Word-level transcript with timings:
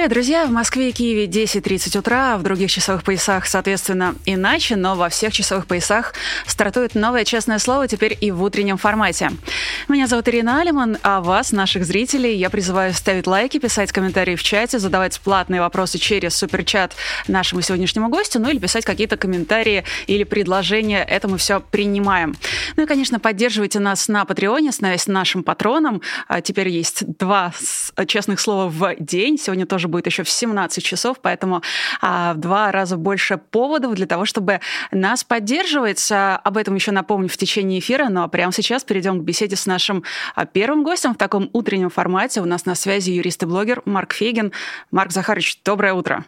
Привет, 0.00 0.12
друзья! 0.12 0.46
В 0.46 0.50
Москве 0.50 0.88
и 0.88 0.92
Киеве 0.92 1.26
10.30 1.26 1.98
утра, 1.98 2.38
в 2.38 2.42
других 2.42 2.70
часовых 2.70 3.04
поясах, 3.04 3.44
соответственно, 3.44 4.14
иначе, 4.24 4.74
но 4.76 4.94
во 4.94 5.10
всех 5.10 5.30
часовых 5.30 5.66
поясах 5.66 6.14
стартует 6.46 6.94
новое 6.94 7.26
«Честное 7.26 7.58
слово» 7.58 7.86
теперь 7.86 8.16
и 8.18 8.30
в 8.30 8.42
утреннем 8.42 8.78
формате. 8.78 9.30
Меня 9.88 10.06
зовут 10.06 10.26
Ирина 10.28 10.62
Алиман, 10.62 10.96
а 11.02 11.20
вас, 11.20 11.52
наших 11.52 11.84
зрителей, 11.84 12.34
я 12.34 12.48
призываю 12.48 12.94
ставить 12.94 13.26
лайки, 13.26 13.58
писать 13.58 13.92
комментарии 13.92 14.36
в 14.36 14.42
чате, 14.42 14.78
задавать 14.78 15.20
платные 15.20 15.60
вопросы 15.60 15.98
через 15.98 16.34
суперчат 16.34 16.94
нашему 17.28 17.60
сегодняшнему 17.60 18.08
гостю, 18.08 18.40
ну 18.40 18.48
или 18.48 18.58
писать 18.58 18.86
какие-то 18.86 19.18
комментарии 19.18 19.84
или 20.06 20.24
предложения. 20.24 21.04
Это 21.04 21.28
мы 21.28 21.36
все 21.36 21.60
принимаем. 21.60 22.36
Ну 22.76 22.84
и, 22.84 22.86
конечно, 22.86 23.20
поддерживайте 23.20 23.80
нас 23.80 24.08
на 24.08 24.24
Патреоне, 24.24 24.72
становясь 24.72 25.06
нашим 25.08 25.42
патроном. 25.42 26.00
А 26.26 26.40
теперь 26.40 26.70
есть 26.70 27.04
два 27.18 27.52
честных 28.06 28.40
слова 28.40 28.70
в 28.70 28.96
день. 28.98 29.36
Сегодня 29.36 29.66
тоже 29.66 29.89
будет 29.90 30.06
еще 30.06 30.22
в 30.22 30.30
17 30.30 30.82
часов, 30.82 31.18
поэтому 31.20 31.62
а, 32.00 32.34
в 32.34 32.38
два 32.38 32.72
раза 32.72 32.96
больше 32.96 33.38
поводов 33.38 33.94
для 33.94 34.06
того, 34.06 34.24
чтобы 34.24 34.60
нас 34.90 35.24
поддерживать. 35.24 36.10
А, 36.10 36.36
об 36.36 36.56
этом 36.56 36.74
еще 36.74 36.92
напомню 36.92 37.28
в 37.28 37.36
течение 37.36 37.80
эфира, 37.80 38.08
но 38.08 38.28
прямо 38.28 38.52
сейчас 38.52 38.84
перейдем 38.84 39.20
к 39.20 39.24
беседе 39.24 39.56
с 39.56 39.66
нашим 39.66 40.04
а, 40.34 40.46
первым 40.46 40.82
гостем 40.82 41.14
в 41.14 41.18
таком 41.18 41.50
утреннем 41.52 41.90
формате. 41.90 42.40
У 42.40 42.46
нас 42.46 42.64
на 42.64 42.74
связи 42.74 43.10
юрист 43.10 43.42
и 43.42 43.46
блогер 43.46 43.82
Марк 43.84 44.14
Фейгин. 44.14 44.52
Марк 44.90 45.12
Захарович, 45.12 45.60
доброе 45.64 45.94
утро. 45.94 46.24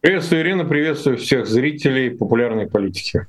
Приветствую, 0.00 0.42
Ирина, 0.42 0.64
приветствую 0.64 1.16
всех 1.16 1.46
зрителей 1.46 2.10
популярной 2.10 2.68
политики. 2.68 3.26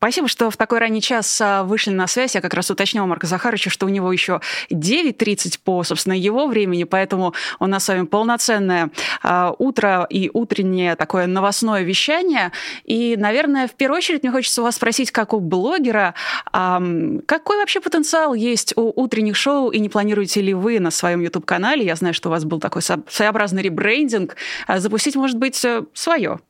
Спасибо, 0.00 0.28
что 0.28 0.48
в 0.48 0.56
такой 0.56 0.78
ранний 0.78 1.02
час 1.02 1.42
а, 1.42 1.62
вышли 1.62 1.90
на 1.90 2.06
связь. 2.06 2.34
Я 2.34 2.40
как 2.40 2.54
раз 2.54 2.70
уточнила 2.70 3.04
Марка 3.04 3.26
Захаровича, 3.26 3.68
что 3.68 3.84
у 3.84 3.90
него 3.90 4.10
еще 4.10 4.40
9.30 4.70 5.58
по, 5.62 5.84
собственно, 5.84 6.14
его 6.14 6.46
времени, 6.46 6.84
поэтому 6.84 7.34
у 7.58 7.66
нас 7.66 7.84
с 7.84 7.88
вами 7.88 8.06
полноценное 8.06 8.92
а, 9.22 9.54
утро 9.58 10.06
и 10.08 10.30
утреннее 10.32 10.96
такое 10.96 11.26
новостное 11.26 11.82
вещание. 11.82 12.50
И, 12.84 13.14
наверное, 13.18 13.68
в 13.68 13.72
первую 13.72 13.98
очередь 13.98 14.22
мне 14.22 14.32
хочется 14.32 14.62
вас 14.62 14.76
спросить, 14.76 15.10
как 15.10 15.34
у 15.34 15.38
блогера, 15.38 16.14
а, 16.50 16.80
какой 17.26 17.58
вообще 17.58 17.80
потенциал 17.80 18.32
есть 18.32 18.72
у 18.78 18.98
утренних 18.98 19.36
шоу, 19.36 19.68
и 19.68 19.78
не 19.80 19.90
планируете 19.90 20.40
ли 20.40 20.54
вы 20.54 20.80
на 20.80 20.90
своем 20.90 21.20
YouTube-канале, 21.20 21.84
я 21.84 21.94
знаю, 21.94 22.14
что 22.14 22.30
у 22.30 22.32
вас 22.32 22.46
был 22.46 22.58
такой 22.58 22.80
своеобразный 22.80 23.60
ребрендинг, 23.60 24.36
запустить, 24.66 25.14
может 25.14 25.36
быть, 25.36 25.62
э, 25.62 25.82
свое? 25.92 26.40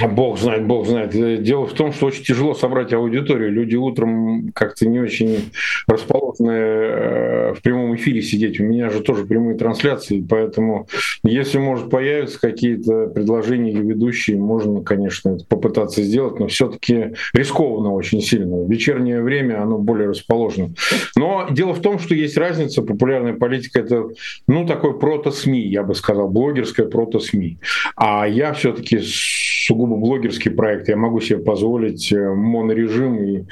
Бог 0.00 0.38
знает, 0.38 0.66
Бог 0.66 0.86
знает. 0.86 1.14
Э, 1.14 1.36
дело 1.36 1.66
в 1.66 1.74
том, 1.74 1.92
что 1.92 2.06
очень 2.06 2.24
тяжело 2.24 2.54
собрать 2.54 2.92
аудиторию. 2.94 3.52
Люди 3.52 3.76
утром 3.76 4.50
как-то 4.54 4.88
не 4.88 5.00
очень 5.00 5.50
расположены 5.86 6.50
э, 6.50 7.54
в 7.54 7.62
прямом 7.62 7.94
эфире 7.96 8.22
сидеть. 8.22 8.58
У 8.58 8.64
меня 8.64 8.88
же 8.88 9.00
тоже 9.00 9.26
прямые 9.26 9.58
трансляции, 9.58 10.24
поэтому 10.26 10.88
если, 11.22 11.58
может, 11.58 11.90
появятся 11.90 12.40
какие-то 12.40 13.08
предложения 13.08 13.72
ведущие, 13.72 14.38
можно, 14.38 14.82
конечно, 14.82 15.36
попытаться 15.48 16.02
сделать, 16.02 16.38
но 16.40 16.46
все-таки 16.46 17.12
рискованно 17.34 17.92
очень 17.92 18.22
сильно. 18.22 18.56
В 18.56 18.70
вечернее 18.70 19.20
время 19.20 19.62
оно 19.62 19.76
более 19.76 20.08
расположено. 20.08 20.70
Но 21.16 21.46
дело 21.50 21.74
в 21.74 21.80
том, 21.80 21.98
что 21.98 22.14
есть 22.14 22.38
разница. 22.38 22.82
Популярная 22.82 23.34
политика— 23.34 23.80
это, 23.80 24.08
ну, 24.48 24.66
такой 24.66 24.98
прото-СМИ, 24.98 25.60
я 25.60 25.82
бы 25.82 25.94
сказал, 25.94 26.28
блогерская 26.28 26.86
прото-СМИ. 26.86 27.58
А 27.94 28.26
я 28.26 28.54
все-таки 28.54 29.00
сугубо 29.02 29.81
блогерский 29.86 30.50
проект, 30.50 30.88
я 30.88 30.96
могу 30.96 31.20
себе 31.20 31.38
позволить 31.38 32.12
э, 32.12 32.34
монорежим, 32.34 33.22
и 33.22 33.44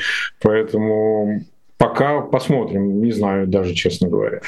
поэтому 0.42 1.40
пока 1.76 2.20
посмотрим, 2.20 3.02
не 3.02 3.12
знаю 3.12 3.46
даже, 3.46 3.74
честно 3.74 4.08
говоря. 4.08 4.40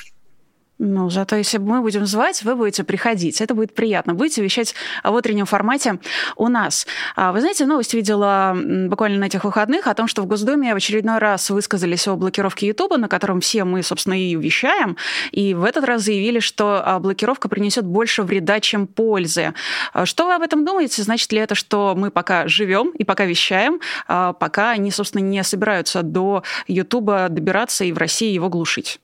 Ну, 0.85 1.11
зато 1.11 1.37
если 1.37 1.59
мы 1.59 1.81
будем 1.81 2.07
звать, 2.07 2.43
вы 2.43 2.57
будете 2.57 2.83
приходить. 2.83 3.41
Это 3.41 3.55
будет 3.55 3.73
приятно. 3.73 4.15
Будете 4.15 4.43
вещать 4.43 4.75
в 5.05 5.13
утреннем 5.13 5.47
формате 5.47 6.01
у 6.35 6.49
нас. 6.49 6.89
А, 7.15 7.31
вы 7.31 7.39
знаете, 7.39 7.67
новость 7.67 7.95
видела 7.95 8.53
буквально 8.89 9.19
на 9.21 9.27
этих 9.27 9.45
выходных 9.45 9.87
о 9.87 9.95
том, 9.95 10.09
что 10.09 10.23
в 10.23 10.27
Госдуме 10.27 10.75
в 10.75 10.77
очередной 10.77 11.19
раз 11.19 11.51
высказались 11.51 12.09
о 12.09 12.17
блокировке 12.17 12.67
Ютуба, 12.67 12.97
на 12.97 13.07
котором 13.07 13.41
все 13.41 13.63
мы, 13.63 13.85
собственно, 13.85 14.21
и 14.21 14.35
вещаем. 14.35 14.97
И 15.31 15.55
в 15.55 15.63
этот 15.63 15.85
раз 15.85 16.03
заявили, 16.03 16.41
что 16.41 16.83
а, 16.85 16.99
блокировка 16.99 17.49
принесет 17.49 17.85
больше 17.85 18.25
вреда, 18.25 18.59
чем 18.59 18.89
пользы. 18.89 19.55
А, 19.93 20.05
что 20.05 20.27
вы 20.27 20.35
об 20.35 20.43
этом 20.43 20.65
думаете? 20.65 21.05
Значит 21.05 21.31
ли 21.31 21.39
это, 21.39 21.55
что 21.55 21.95
мы 21.97 22.11
пока 22.11 22.49
живем 22.49 22.91
и 22.91 23.05
пока 23.05 23.25
вещаем, 23.25 23.79
пока 24.09 24.71
они, 24.71 24.91
собственно, 24.91 25.23
не 25.23 25.45
собираются 25.45 26.03
до 26.03 26.43
Ютуба 26.67 27.29
добираться 27.29 27.85
и 27.85 27.93
в 27.93 27.99
России 27.99 28.33
его 28.33 28.49
глушить? 28.49 28.99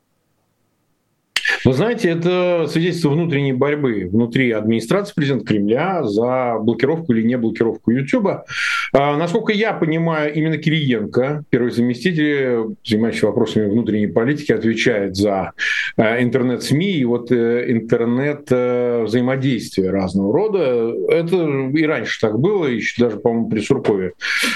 Вы 1.65 1.73
знаете, 1.73 2.11
это 2.11 2.67
свидетельство 2.69 3.09
внутренней 3.11 3.53
борьбы 3.53 4.09
внутри 4.11 4.51
администрации 4.53 5.15
президента 5.15 5.47
Кремля 5.47 6.03
за 6.05 6.59
блокировку 6.61 7.13
или 7.13 7.27
не 7.27 7.37
блокировку 7.37 7.91
Ютуба. 7.91 8.45
А, 8.93 9.17
насколько 9.17 9.53
я 9.53 9.73
понимаю, 9.73 10.33
именно 10.35 10.59
Кириенко, 10.59 11.45
первый 11.51 11.71
заместитель, 11.71 12.77
занимающийся 12.85 13.27
вопросами 13.27 13.69
внутренней 13.69 14.09
политики, 14.09 14.53
отвечает 14.53 15.17
за 15.17 15.53
а, 15.97 16.23
интернет-СМИ 16.23 16.93
и 16.93 17.05
вот 17.05 17.33
э, 17.33 17.71
интернет-взаимодействие 17.71 19.91
разного 19.91 20.33
рода. 20.33 20.95
Это 21.09 21.49
и 21.75 21.83
раньше 21.85 22.21
так 22.21 22.39
было, 22.39 22.67
еще 22.67 23.03
даже, 23.03 23.17
по-моему, 23.19 23.49
при 23.49 23.61
Суркове. 23.61 24.13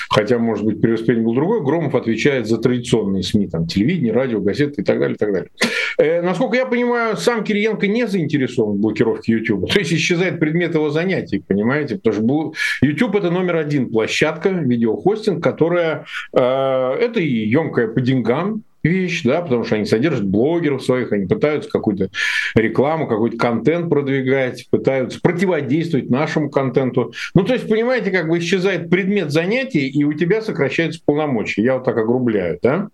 Хотя, 0.09 0.39
может 0.39 0.65
быть, 0.65 0.81
при 0.81 0.93
Успении 0.93 1.23
был 1.23 1.35
другой. 1.35 1.63
Громов 1.63 1.95
отвечает 1.95 2.47
за 2.47 2.59
традиционные 2.59 3.23
СМИ, 3.23 3.49
там, 3.49 3.67
телевидение, 3.67 4.13
радио, 4.13 4.41
газеты 4.41 4.83
и 4.83 4.85
так 4.85 4.99
далее, 4.99 5.15
и 5.15 5.19
так 5.19 5.33
далее. 5.33 5.51
Э, 5.99 6.23
насколько 6.23 6.57
я 6.57 6.67
понимаю, 6.67 6.82
сам 7.17 7.45
Кириенко 7.45 7.87
не 7.87 8.07
заинтересован 8.07 8.77
в 8.77 8.81
блокировке 8.81 9.33
YouTube. 9.33 9.69
То 9.73 9.79
есть 9.79 9.93
исчезает 9.93 10.41
предмет 10.41 10.75
его 10.75 10.91
занятий, 10.91 11.43
понимаете? 11.47 11.97
Потому 11.97 12.15
что 12.15 12.53
YouTube 12.83 13.17
это 13.17 13.31
номер 13.31 13.57
один 13.57 13.91
площадка, 13.91 14.49
видеохостинг, 14.51 15.43
которая 15.43 16.07
э, 16.33 16.39
это 16.39 17.21
и 17.21 17.49
емкая 17.49 17.89
по 17.89 18.01
деньгам, 18.01 18.63
вещь, 18.83 19.23
да, 19.25 19.43
потому 19.43 19.65
что 19.65 19.77
они 19.77 19.85
содержат 19.85 20.25
блогеров 20.25 20.83
своих, 20.83 21.13
они 21.13 21.27
пытаются 21.27 21.71
какую-то 21.71 22.11
рекламу, 22.55 23.07
какой-то 23.07 23.37
контент 23.37 23.89
продвигать, 23.89 24.67
пытаются 24.71 25.21
противодействовать 25.21 26.11
нашему 26.11 26.51
контенту. 26.51 27.13
Ну, 27.35 27.45
то 27.45 27.53
есть, 27.53 27.69
понимаете, 27.69 28.11
как 28.11 28.29
бы 28.29 28.39
исчезает 28.39 28.91
предмет 28.91 29.31
занятий, 29.31 29.89
и 29.89 30.05
у 30.05 30.13
тебя 30.13 30.43
сокращаются 30.43 31.01
полномочия. 31.05 31.63
Я 31.63 31.75
вот 31.75 31.85
так 31.85 31.97
огрубляю, 31.97 32.59
да. 32.63 32.89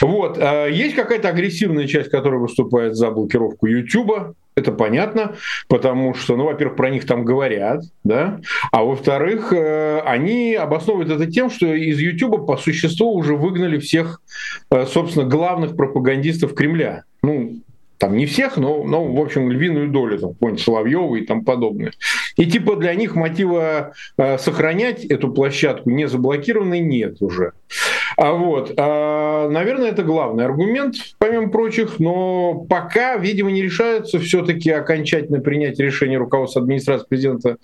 Вот. 0.00 0.38
А 0.40 0.66
есть 0.66 0.94
какая-то 0.94 1.28
агрессивная 1.28 1.86
часть, 1.86 2.10
которая 2.10 2.40
выступает 2.40 2.96
за 2.96 3.10
блокировку 3.10 3.66
YouTube, 3.66 4.34
это 4.56 4.72
понятно, 4.72 5.36
потому 5.68 6.14
что, 6.14 6.34
ну, 6.36 6.44
во-первых, 6.44 6.76
про 6.76 6.88
них 6.88 7.06
там 7.06 7.24
говорят, 7.24 7.84
да, 8.04 8.40
а 8.72 8.82
во-вторых, 8.84 9.52
э, 9.52 10.00
они 10.00 10.54
обосновывают 10.54 11.10
это 11.10 11.30
тем, 11.30 11.50
что 11.50 11.74
из 11.74 11.98
YouTube 12.00 12.46
по 12.46 12.56
существу 12.56 13.14
уже 13.14 13.36
выгнали 13.36 13.78
всех, 13.78 14.22
э, 14.70 14.86
собственно, 14.86 15.26
главных 15.26 15.76
пропагандистов 15.76 16.54
Кремля. 16.54 17.04
Ну, 17.22 17.60
там 17.98 18.16
не 18.16 18.26
всех, 18.26 18.56
но, 18.56 18.84
но 18.84 19.04
в 19.04 19.20
общем, 19.20 19.50
львиную 19.50 19.88
долю, 19.88 20.18
там, 20.18 20.32
какой-нибудь 20.34 20.62
Соловьева 20.62 21.16
и 21.16 21.24
там 21.24 21.44
подобное. 21.44 21.92
И 22.36 22.46
типа 22.46 22.76
для 22.76 22.94
них 22.94 23.14
мотива 23.14 23.92
э, 24.18 24.38
сохранять 24.38 25.04
эту 25.04 25.32
площадку 25.32 25.90
не 25.90 26.06
заблокированной 26.06 26.80
нет 26.80 27.20
уже. 27.20 27.52
А 28.16 28.32
вот, 28.32 28.72
а, 28.76 29.48
наверное, 29.48 29.90
это 29.90 30.02
главный 30.02 30.44
аргумент, 30.44 30.94
помимо 31.18 31.50
прочих, 31.50 31.98
но 31.98 32.66
пока, 32.68 33.16
видимо, 33.16 33.50
не 33.50 33.62
решаются 33.62 34.18
все-таки 34.18 34.70
окончательно 34.70 35.40
принять 35.40 35.78
решение 35.78 36.18
руководства 36.18 36.62
администрации 36.62 37.06
президента 37.08 37.56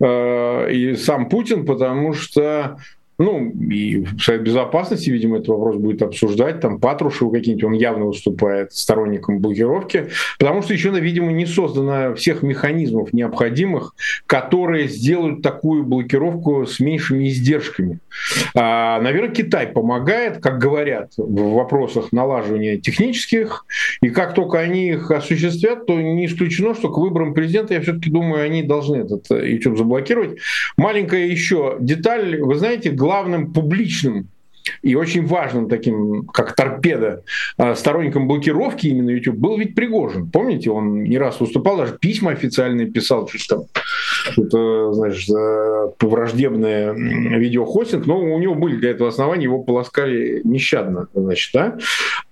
э, 0.00 0.72
и 0.72 0.94
сам 0.94 1.28
Путин, 1.28 1.66
потому 1.66 2.12
что 2.12 2.78
ну, 3.18 3.50
и 3.50 4.06
Совет 4.20 4.42
Безопасности, 4.42 5.10
видимо, 5.10 5.36
этот 5.36 5.48
вопрос 5.48 5.76
будет 5.76 6.02
обсуждать. 6.02 6.60
Там 6.60 6.78
Патрушев 6.78 7.32
какие-нибудь, 7.32 7.64
он 7.64 7.72
явно 7.72 8.06
выступает 8.06 8.72
сторонником 8.72 9.40
блокировки, 9.40 10.08
потому 10.38 10.62
что 10.62 10.74
еще, 10.74 10.90
видимо, 10.90 11.32
не 11.32 11.46
создано 11.46 12.14
всех 12.14 12.42
механизмов 12.42 13.12
необходимых, 13.12 13.94
которые 14.26 14.88
сделают 14.88 15.42
такую 15.42 15.84
блокировку 15.84 16.66
с 16.66 16.80
меньшими 16.80 17.28
издержками. 17.28 18.00
А, 18.54 19.00
наверное, 19.00 19.34
Китай 19.34 19.66
помогает, 19.66 20.38
как 20.38 20.58
говорят, 20.58 21.12
в 21.16 21.54
вопросах 21.54 22.12
налаживания 22.12 22.76
технических, 22.78 23.64
и 24.02 24.10
как 24.10 24.34
только 24.34 24.58
они 24.58 24.88
их 24.90 25.10
осуществят, 25.10 25.86
то 25.86 26.00
не 26.00 26.26
исключено, 26.26 26.74
что 26.74 26.90
к 26.90 26.98
выборам 26.98 27.34
президента, 27.34 27.74
я 27.74 27.80
все-таки 27.80 28.10
думаю, 28.10 28.44
они 28.44 28.62
должны 28.62 28.96
этот 28.96 29.30
YouTube 29.30 29.78
заблокировать. 29.78 30.38
Маленькая 30.76 31.26
еще 31.26 31.76
деталь, 31.80 32.40
вы 32.40 32.54
знаете, 32.56 32.90
главным 33.06 33.52
публичным 33.52 34.28
и 34.82 34.94
очень 34.94 35.26
важным 35.26 35.68
таким, 35.68 36.26
как 36.26 36.54
торпеда, 36.54 37.22
а, 37.56 37.74
сторонником 37.74 38.28
блокировки 38.28 38.86
именно 38.86 39.10
YouTube 39.10 39.36
был 39.36 39.58
ведь 39.58 39.74
Пригожин. 39.74 40.30
Помните, 40.30 40.70
он 40.70 41.04
не 41.04 41.18
раз 41.18 41.40
выступал, 41.40 41.76
даже 41.76 41.96
письма 41.98 42.32
официальные 42.32 42.86
писал, 42.86 43.28
что 43.28 43.56
там, 43.56 43.64
это, 44.36 44.92
знаешь, 44.92 45.26
враждебное 46.00 46.92
видеохостинг, 46.92 48.06
но 48.06 48.18
у 48.18 48.38
него 48.38 48.54
были 48.54 48.76
для 48.76 48.90
этого 48.90 49.08
основания, 49.08 49.44
его 49.44 49.62
полоскали 49.62 50.40
нещадно, 50.44 51.08
значит, 51.14 51.50
да. 51.52 51.78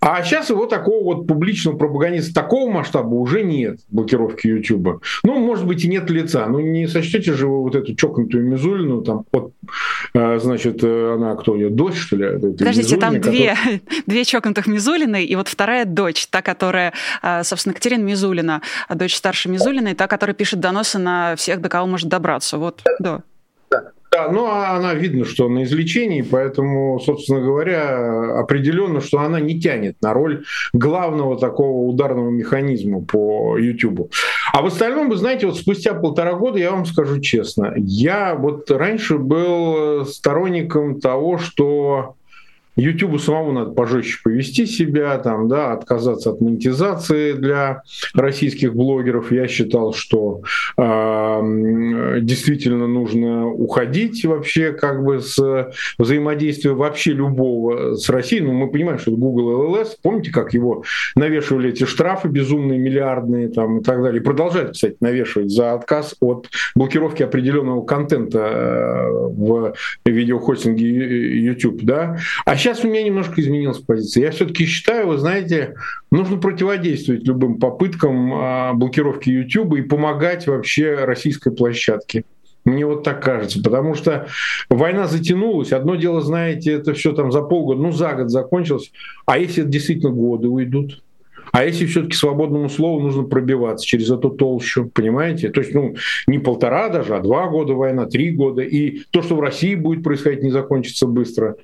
А 0.01 0.23
сейчас 0.23 0.51
его 0.51 0.67
такого 0.67 1.03
вот 1.05 1.27
публичного 1.27 1.77
пропагандиста 1.77 2.35
такого 2.35 2.71
масштаба 2.71 3.15
уже 3.15 3.43
нет, 3.43 3.81
блокировки 3.89 4.47
YouTube. 4.47 5.03
Ну, 5.23 5.39
может 5.39 5.67
быть, 5.67 5.85
и 5.85 5.89
нет 5.89 6.11
лица. 6.11 6.47
Ну, 6.47 6.61
не 6.61 6.87
сочтете 6.87 7.33
же 7.33 7.47
вы 7.47 7.63
вот 7.63 7.75
эту 7.75 7.95
чокнутую 7.95 8.45
Мизулину, 8.45 9.03
там, 9.03 9.25
вот, 9.33 9.53
а, 10.15 10.39
значит, 10.39 10.83
э, 10.83 11.15
она 11.15 11.35
кто 11.37 11.55
ее, 11.55 11.71
дочь, 11.71 11.97
что 11.97 12.17
ли? 12.17 12.24
Подождите, 12.33 12.97
там 12.97 13.21
две, 13.21 13.57
две 14.07 14.25
чокнутых 14.25 14.67
Мизулины, 14.67 15.25
и 15.25 15.37
вот 15.37 15.49
вторая 15.49 15.85
дочь, 15.85 16.27
та, 16.27 16.43
которая, 16.43 16.93
а, 17.23 17.45
собственно, 17.45 17.75
Катерина 17.75 18.03
Мизулина, 18.03 18.63
дочь 18.89 19.17
старшей 19.17 19.51
Мизулиной, 19.51 19.95
та, 19.95 20.07
которая 20.07 20.35
пишет 20.35 20.61
доносы 20.61 20.99
на 20.99 21.37
всех, 21.37 21.61
до 21.61 21.69
кого 21.69 21.87
может 21.87 22.09
добраться. 22.09 22.59
Вот, 22.59 22.83
да. 22.99 23.23
Да, 24.15 24.29
ну 24.29 24.47
а 24.47 24.77
она 24.77 24.95
видно, 24.95 25.25
что 25.25 25.49
на 25.49 25.65
излечении, 25.65 26.23
поэтому, 26.23 27.01
собственно 27.01 27.41
говоря, 27.41 28.39
определенно, 28.39 29.01
что 29.01 29.19
она 29.19 29.41
не 29.41 29.61
тянет 29.61 30.01
на 30.03 30.15
роль 30.15 30.45
главного 30.73 31.37
такого 31.37 31.89
ударного 31.89 32.31
механизма 32.31 33.01
по 33.01 33.59
YouTube. 33.59 34.13
А 34.53 34.63
в 34.63 34.67
остальном, 34.67 35.09
вы 35.09 35.17
знаете, 35.17 35.47
вот 35.47 35.57
спустя 35.57 35.95
полтора 35.95 36.35
года, 36.35 36.61
я 36.61 36.71
вам 36.71 36.87
скажу 36.87 37.21
честно, 37.21 37.73
я 37.77 38.37
вот 38.37 38.71
раньше 38.71 39.19
был 39.19 40.07
сторонником 40.07 41.01
того, 41.01 41.39
что 41.39 42.15
YouTube 42.77 43.21
самому 43.21 43.53
надо 43.53 43.71
пожестче 43.73 44.19
повести 44.23 44.67
себя, 44.67 45.17
там, 45.19 45.49
да, 45.49 45.73
отказаться 45.73 46.31
от 46.31 46.41
монетизации 46.41 47.33
для 47.33 47.83
российских 48.15 48.75
блогеров. 48.75 49.31
Я 49.33 49.47
считал, 49.47 49.93
что 49.93 50.43
э, 50.77 52.19
действительно 52.21 52.87
нужно 52.87 53.47
уходить 53.47 54.25
вообще 54.25 54.73
как 54.73 55.05
бы 55.05 55.21
с 55.21 55.73
взаимодействия 55.99 56.73
вообще 56.73 57.13
любого 57.13 57.95
с 57.95 58.09
Россией. 58.09 58.43
Ну, 58.43 58.53
мы 58.53 58.71
понимаем, 58.71 58.99
что 58.99 59.13
Google 59.13 59.75
LLS, 59.75 59.91
помните, 60.03 60.31
как 60.31 60.55
его 60.55 60.85
навешивали 61.15 61.71
эти 61.71 61.85
штрафы 61.85 62.29
безумные, 62.29 62.79
миллиардные 62.79 63.49
там, 63.49 63.79
и 63.79 63.83
так 63.83 64.03
далее. 64.03 64.21
И 64.21 64.25
продолжают, 64.25 64.73
кстати, 64.73 64.97
навешивать 65.01 65.51
за 65.51 65.75
отказ 65.75 66.17
от 66.21 66.49
блокировки 66.75 67.23
определенного 67.23 67.85
контента 67.85 68.39
э, 68.39 69.11
в 69.11 69.75
видеохостинге 70.05 71.41
YouTube. 71.41 71.83
Да? 71.83 72.19
А 72.45 72.57
сейчас 72.65 72.83
у 72.83 72.89
меня 72.89 73.03
немножко 73.03 73.43
изменилась 73.43 73.79
позиция. 73.79 74.25
Я 74.25 74.31
все-таки 74.31 74.65
считаю, 74.65 75.09
вы 75.09 75.19
знаете, 75.19 75.75
нужно 76.11 76.39
противодействовать 76.39 77.27
любым 77.27 77.59
попыткам 77.59 78.33
а, 78.33 78.73
блокировки 78.73 79.29
YouTube 79.29 79.75
и 79.75 79.83
помогать 79.83 80.47
вообще 80.47 80.95
российской 80.95 81.55
площадке. 81.55 82.25
Мне 82.65 82.87
вот 82.87 83.03
так 83.03 83.23
кажется, 83.23 83.63
потому 83.63 83.95
что 83.95 84.29
война 84.71 85.07
затянулась. 85.07 85.73
Одно 85.73 85.97
дело, 85.97 86.23
знаете, 86.23 86.73
это 86.73 86.95
все 86.95 87.13
там 87.13 87.31
за 87.31 87.43
полгода, 87.43 87.83
ну 87.83 87.93
за 87.93 88.15
год 88.15 88.31
закончилось. 88.31 88.91
А 89.27 89.37
если 89.37 89.65
это 89.65 89.71
действительно 89.71 90.13
годы 90.13 90.49
уйдут? 90.49 91.03
А 91.53 91.67
если 91.67 91.85
все-таки 91.85 92.17
свободному 92.17 92.71
слову 92.71 93.01
нужно 93.01 93.25
пробиваться 93.25 93.87
через 93.87 94.11
эту 94.11 94.31
толщу, 94.31 94.91
понимаете? 94.93 95.51
То 95.51 95.61
есть, 95.61 95.75
ну, 95.75 95.97
не 96.27 96.39
полтора 96.39 96.89
даже, 96.89 97.15
а 97.15 97.21
два 97.21 97.49
года 97.49 97.75
война, 97.75 98.07
три 98.07 98.31
года. 98.31 98.63
И 98.63 99.03
то, 99.11 99.21
что 99.21 99.37
в 99.37 99.41
России 99.41 99.75
будет 99.75 100.03
происходить, 100.03 100.43
не 100.43 100.51
закончится 100.51 101.07
быстро. 101.07 101.57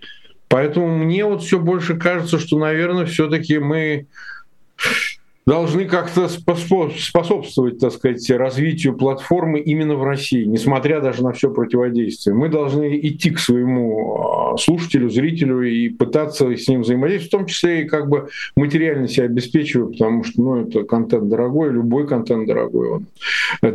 Поэтому 0.50 0.98
мне 0.98 1.24
вот 1.24 1.44
все 1.44 1.60
больше 1.60 1.96
кажется, 1.96 2.40
что, 2.40 2.58
наверное, 2.58 3.06
все-таки 3.06 3.60
мы 3.60 4.08
должны 5.50 5.84
как-то 5.86 6.28
способствовать, 6.28 7.80
так 7.80 7.92
сказать, 7.92 8.30
развитию 8.30 8.94
платформы 8.94 9.58
именно 9.58 9.96
в 9.96 10.04
России, 10.04 10.44
несмотря 10.44 11.00
даже 11.00 11.24
на 11.24 11.32
все 11.32 11.52
противодействие. 11.52 12.36
Мы 12.36 12.48
должны 12.48 12.96
идти 13.00 13.30
к 13.30 13.40
своему 13.40 14.52
а, 14.52 14.56
слушателю, 14.58 15.10
зрителю 15.10 15.62
и 15.62 15.88
пытаться 15.88 16.56
с 16.56 16.68
ним 16.68 16.82
взаимодействовать, 16.82 17.32
в 17.32 17.36
том 17.36 17.46
числе 17.46 17.82
и 17.82 17.88
как 17.88 18.08
бы 18.08 18.28
материально 18.54 19.08
себя 19.08 19.24
обеспечивать, 19.24 19.98
потому 19.98 20.22
что 20.22 20.40
ну, 20.40 20.56
это 20.62 20.84
контент 20.84 21.28
дорогой, 21.28 21.72
любой 21.72 22.06
контент 22.06 22.46
дорогой, 22.46 22.88
он 22.88 23.06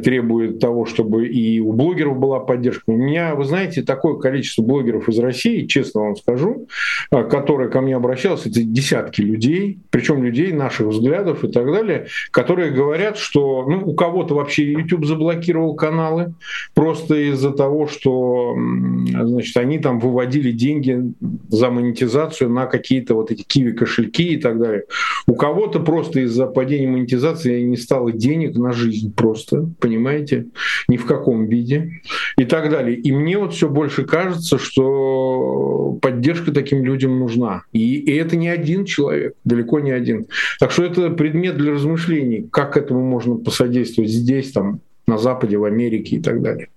требует 0.01 0.59
того, 0.59 0.85
чтобы 0.85 1.27
и 1.27 1.59
у 1.59 1.73
блогеров 1.73 2.17
была 2.17 2.39
поддержка. 2.39 2.83
У 2.87 2.95
меня, 2.95 3.35
вы 3.35 3.43
знаете, 3.43 3.83
такое 3.83 4.15
количество 4.15 4.61
блогеров 4.61 5.09
из 5.09 5.19
России, 5.19 5.65
честно 5.65 6.03
вам 6.03 6.15
скажу, 6.15 6.69
а, 7.11 7.23
которые 7.23 7.69
ко 7.69 7.81
мне 7.81 7.97
обращались, 7.97 8.45
это 8.45 8.63
десятки 8.63 9.19
людей, 9.19 9.79
причем 9.89 10.23
людей 10.23 10.53
наших 10.53 10.87
взглядов 10.87 11.43
и 11.43 11.49
так 11.49 11.64
далее, 11.71 12.07
которые 12.31 12.71
говорят, 12.71 13.17
что 13.17 13.65
ну, 13.67 13.81
у 13.85 13.93
кого-то 13.93 14.35
вообще 14.35 14.71
YouTube 14.71 15.05
заблокировал 15.05 15.75
каналы 15.75 16.33
просто 16.73 17.15
из-за 17.31 17.51
того, 17.51 17.87
что 17.87 18.55
значит, 18.55 19.55
они 19.57 19.79
там 19.79 19.99
выводили 19.99 20.51
деньги 20.51 21.13
за 21.49 21.69
монетизацию 21.69 22.49
на 22.49 22.65
какие-то 22.65 23.15
вот 23.15 23.31
эти 23.31 23.43
киви 23.43 23.71
кошельки 23.71 24.33
и 24.33 24.37
так 24.37 24.59
далее. 24.59 24.83
У 25.27 25.35
кого-то 25.35 25.79
просто 25.79 26.21
из-за 26.21 26.47
падения 26.47 26.87
монетизации 26.87 27.63
не 27.63 27.77
стало 27.77 28.11
денег 28.11 28.55
на 28.55 28.71
жизнь 28.71 29.13
просто, 29.13 29.69
понимаете, 29.79 30.47
ни 30.87 30.97
в 30.97 31.05
каком 31.05 31.45
виде 31.45 32.01
и 32.37 32.45
так 32.45 32.69
далее. 32.69 32.97
И 32.97 33.11
мне 33.11 33.37
вот 33.37 33.53
все 33.53 33.69
больше 33.69 34.05
кажется, 34.05 34.57
что 34.57 35.97
поддержка 36.01 36.51
таким 36.51 36.83
людям 36.83 37.19
нужна. 37.19 37.63
И, 37.71 37.95
и 37.95 38.15
это 38.15 38.35
не 38.35 38.49
один 38.49 38.85
человек, 38.85 39.33
далеко 39.43 39.79
не 39.79 39.91
один. 39.91 40.27
Так 40.59 40.71
что 40.71 40.83
это 40.83 41.09
предмет 41.09 41.44
предмет 41.45 41.57
для 41.57 41.73
размышлений, 41.73 42.47
как 42.51 42.77
этому 42.77 43.01
можно 43.01 43.35
посодействовать 43.35 44.09
здесь, 44.09 44.51
там, 44.51 44.81
на 45.07 45.17
Западе, 45.17 45.57
в 45.57 45.63
Америке 45.65 46.17
и 46.17 46.21
так 46.21 46.41
далее. 46.41 46.69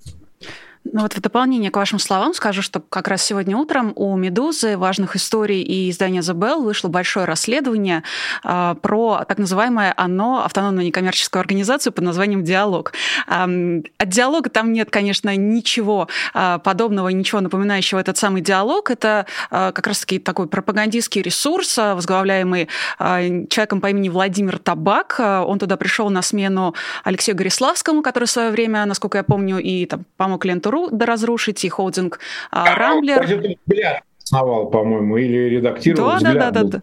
Ну 0.92 1.02
вот 1.02 1.14
в 1.14 1.20
дополнение 1.20 1.70
к 1.70 1.76
вашим 1.76 1.98
словам 1.98 2.34
скажу, 2.34 2.62
что 2.62 2.80
как 2.80 3.08
раз 3.08 3.22
сегодня 3.22 3.56
утром 3.56 3.92
у 3.96 4.16
«Медузы», 4.16 4.76
важных 4.76 5.16
историй 5.16 5.62
и 5.62 5.90
издания 5.90 6.20
«The 6.20 6.34
Bell» 6.34 6.62
вышло 6.62 6.88
большое 6.88 7.26
расследование 7.26 8.04
э, 8.44 8.74
про 8.80 9.24
так 9.28 9.38
называемое 9.38 9.92
«ОНО», 9.96 10.44
автономную 10.44 10.86
некоммерческую 10.86 11.40
организацию 11.40 11.92
под 11.92 12.04
названием 12.04 12.42
«Диалог». 12.44 12.92
Э, 13.26 13.80
от 13.98 14.08
«Диалога» 14.08 14.50
там 14.50 14.72
нет, 14.72 14.90
конечно, 14.90 15.34
ничего 15.36 16.08
э, 16.34 16.58
подобного, 16.62 17.08
ничего 17.08 17.40
напоминающего 17.40 17.98
этот 17.98 18.16
самый 18.16 18.40
«Диалог». 18.40 18.90
Это 18.90 19.26
э, 19.50 19.72
как 19.72 19.86
раз-таки 19.86 20.18
такой 20.18 20.48
пропагандистский 20.48 21.22
ресурс, 21.22 21.76
возглавляемый 21.76 22.68
э, 22.98 23.46
человеком 23.48 23.80
по 23.80 23.90
имени 23.90 24.08
Владимир 24.08 24.58
Табак. 24.58 25.20
Он 25.20 25.58
туда 25.58 25.76
пришел 25.76 26.08
на 26.10 26.22
смену 26.22 26.74
Алексею 27.04 27.36
Гориславскому, 27.36 28.02
который 28.02 28.24
в 28.24 28.30
свое 28.30 28.50
время, 28.50 28.84
насколько 28.86 29.18
я 29.18 29.24
помню, 29.24 29.58
и 29.58 29.86
там, 29.86 30.04
помог 30.16 30.44
Лентуру 30.86 31.06
разрушить, 31.06 31.64
и 31.64 31.68
холдинг 31.68 32.20
а, 32.50 32.74
Рамблер. 32.74 33.22
Взгляд 33.66 34.02
основал, 34.22 34.70
по-моему, 34.70 35.16
или 35.16 35.56
редактировал 35.56 36.10
да, 36.10 36.16
взгляд. 36.16 36.34
Да, 36.34 36.50
да, 36.50 36.62
да, 36.62 36.68
да. 36.68 36.82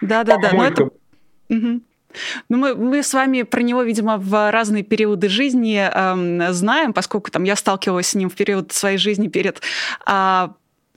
Да, 0.00 0.24
да, 0.24 0.36
да. 0.36 0.56
Но 0.56 0.64
это... 0.64 0.84
Угу. 1.48 1.80
Ну, 2.50 2.56
мы, 2.58 2.74
мы 2.74 3.02
с 3.02 3.14
вами 3.14 3.42
про 3.42 3.62
него, 3.62 3.82
видимо, 3.82 4.18
в 4.18 4.50
разные 4.50 4.82
периоды 4.82 5.28
жизни 5.28 5.80
э, 5.82 6.52
знаем, 6.52 6.92
поскольку 6.92 7.30
там 7.30 7.44
я 7.44 7.56
сталкивалась 7.56 8.08
с 8.08 8.14
ним 8.14 8.28
в 8.28 8.34
период 8.34 8.72
своей 8.72 8.98
жизни 8.98 9.28
перед 9.28 9.62
э, 10.06 10.48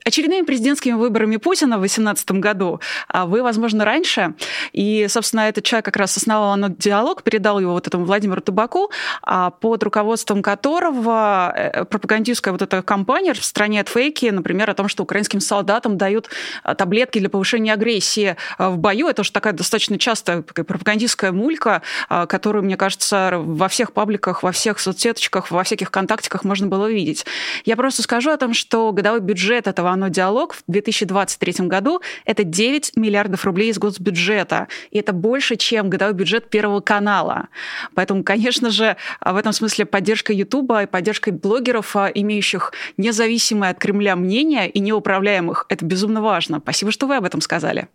очередными 0.06 0.44
президентскими 0.44 0.94
выборами 0.94 1.36
Путина 1.36 1.76
в 1.76 1.80
2018 1.80 2.30
году, 2.32 2.80
а 3.08 3.26
вы, 3.26 3.42
возможно, 3.42 3.84
раньше. 3.84 4.34
И, 4.72 5.06
собственно, 5.08 5.40
этот 5.40 5.64
человек 5.64 5.84
как 5.84 5.96
раз 5.96 6.16
основал 6.16 6.56
диалог, 6.78 7.24
передал 7.24 7.58
его 7.58 7.72
вот 7.72 7.88
этому 7.88 8.04
Владимиру 8.04 8.40
Табаку, 8.40 8.90
а 9.22 9.50
под 9.50 9.82
руководством 9.82 10.42
которого 10.42 11.52
э, 11.54 11.84
пропагандистская 11.84 12.52
вот 12.52 12.62
эта 12.62 12.82
кампания 12.82 13.32
распространяет 13.32 13.88
фейки, 13.88 14.26
например, 14.26 14.70
о 14.70 14.74
том, 14.74 14.86
что 14.86 15.02
украинским 15.02 15.40
солдатам 15.40 15.98
дают 15.98 16.28
а, 16.62 16.76
таблетки 16.76 17.18
для 17.18 17.28
повышения 17.28 17.72
агрессии 17.72 18.36
а, 18.58 18.70
в 18.70 18.78
бою. 18.78 19.08
Это 19.08 19.22
уже 19.22 19.32
такая 19.32 19.54
достаточно 19.54 19.98
частая 19.98 20.42
пропагандистская 20.42 21.32
мулька, 21.32 21.82
которую, 22.08 22.64
мне 22.64 22.76
кажется, 22.76 23.32
во 23.34 23.68
всех 23.68 23.92
пабликах, 23.92 24.44
во 24.44 24.52
всех 24.52 24.78
соцсеточках, 24.78 25.50
во 25.50 25.64
всяких 25.64 25.90
контактиках 25.90 26.44
можно 26.44 26.68
было 26.68 26.86
увидеть. 26.86 27.26
Я 27.64 27.76
просто 27.76 28.02
скажу 28.02 28.30
о 28.30 28.36
том, 28.36 28.54
что 28.54 28.92
годовой 28.92 29.20
бюджет 29.20 29.66
этого 29.66 29.95
«Оно 29.96 30.08
диалог» 30.08 30.52
в 30.52 30.62
2023 30.68 31.66
году— 31.68 32.02
это 32.26 32.44
9 32.44 32.96
миллиардов 32.96 33.46
рублей 33.46 33.70
из 33.70 33.78
госбюджета. 33.78 34.68
И 34.90 34.98
это 34.98 35.14
больше, 35.14 35.56
чем 35.56 35.88
годовой 35.88 36.12
бюджет 36.12 36.50
Первого 36.50 36.80
канала. 36.80 37.48
Поэтому, 37.94 38.22
конечно 38.22 38.68
же, 38.68 38.98
в 39.24 39.36
этом 39.36 39.54
смысле 39.54 39.86
поддержка 39.86 40.34
Ютуба 40.34 40.82
и 40.82 40.86
поддержка 40.86 41.32
блогеров, 41.32 41.96
а, 41.96 42.08
имеющих 42.08 42.74
независимое 42.98 43.70
от 43.70 43.78
Кремля 43.78 44.16
мнение 44.16 44.68
и 44.68 44.80
неуправляемых, 44.80 45.64
это 45.70 45.86
безумно 45.86 46.20
важно. 46.20 46.58
Спасибо, 46.58 46.92
что 46.92 47.06
вы 47.06 47.16
об 47.16 47.24
этом 47.24 47.40
сказали. 47.40 47.88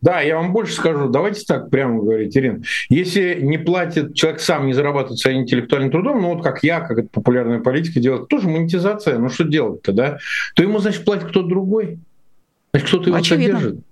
Да, 0.00 0.20
я 0.20 0.36
вам 0.36 0.52
больше 0.52 0.72
скажу. 0.72 1.08
Давайте 1.08 1.44
так 1.44 1.70
прямо 1.70 2.00
говорить, 2.00 2.36
Ирина. 2.36 2.62
Если 2.88 3.40
не 3.40 3.58
платит, 3.58 4.14
человек 4.14 4.40
сам 4.40 4.66
не 4.66 4.72
зарабатывает 4.72 5.18
своим 5.18 5.42
интеллектуальным 5.42 5.90
трудом, 5.90 6.22
ну 6.22 6.34
вот 6.34 6.42
как 6.42 6.62
я, 6.62 6.80
как 6.80 6.98
это 6.98 7.08
популярная 7.08 7.60
политика 7.60 8.00
делает, 8.00 8.28
тоже 8.28 8.48
монетизация, 8.48 9.18
ну 9.18 9.28
что 9.28 9.44
делать-то, 9.44 9.92
да? 9.92 10.18
То 10.54 10.62
ему, 10.62 10.78
значит, 10.78 11.04
платит 11.04 11.24
кто-то 11.28 11.48
другой. 11.48 11.98
Значит, 12.72 12.88
кто-то 12.88 13.08
его 13.10 13.18
Очевидно. 13.18 13.58
содержит 13.58 13.84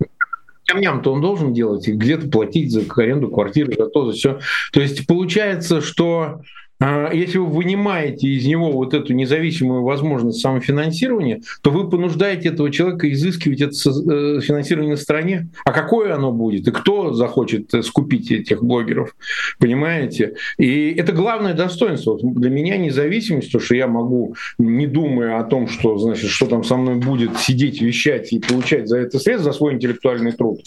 ням-ням-то 0.69 1.11
он 1.13 1.21
должен 1.21 1.53
делать, 1.53 1.87
и 1.87 1.93
где-то 1.93 2.29
платить 2.29 2.71
за 2.71 2.81
аренду 2.97 3.29
квартиры, 3.29 3.73
за 3.77 3.87
то, 3.87 4.05
за 4.05 4.13
все. 4.13 4.39
То 4.71 4.81
есть 4.81 5.05
получается, 5.07 5.81
что 5.81 6.41
если 6.81 7.39
вы 7.39 7.47
вынимаете 7.47 8.27
из 8.27 8.45
него 8.45 8.71
вот 8.71 8.93
эту 8.93 9.13
независимую 9.13 9.83
возможность 9.83 10.39
самофинансирования, 10.39 11.41
то 11.61 11.71
вы 11.71 11.89
понуждаете 11.89 12.49
этого 12.49 12.71
человека 12.71 13.11
изыскивать 13.11 13.61
это 13.61 13.73
э, 13.73 14.39
финансирование 14.41 14.91
на 14.91 14.97
стороне. 14.97 15.49
А 15.65 15.73
какое 15.73 16.15
оно 16.15 16.31
будет? 16.31 16.67
И 16.67 16.71
кто 16.71 17.13
захочет 17.13 17.73
э, 17.73 17.83
скупить 17.83 18.31
этих 18.31 18.63
блогеров? 18.63 19.15
Понимаете? 19.59 20.35
И 20.57 20.91
это 20.91 21.11
главное 21.11 21.53
достоинство. 21.53 22.17
Для 22.21 22.49
меня 22.49 22.77
независимость, 22.77 23.51
то, 23.51 23.59
что 23.59 23.75
я 23.75 23.87
могу, 23.87 24.35
не 24.57 24.87
думая 24.87 25.39
о 25.39 25.43
том, 25.43 25.67
что, 25.67 25.97
значит, 25.97 26.29
что 26.29 26.45
там 26.45 26.63
со 26.63 26.77
мной 26.77 26.95
будет, 26.95 27.37
сидеть, 27.37 27.81
вещать 27.81 28.31
и 28.31 28.39
получать 28.39 28.87
за 28.87 28.99
это 28.99 29.19
средства, 29.19 29.51
за 29.51 29.57
свой 29.57 29.73
интеллектуальный 29.73 30.31
труд, 30.31 30.61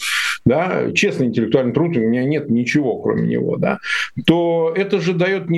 да, 0.45 0.91
честный 0.93 1.27
интеллектуальный 1.27 1.73
труд, 1.73 1.97
у 1.97 1.99
меня 1.99 2.23
нет 2.23 2.49
ничего, 2.49 3.01
кроме 3.01 3.27
него, 3.27 3.57
да, 3.57 3.79
то 4.25 4.73
это 4.75 4.99
же 4.99 5.13
дает 5.13 5.49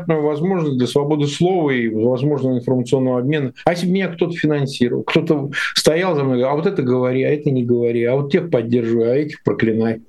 невероятную 0.00 0.22
возможность 0.22 0.78
для 0.78 0.86
свободы 0.86 1.26
слова 1.26 1.70
и 1.70 1.88
возможного 1.88 2.58
информационного 2.58 3.18
обмена. 3.20 3.52
А 3.64 3.72
если 3.72 3.86
меня 3.86 4.08
кто-то 4.08 4.32
финансировал, 4.32 5.02
кто-то 5.02 5.50
стоял 5.74 6.14
за 6.14 6.24
мной, 6.24 6.42
а 6.44 6.54
вот 6.54 6.66
это 6.66 6.82
говори, 6.82 7.22
а 7.22 7.30
это 7.30 7.50
не 7.50 7.64
говори, 7.64 8.04
а 8.04 8.16
вот 8.16 8.32
тех 8.32 8.50
поддерживай, 8.50 9.12
а 9.12 9.16
этих 9.16 9.42
проклинай. 9.42 10.02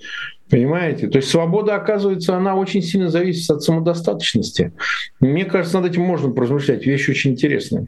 Понимаете? 0.50 1.08
То 1.08 1.18
есть 1.18 1.30
свобода, 1.30 1.76
оказывается, 1.76 2.36
она 2.36 2.56
очень 2.56 2.82
сильно 2.82 3.10
зависит 3.10 3.50
от 3.50 3.64
самодостаточности. 3.64 4.74
Мне 5.22 5.46
кажется, 5.46 5.80
над 5.80 5.92
этим 5.92 6.02
можно 6.02 6.30
поразмышлять. 6.30 6.86
Вещь 6.86 7.08
очень 7.08 7.32
интересная. 7.32 7.88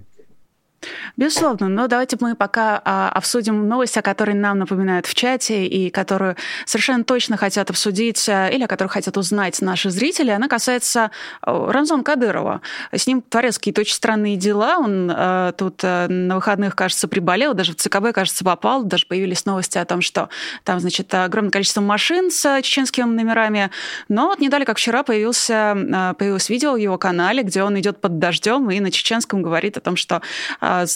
Безусловно, 1.16 1.70
но 1.70 1.88
давайте 1.88 2.18
мы 2.20 2.36
пока 2.36 2.82
а, 2.84 3.10
обсудим 3.10 3.68
новость, 3.68 3.96
о 3.98 4.02
которой 4.02 4.34
нам 4.34 4.58
напоминают 4.58 5.06
в 5.06 5.14
чате 5.14 5.68
и 5.68 5.92
которую 5.92 6.36
совершенно 6.66 7.04
точно 7.04 7.38
хотят 7.38 7.70
обсудить 7.70 8.28
а, 8.28 8.48
или 8.48 8.64
о 8.64 8.68
которой 8.68 8.88
хотят 8.88 9.16
узнать 9.16 9.62
наши 9.62 9.92
зрители. 9.92 10.32
Она 10.32 10.48
касается 10.48 11.12
а, 11.42 11.72
Рамзана 11.72 12.04
Кадырова. 12.04 12.62
С 12.92 13.06
ним 13.06 13.22
творятся 13.22 13.60
какие-то 13.60 13.82
очень 13.82 13.94
странные 13.94 14.38
дела. 14.38 14.80
Он 14.80 15.12
а, 15.16 15.52
тут 15.52 15.82
а, 15.84 16.08
на 16.08 16.34
выходных, 16.36 16.76
кажется, 16.76 17.08
приболел, 17.08 17.54
даже 17.54 17.74
в 17.74 17.76
ЦКБ, 17.76 18.12
кажется, 18.12 18.44
попал. 18.44 18.84
Даже 18.84 19.06
появились 19.06 19.46
новости 19.46 19.78
о 19.78 19.86
том, 19.86 20.02
что 20.02 20.30
там, 20.64 20.80
значит, 20.80 21.14
огромное 21.14 21.52
количество 21.52 21.82
машин 21.82 22.32
с 22.32 22.60
чеченскими 22.64 23.06
номерами. 23.06 23.70
Но 24.10 24.30
вот 24.30 24.40
не 24.40 24.50
дали, 24.50 24.66
как 24.66 24.78
вчера 24.78 25.04
появился, 25.04 26.16
появилось 26.18 26.50
видео 26.50 26.74
в 26.74 26.78
его 26.78 26.98
канале, 26.98 27.44
где 27.44 27.62
он 27.62 27.80
идет 27.80 28.02
под 28.02 28.18
дождем 28.18 28.72
и 28.72 28.80
на 28.80 28.90
чеченском 28.90 29.44
говорит 29.44 29.78
о 29.78 29.80
том, 29.80 29.96
что 29.96 30.24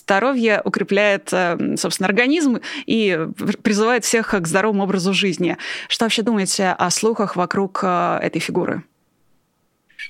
здоровье 0.08 0.62
укрепляет, 0.64 1.30
э, 1.34 1.76
собственно, 1.76 2.08
организм 2.08 2.60
и 2.86 3.28
призывает 3.62 4.06
всех 4.06 4.30
к 4.30 4.48
здоровому 4.48 4.84
образу 4.84 5.14
жизни. 5.14 5.58
Что 5.90 6.06
вообще 6.06 6.22
думаете 6.22 6.70
о 6.70 6.90
слухах 6.90 7.36
вокруг 7.36 7.82
э, 7.84 8.20
этой 8.22 8.40
фигуры? 8.40 8.84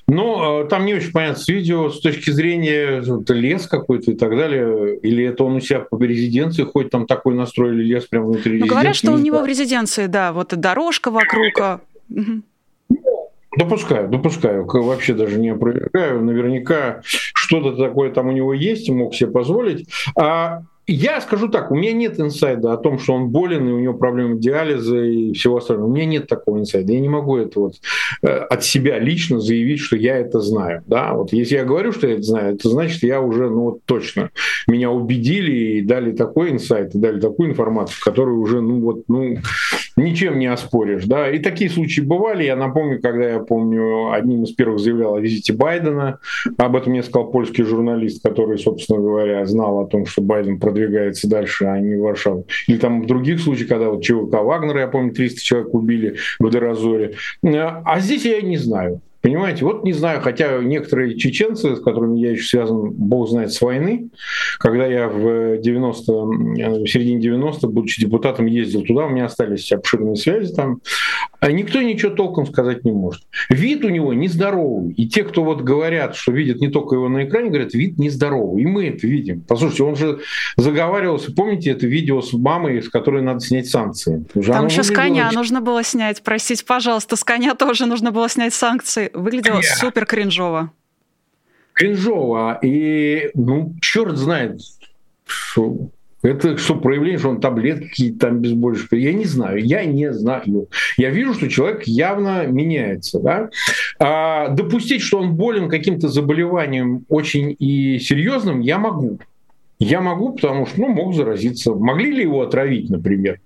Ну, 0.08 0.63
э, 0.63 0.68
там 0.68 0.86
не 0.86 0.94
очень 0.94 1.12
понятно 1.12 1.42
с 1.42 1.48
видео 1.48 1.89
с 1.89 2.00
точки 2.00 2.30
зрения 2.30 3.01
это 3.01 3.34
лес 3.34 3.66
какой-то 3.68 4.12
и 4.12 4.16
так 4.16 4.30
далее. 4.30 4.98
Или 4.98 5.25
это 5.25 5.44
он 5.44 5.56
у 5.56 5.60
себя 5.62 5.80
по 5.80 6.01
резиденции 6.01 6.62
ходит, 6.63 6.92
там 6.92 7.08
такой 7.08 7.34
настроили 7.34 7.84
лес 7.84 8.06
прямо 8.06 8.27
внутри 8.27 8.51
ну, 8.51 8.58
резиденции. 8.58 8.70
Говорят, 8.70 8.96
что 8.96 9.12
у 9.13 9.18
него 9.18 9.42
в 9.42 9.48
резиденции, 9.48 10.06
да, 10.06 10.32
вот 10.32 10.50
дорожка 10.50 11.10
вокруг. 11.10 11.82
Допускаю, 13.58 14.08
допускаю, 14.08 14.66
вообще 14.66 15.14
даже 15.14 15.40
не 15.40 15.50
опровергаю. 15.50 16.24
Наверняка 16.24 17.02
что-то 17.04 17.76
такое 17.76 18.12
там 18.12 18.28
у 18.28 18.32
него 18.32 18.54
есть, 18.54 18.90
мог 18.90 19.16
себе 19.16 19.32
позволить. 19.32 19.88
А 20.16 20.62
я 20.90 21.20
скажу 21.20 21.50
так, 21.50 21.70
у 21.70 21.76
меня 21.76 21.92
нет 21.92 22.18
инсайда 22.18 22.72
о 22.72 22.78
том, 22.78 22.98
что 22.98 23.14
он 23.14 23.28
болен, 23.28 23.68
и 23.68 23.72
у 23.74 23.80
него 23.80 23.94
проблемы 23.94 24.40
диализа 24.40 24.98
и 24.98 25.34
всего 25.34 25.58
остального. 25.58 25.88
У 25.88 25.94
меня 25.94 26.06
нет 26.06 26.28
такого 26.28 26.60
инсайда. 26.60 26.94
Я 26.94 27.02
не 27.02 27.10
могу 27.10 27.36
это 27.36 27.60
вот 27.60 27.74
э, 28.22 28.28
от 28.28 28.64
себя 28.64 28.98
лично 28.98 29.42
заявить, 29.42 29.80
что 29.80 29.98
я 29.98 30.18
это 30.18 30.40
знаю. 30.40 30.84
Да? 30.88 31.14
Вот 31.14 31.34
если 31.34 31.56
я 31.56 31.66
говорю, 31.66 31.92
что 31.92 32.08
я 32.08 32.14
это 32.14 32.24
знаю, 32.24 32.56
это 32.56 32.70
значит, 32.70 33.04
я 33.04 33.20
уже 33.20 33.50
ну, 33.50 33.64
вот 33.64 33.80
точно 33.84 34.30
меня 34.68 34.90
убедили 34.90 35.52
и 35.52 35.82
дали 35.82 36.14
такой 36.14 36.52
инсайт, 36.52 36.96
и 36.96 37.00
дали 37.00 37.20
такую 37.20 37.50
информацию, 37.50 37.98
которую 38.02 38.40
уже 38.40 38.62
ну, 38.62 38.80
вот, 38.80 39.04
ну, 39.10 39.38
ничем 39.98 40.39
не 40.39 40.48
оспоришь. 40.48 41.06
Да? 41.06 41.30
И 41.30 41.39
такие 41.39 41.70
случаи 41.70 42.01
бывали. 42.01 42.44
Я 42.44 42.56
напомню, 42.56 43.01
когда 43.01 43.30
я 43.30 43.39
помню, 43.39 44.12
одним 44.12 44.44
из 44.44 44.51
первых 44.51 44.80
заявлял 44.80 45.16
о 45.16 45.20
визите 45.20 45.54
Байдена. 45.54 46.20
Об 46.58 46.75
этом 46.75 46.92
мне 46.92 47.04
сказал 47.04 47.30
польский 47.32 47.63
журналист, 47.63 48.24
который, 48.24 48.58
собственно 48.58 49.00
говоря, 49.00 49.46
знал 49.46 49.80
о 49.80 49.88
том, 49.88 50.06
что 50.06 50.22
Байден 50.22 50.60
продвигает 50.60 50.77
продвигается 50.77 51.30
дальше, 51.30 51.66
а 51.66 51.80
не 51.80 51.96
в 51.96 52.01
Варшаву. 52.01 52.46
Или 52.68 52.77
там 52.77 53.01
в 53.01 53.08
других 53.08 53.39
случаях, 53.39 53.70
когда 53.70 53.89
вот 53.89 54.04
ЧВК 54.04 54.44
Вагнера, 54.44 54.82
я 54.82 54.88
помню, 54.88 55.12
300 55.13 55.42
человек 55.42 55.74
убили 55.74 56.18
в 56.39 56.50
Дорозоре. 56.50 57.16
А 57.44 58.00
здесь 58.00 58.25
я 58.25 58.42
не 58.42 58.58
знаю. 58.58 59.01
Понимаете, 59.28 59.66
вот 59.66 59.84
не 59.84 59.92
знаю, 59.92 60.22
хотя 60.22 60.58
некоторые 60.60 61.18
чеченцы, 61.18 61.76
с 61.76 61.82
которыми 61.82 62.18
я 62.18 62.32
еще 62.32 62.48
связан, 62.48 62.92
бог 62.92 63.28
знает, 63.28 63.52
с 63.52 63.60
войны, 63.60 64.08
когда 64.58 64.86
я 64.86 65.10
в 65.10 65.58
90, 65.58 66.12
в 66.14 66.88
середине 66.88 67.20
90 67.20 67.68
будучи 67.68 68.00
депутатом, 68.00 68.46
ездил 68.46 68.84
туда, 68.84 69.04
у 69.08 69.10
меня 69.10 69.26
остались 69.26 69.70
обширные 69.74 70.16
связи 70.16 70.54
там, 70.54 70.80
а 71.42 71.52
никто 71.52 71.82
ничего 71.82 72.12
толком 72.12 72.48
сказать 72.48 72.86
не 72.86 72.92
может. 72.92 73.24
Вид 73.50 73.84
у 73.84 73.90
него 73.90 74.14
нездоровый. 74.14 74.94
И 74.94 75.08
те, 75.08 75.24
кто 75.24 75.44
вот 75.44 75.62
говорят, 75.62 76.16
что 76.16 76.32
видят 76.32 76.62
не 76.62 76.70
только 76.70 76.96
его 76.96 77.10
на 77.10 77.26
экране, 77.26 77.50
говорят, 77.50 77.74
вид 77.74 78.00
нездоровый. 78.00 78.64
И 78.64 78.66
мы 78.66 78.88
это 78.88 79.06
видим. 79.06 79.44
Послушайте, 79.48 79.84
он 79.84 79.96
же 79.98 80.20
заговаривался, 80.56 81.34
помните 81.34 81.72
это 81.72 81.86
видео 81.86 82.22
с 82.22 82.34
мамой, 82.34 82.82
с 82.82 82.90
которой 82.90 83.22
надо 83.22 83.42
снять 83.42 83.68
санкции? 83.68 84.26
Уже 84.34 84.54
Там 84.54 84.68
еще 84.68 84.84
с 84.84 84.90
коня 84.90 85.30
нужно 85.34 85.62
было 85.62 85.84
снять, 85.84 86.24
простите, 86.24 86.64
пожалуйста, 86.66 87.18
с 87.18 87.24
коня 87.24 87.56
тоже 87.56 87.86
нужно 87.86 88.12
было 88.12 88.30
снять 88.30 88.54
санкции. 88.54 89.12
Выглядело 89.18 89.58
yeah. 89.58 89.80
супер 89.80 90.06
кринжово. 90.06 90.72
Кринжово. 91.74 92.60
И, 92.62 93.32
ну, 93.34 93.74
черт 93.82 94.16
знает, 94.16 94.62
что 95.26 95.90
это 96.22 96.56
что, 96.58 96.76
проявление, 96.76 97.18
что 97.18 97.30
он 97.30 97.42
таблетки 97.42 97.88
какие-то 97.88 98.20
там 98.28 98.40
без 98.40 98.52
обезболивающие? 98.52 99.02
Я 99.04 99.14
не 99.14 99.26
знаю, 99.26 99.64
я 99.64 99.86
не 99.86 100.14
знаю. 100.14 100.68
Я 100.98 101.10
вижу, 101.10 101.34
что 101.34 101.50
человек 101.50 101.84
явно 101.86 102.46
меняется. 102.46 103.20
Да? 103.20 103.50
А 104.00 104.50
допустить, 104.50 105.02
что 105.02 105.20
он 105.20 105.34
болен 105.34 105.68
каким-то 105.68 106.10
заболеванием 106.10 107.06
очень 107.10 107.56
и 107.58 107.98
серьезным, 107.98 108.60
я 108.60 108.78
могу. 108.78 109.20
Я 109.80 110.02
могу, 110.02 110.34
потому 110.34 110.66
что, 110.66 110.82
ну, 110.82 110.88
мог 110.88 111.14
заразиться. 111.14 111.74
Могли 111.74 112.12
ли 112.12 112.24
его 112.24 112.42
отравить, 112.42 112.90
например? 112.90 113.40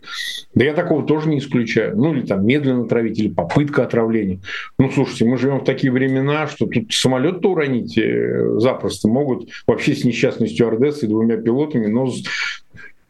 Да 0.56 0.64
я 0.64 0.74
такого 0.74 1.06
тоже 1.06 1.28
не 1.28 1.40
исключаю. 1.40 1.98
Ну, 1.98 2.14
или 2.14 2.26
там 2.26 2.46
медленно 2.46 2.84
отравить, 2.84 3.20
или 3.20 3.28
попытка 3.28 3.84
отравления. 3.84 4.40
Ну, 4.80 4.90
слушайте, 4.90 5.26
мы 5.26 5.38
живем 5.38 5.60
в 5.60 5.66
такие 5.66 5.92
времена, 5.92 6.48
что 6.48 6.68
тут 6.68 6.94
самолет-то 6.94 7.52
уронить 7.52 7.98
э, 7.98 8.60
запросто 8.60 9.10
могут. 9.10 9.50
Вообще 9.68 9.94
с 9.94 10.06
несчастной 10.06 10.48
стюардессой, 10.48 11.10
двумя 11.10 11.36
пилотами, 11.36 11.88
но 11.88 12.10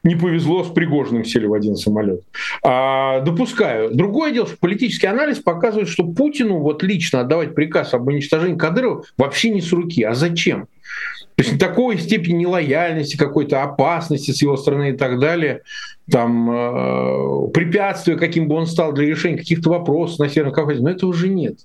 не 0.04 0.16
повезло, 0.16 0.64
с 0.64 0.70
Пригожным 0.70 1.24
сели 1.24 1.46
в 1.46 1.54
один 1.54 1.76
самолет. 1.76 2.22
А, 2.64 3.20
допускаю. 3.22 3.94
Другое 3.94 4.32
дело, 4.32 4.48
что 4.48 4.58
политический 4.58 5.06
анализ 5.06 5.40
показывает, 5.40 5.90
что 5.90 6.04
Путину 6.04 6.58
вот 6.58 6.82
лично 6.82 7.20
отдавать 7.20 7.54
приказ 7.54 7.94
об 7.94 8.08
уничтожении 8.08 8.58
Кадырова 8.58 9.04
вообще 9.18 9.52
не 9.52 9.62
с 9.62 9.72
руки. 9.72 10.02
А 10.02 10.16
зачем? 10.16 10.68
То 11.36 11.44
есть 11.44 11.60
такой 11.60 11.98
степени 11.98 12.44
нелояльности, 12.44 13.18
какой-то 13.18 13.64
опасности 13.64 14.32
с 14.32 14.42
его 14.42 14.58
стороны 14.58 14.92
и 14.92 14.98
так 14.98 15.20
далее, 15.20 15.62
там, 16.10 16.52
э, 16.52 17.48
препятствия, 17.54 18.16
каким 18.16 18.48
бы 18.48 18.56
он 18.56 18.68
стал 18.68 18.94
для 18.94 19.06
решения 19.06 19.38
каких-то 19.38 19.70
вопросов 19.70 20.20
на 20.20 20.30
Северном 20.30 20.54
Кавказе, 20.54 20.82
но 20.82 20.90
этого 20.90 21.10
уже 21.10 21.30
нет. 21.30 21.60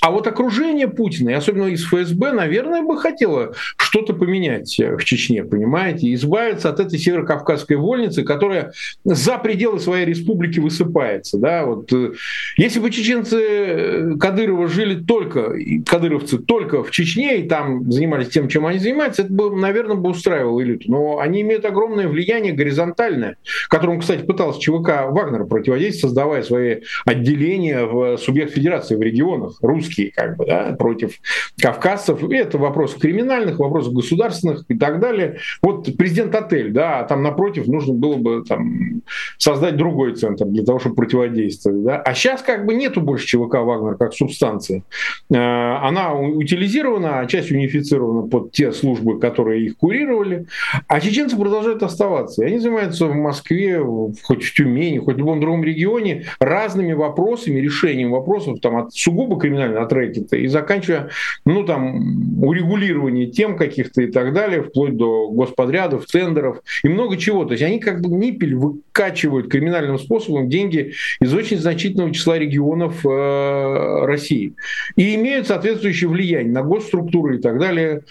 А 0.00 0.10
вот 0.10 0.26
окружение 0.26 0.88
Путина, 0.88 1.30
и 1.30 1.34
особенно 1.34 1.66
из 1.66 1.84
ФСБ, 1.84 2.32
наверное, 2.32 2.82
бы 2.82 2.98
хотело 2.98 3.54
что-то 3.76 4.14
поменять 4.14 4.76
в 4.78 5.04
Чечне, 5.04 5.44
понимаете, 5.44 6.12
избавиться 6.14 6.70
от 6.70 6.80
этой 6.80 6.98
северокавказской 6.98 7.76
вольницы, 7.76 8.24
которая 8.24 8.72
за 9.04 9.38
пределы 9.38 9.78
своей 9.78 10.04
республики 10.04 10.58
высыпается. 10.58 11.38
Да? 11.38 11.66
Вот, 11.66 11.92
э, 11.92 12.12
если 12.56 12.80
бы 12.80 12.90
чеченцы 12.90 13.36
э, 13.38 14.16
Кадырова 14.18 14.66
жили 14.66 15.00
только, 15.00 15.54
кадыровцы 15.86 16.38
только 16.38 16.82
в 16.82 16.90
Чечне 16.90 17.40
и 17.40 17.48
там 17.48 17.90
занимались 17.90 18.28
тем, 18.28 18.48
чем 18.48 18.66
они 18.66 18.80
занимаются, 18.80 19.22
это 19.22 19.32
бы, 19.32 19.54
наверное, 19.54 19.96
бы 19.96 20.10
устраивало 20.10 20.62
элиту. 20.62 20.90
Но 20.90 21.18
они 21.20 21.42
имеют 21.42 21.64
огромное 21.64 22.08
влияние 22.08 22.52
горизонтальное, 22.52 23.36
которому, 23.68 24.00
кстати, 24.00 24.24
пытался 24.24 24.60
ЧВК 24.60 25.10
Вагнера 25.10 25.44
противодействовать, 25.44 26.00
создавая 26.00 26.42
свои 26.42 26.78
отделения 27.04 27.84
в 27.84 28.16
субъект 28.16 28.52
федерации 28.52 28.96
в 28.96 29.02
регионах, 29.02 29.58
русские, 29.82 30.12
как 30.12 30.36
бы, 30.36 30.46
да, 30.46 30.74
против 30.78 31.18
кавказцев. 31.60 32.22
И 32.22 32.36
это 32.36 32.58
вопрос 32.58 32.94
криминальных, 32.94 33.58
вопросов 33.58 33.92
государственных 33.92 34.64
и 34.68 34.76
так 34.76 35.00
далее. 35.00 35.38
Вот 35.62 35.88
президент 35.96 36.34
отель, 36.34 36.72
да, 36.72 37.02
там 37.04 37.22
напротив 37.22 37.66
нужно 37.66 37.94
было 37.94 38.16
бы 38.16 38.44
там, 38.46 39.02
создать 39.38 39.76
другой 39.76 40.14
центр 40.14 40.44
для 40.46 40.64
того, 40.64 40.78
чтобы 40.78 40.96
противодействовать. 40.96 41.82
Да. 41.82 41.96
А 41.96 42.14
сейчас 42.14 42.42
как 42.42 42.66
бы 42.66 42.74
нету 42.74 43.00
больше 43.00 43.26
ЧВК 43.26 43.54
«Вагнер» 43.56 43.96
как 43.96 44.14
субстанции. 44.14 44.84
Э, 45.30 45.36
она 45.36 46.14
утилизирована, 46.14 47.20
а 47.20 47.26
часть 47.26 47.50
унифицирована 47.50 48.28
под 48.28 48.52
те 48.52 48.72
службы, 48.72 49.18
которые 49.18 49.66
их 49.66 49.76
курировали. 49.76 50.46
А 50.86 51.00
чеченцы 51.00 51.36
продолжают 51.36 51.82
оставаться. 51.82 52.42
И 52.42 52.46
они 52.46 52.58
занимаются 52.58 53.06
в 53.06 53.14
Москве, 53.14 53.80
хоть 54.22 54.44
в 54.44 54.54
Тюмени, 54.54 54.98
хоть 54.98 55.16
в 55.16 55.18
любом 55.18 55.40
другом 55.40 55.64
регионе 55.64 56.26
разными 56.40 56.92
вопросами, 56.92 57.60
решением 57.60 58.12
вопросов 58.12 58.60
там, 58.60 58.76
от 58.76 58.92
сугубо 58.94 59.38
криминального, 59.38 59.71
от 59.76 59.92
рэкета, 59.92 60.36
и 60.36 60.46
заканчивая 60.46 61.10
ну, 61.44 61.64
там, 61.64 62.42
урегулирование 62.42 63.26
тем 63.26 63.56
каких-то 63.56 64.02
и 64.02 64.10
так 64.10 64.32
далее, 64.32 64.62
вплоть 64.62 64.96
до 64.96 65.30
господрядов, 65.30 66.06
тендеров 66.06 66.58
и 66.82 66.88
много 66.88 67.16
чего. 67.16 67.44
То 67.44 67.52
есть 67.52 67.62
они 67.62 67.78
как 67.78 68.00
бы 68.00 68.08
ниппель 68.08 68.54
выкачивают 68.54 69.48
криминальным 69.48 69.98
способом 69.98 70.48
деньги 70.48 70.92
из 71.20 71.32
очень 71.34 71.58
значительного 71.58 72.12
числа 72.12 72.38
регионов 72.38 73.04
э, 73.04 74.04
России. 74.04 74.54
И 74.96 75.14
имеют 75.14 75.46
соответствующее 75.46 76.08
влияние 76.08 76.52
на 76.52 76.62
госструктуры 76.62 77.38
и 77.38 77.40
так 77.40 77.58
далее. 77.58 78.02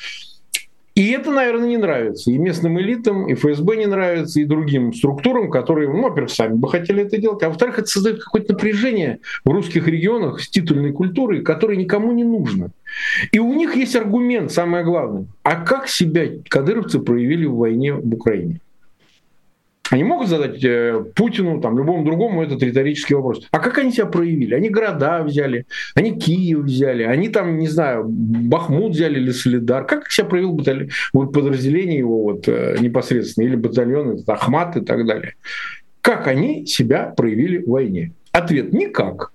И 0.94 1.12
это, 1.12 1.32
наверное, 1.32 1.70
не 1.70 1.78
нравится 1.78 2.32
и 2.32 2.38
местным 2.38 2.80
элитам, 2.80 3.28
и 3.28 3.34
ФСБ 3.34 3.78
не 3.78 3.86
нравится, 3.86 4.42
и 4.42 4.46
другим 4.46 4.94
структурам, 4.94 5.50
которые, 5.50 5.90
ну, 5.90 6.02
во-первых, 6.02 6.32
сами 6.32 6.56
бы 6.56 6.70
хотели 6.70 7.04
это 7.04 7.18
делать, 7.18 7.42
а 7.44 7.48
во-вторых, 7.48 7.80
это 7.80 7.88
создает 7.88 8.22
какое-то 8.22 8.54
напряжение 8.54 9.20
в 9.46 9.52
русских 9.52 9.88
регионах 9.88 10.42
с 10.42 10.50
титульной 10.50 10.92
культурой, 10.92 11.42
которое 11.42 11.78
никому 11.78 12.12
не 12.12 12.26
нужно. 12.26 12.72
И 13.32 13.40
у 13.40 13.54
них 13.54 13.76
есть 13.76 13.96
аргумент, 13.96 14.52
самое 14.52 14.84
главное. 14.84 15.26
А 15.44 15.56
как 15.56 15.88
себя 15.88 16.28
кадыровцы 16.50 17.00
проявили 17.00 17.46
в 17.46 17.56
войне 17.56 17.94
в 17.94 18.14
Украине? 18.14 18.60
Они 19.92 20.06
могут 20.06 20.30
задать 20.30 20.64
э, 20.64 21.04
Путину, 21.16 21.60
там, 21.62 21.78
любому 21.78 22.06
другому 22.06 22.42
этот 22.42 22.64
риторический 22.64 23.14
вопрос. 23.14 23.46
А 23.52 23.60
как 23.60 23.78
они 23.78 23.92
себя 23.92 24.06
проявили? 24.06 24.56
Они 24.56 24.70
города 24.70 25.22
взяли, 25.22 25.66
они 25.96 26.18
Киев 26.18 26.60
взяли, 26.60 27.04
они 27.04 27.28
там, 27.28 27.60
не 27.60 27.68
знаю, 27.68 28.06
Бахмут 28.08 28.94
взяли 28.94 29.20
или 29.20 29.32
Солидар. 29.32 29.86
Как 29.86 30.10
себя 30.10 30.28
проявил 30.28 30.54
батальон, 30.54 30.90
вот 31.12 31.34
подразделение 31.34 31.98
его 31.98 32.24
вот, 32.24 32.48
э, 32.48 32.78
непосредственно, 32.80 33.46
или 33.46 33.58
батальон, 33.58 34.12
это 34.12 34.34
Ахмат 34.34 34.78
и 34.78 34.82
так 34.82 35.06
далее? 35.06 35.36
Как 36.00 36.28
они 36.28 36.66
себя 36.66 37.14
проявили 37.16 37.58
в 37.58 37.70
войне? 37.70 38.14
Ответ– 38.32 38.72
никак. 38.74 39.34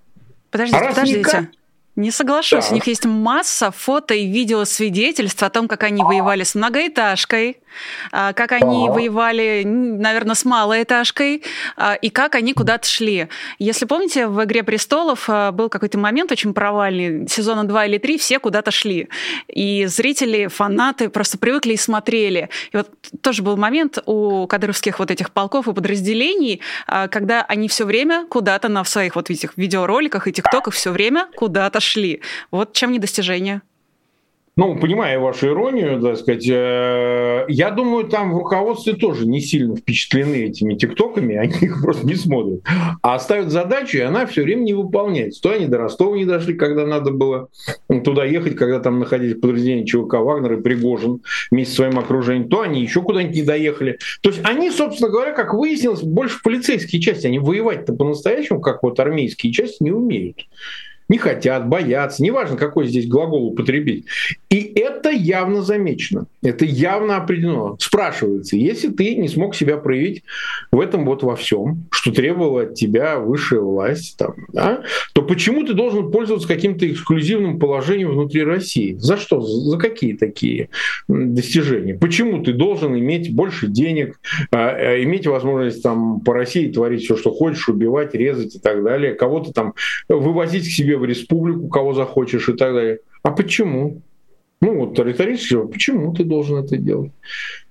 Подождите, 0.51 0.79
а 0.79 0.89
подождите. 0.89 1.19
Никак, 1.19 1.45
не 1.97 2.11
соглашусь. 2.11 2.67
Да. 2.67 2.71
У 2.71 2.75
них 2.75 2.87
есть 2.87 3.05
масса 3.05 3.71
фото 3.71 4.15
и 4.15 4.27
видео 4.27 4.65
свидетельств 4.65 5.43
о 5.43 5.51
том, 5.51 5.69
как 5.69 5.83
они 5.83 6.03
воевали 6.03 6.45
с 6.45 6.55
многоэтажкой, 6.55 7.59
как 8.11 8.53
они 8.53 8.89
воевали, 8.89 9.63
наверное, 9.65 10.35
с 10.35 10.45
малоэтажкой, 10.45 11.43
а, 11.77 11.95
и 11.95 12.11
как 12.11 12.35
они 12.35 12.53
куда-то 12.53 12.89
шли. 12.89 13.29
Если 13.59 13.87
помните, 13.87 14.27
в 14.27 14.43
«Игре 14.45 14.63
престолов» 14.63 15.25
а, 15.29 15.53
был 15.53 15.69
какой-то 15.69 15.99
момент 15.99 16.33
очень 16.33 16.55
провальный, 16.55 17.29
сезона 17.29 17.65
2 17.65 17.87
или 17.87 17.99
3 17.99 18.19
все 18.19 18.39
куда-то 18.39 18.71
шли. 18.71 19.09
И 19.49 19.87
зрители, 19.87 20.47
фанаты 20.49 21.09
просто 21.09 21.39
привыкли 21.39 21.75
и 21.75 21.77
смотрели. 21.77 22.49
И 22.73 22.77
вот 22.77 22.91
тоже 23.21 23.43
был 23.43 23.57
момент 23.57 23.99
у 24.07 24.47
кадровских 24.47 24.99
вот 24.99 25.11
этих 25.11 25.31
полков 25.31 25.69
и 25.69 25.73
подразделений, 25.73 26.61
когда 26.87 27.43
они 27.43 27.69
все 27.69 27.85
время 27.85 28.27
куда-то 28.29 28.69
на 28.69 28.85
своих 28.85 29.17
вот 29.17 29.31
этих 29.31 29.57
видеороликах 29.57 30.29
и 30.29 30.33
тиктоках 30.33 30.75
все 30.75 30.91
время 30.91 31.29
куда-то 31.37 31.81
шли. 31.81 32.23
Вот 32.51 32.73
чем 32.73 32.93
не 32.93 32.99
достижение. 32.99 33.63
Ну, 34.59 34.75
понимаю 34.75 35.21
вашу 35.21 35.49
иронию, 35.49 36.01
так 36.01 36.17
сказать, 36.17 36.49
э, 36.49 37.45
я 37.47 37.71
думаю, 37.71 38.05
там 38.05 38.33
в 38.33 38.39
руководстве 38.39 38.95
тоже 38.95 39.27
не 39.27 39.43
сильно 39.43 39.77
впечатлены 39.77 40.45
этими 40.45 40.75
тиктоками, 40.77 41.35
они 41.37 41.53
их 41.61 41.83
просто 41.83 42.07
не 42.07 42.15
смотрят. 42.15 42.63
А 43.03 43.19
ставят 43.19 43.51
задачу, 43.51 43.99
и 43.99 44.01
она 44.01 44.25
все 44.25 44.45
время 44.45 44.63
не 44.63 44.73
выполняется. 44.73 45.43
То 45.43 45.51
они 45.51 45.67
до 45.67 45.77
Ростова 45.77 46.17
не 46.17 46.25
дошли, 46.25 46.55
когда 46.55 46.87
надо 46.87 47.11
было 47.11 47.49
туда 48.03 48.25
ехать, 48.25 48.57
когда 48.57 48.81
там 48.81 48.99
находились 48.99 49.39
подразделения 49.39 49.85
ЧВК 49.85 50.15
Вагнер 50.15 50.55
и 50.55 50.63
Пригожин 50.63 51.21
вместе 51.51 51.75
с 51.75 51.77
своим 51.77 51.99
окружением, 51.99 52.49
то 52.49 52.63
они 52.63 52.81
еще 52.81 53.03
куда-нибудь 53.03 53.37
не 53.37 53.43
доехали. 53.43 53.99
То 54.23 54.31
есть 54.31 54.41
они, 54.43 54.71
собственно 54.71 55.11
говоря, 55.11 55.33
как 55.33 55.53
выяснилось, 55.53 56.01
больше 56.01 56.41
полицейские 56.43 57.03
части, 57.03 57.27
они 57.27 57.39
воевать-то 57.39 57.93
по-настоящему, 57.93 58.63
как 58.63 58.83
вот 58.83 58.99
армейские 59.01 59.53
части, 59.53 59.83
не 59.83 59.93
умеют 59.93 60.47
не 61.09 61.19
хотят, 61.19 61.69
боятся, 61.69 62.23
неважно, 62.23 62.57
какой 62.57 62.87
здесь 62.87 63.07
глагол 63.07 63.47
употребить. 63.47 64.07
И 64.51 64.73
это 64.77 65.11
явно 65.11 65.63
замечено, 65.63 66.27
это 66.43 66.65
явно 66.65 67.17
определено. 67.17 67.77
Спрашивается, 67.79 68.57
если 68.57 68.89
ты 68.89 69.15
не 69.15 69.29
смог 69.29 69.55
себя 69.55 69.77
проявить 69.77 70.25
в 70.73 70.81
этом 70.81 71.05
вот 71.05 71.23
во 71.23 71.37
всем, 71.37 71.85
что 71.91 72.13
требовала 72.13 72.63
от 72.63 72.75
тебя 72.75 73.19
высшая 73.19 73.61
власть, 73.61 74.17
там, 74.19 74.35
да, 74.53 74.83
то 75.13 75.23
почему 75.23 75.65
ты 75.65 75.75
должен 75.75 76.11
пользоваться 76.11 76.49
каким-то 76.49 76.91
эксклюзивным 76.91 77.59
положением 77.59 78.11
внутри 78.11 78.43
России? 78.43 78.97
За 78.99 79.17
что? 79.17 79.41
За 79.41 79.79
какие 79.79 80.15
такие 80.15 80.71
достижения? 81.09 81.95
Почему 81.95 82.43
ты 82.43 82.53
должен 82.53 82.99
иметь 82.99 83.35
больше 83.35 83.69
денег, 83.69 84.19
а, 84.51 84.71
а, 84.71 85.03
иметь 85.03 85.27
возможность 85.27 85.83
там 85.83 86.21
по 86.21 86.35
России 86.35 86.71
творить 86.71 87.05
все, 87.05 87.17
что 87.17 87.31
хочешь, 87.31 87.69
убивать, 87.69 88.15
резать 88.15 88.57
и 88.57 88.59
так 88.59 88.83
далее, 88.83 89.15
кого-то 89.15 89.53
там 89.53 89.75
вывозить 90.09 90.67
к 90.69 90.73
себе 90.73 90.96
в 90.97 91.05
республику, 91.05 91.69
кого 91.69 91.93
захочешь 91.93 92.49
и 92.49 92.53
так 92.53 92.75
далее. 92.75 93.01
А 93.23 93.31
почему? 93.31 94.03
Ну 94.61 94.79
вот 94.79 94.99
риторически, 94.99 95.67
почему 95.67 96.15
ты 96.15 96.25
должен 96.25 96.57
это 96.59 96.77
делать? 96.77 97.13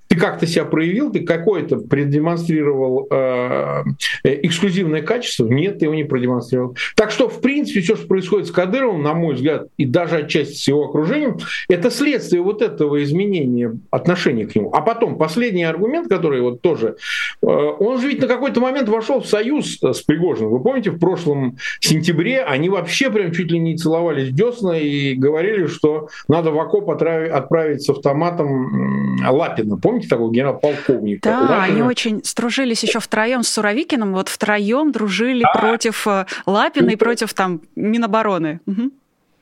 Ты 0.08 0.18
как-то 0.18 0.46
себя 0.46 0.66
проявил, 0.66 1.12
ты 1.12 1.22
какое-то 1.22 1.78
продемонстрировал 1.78 3.08
э, 3.10 3.84
эксклюзивное 4.24 5.02
качество? 5.02 5.48
Нет, 5.48 5.80
ты 5.80 5.86
его 5.86 5.96
не 5.96 6.04
продемонстрировал. 6.04 6.76
Так 6.96 7.12
что, 7.12 7.28
в 7.28 7.42
принципе, 7.42 7.82
все, 7.82 7.96
что 7.96 8.08
происходит 8.08 8.48
с 8.48 8.52
Кадыровым, 8.52 9.02
на 9.02 9.14
мой 9.14 9.36
взгляд, 9.36 9.68
и 9.78 9.86
даже 9.86 10.18
отчасти 10.18 10.54
с 10.54 10.68
его 10.68 10.86
окружением, 10.86 11.38
это 11.68 11.90
следствие 11.90 12.42
вот 12.42 12.62
этого 12.62 13.04
изменения 13.04 13.74
отношения 13.90 14.46
к 14.46 14.56
нему. 14.56 14.72
А 14.74 14.82
потом, 14.82 15.18
последний 15.18 15.64
аргумент, 15.64 16.08
который 16.08 16.42
вот 16.42 16.62
тоже, 16.62 16.98
э, 17.42 17.46
он 17.46 18.00
же 18.00 18.08
ведь 18.08 18.22
на 18.22 18.28
какой-то 18.28 18.62
момент 18.62 18.90
вошел 18.90 19.22
в 19.22 19.28
союз 19.28 19.80
с 19.82 20.02
Пригожиным. 20.02 20.52
Вы 20.52 20.60
помните, 20.62 20.92
в 20.92 21.00
прошлом 21.00 21.58
сентябре 21.80 22.44
они 22.44 22.70
вообще 22.70 23.10
прям 23.10 23.32
чуть 23.32 23.52
ли 23.52 23.60
не 23.60 23.76
целовались 23.76 24.30
десна 24.32 24.78
и 24.78 25.16
говорили, 25.16 25.66
что 25.68 26.10
надо 26.28 26.52
в 26.52 26.60
окоп 26.60 26.90
отправить 26.90 27.82
с 27.82 27.90
автоматом 27.90 29.18
Лапина. 29.28 29.78
Помните? 29.78 29.95
Помните 29.96 30.10
такого 30.10 30.32
генерал-полковника? 30.32 31.30
Да, 31.30 31.40
Лапина? 31.42 31.64
они 31.64 31.82
очень 31.82 32.24
стружились 32.24 32.84
еще 32.84 33.00
втроем 33.00 33.44
с 33.44 33.50
Суровикиным, 33.50 34.14
вот 34.14 34.30
втроем 34.30 34.92
дружили 34.92 35.44
да. 35.44 35.60
против 35.60 36.08
э, 36.08 36.26
Лапина 36.46 36.90
и 36.90 36.96
против 36.96 37.34
там 37.34 37.62
Минобороны. 37.76 38.60
Угу. 38.66 38.92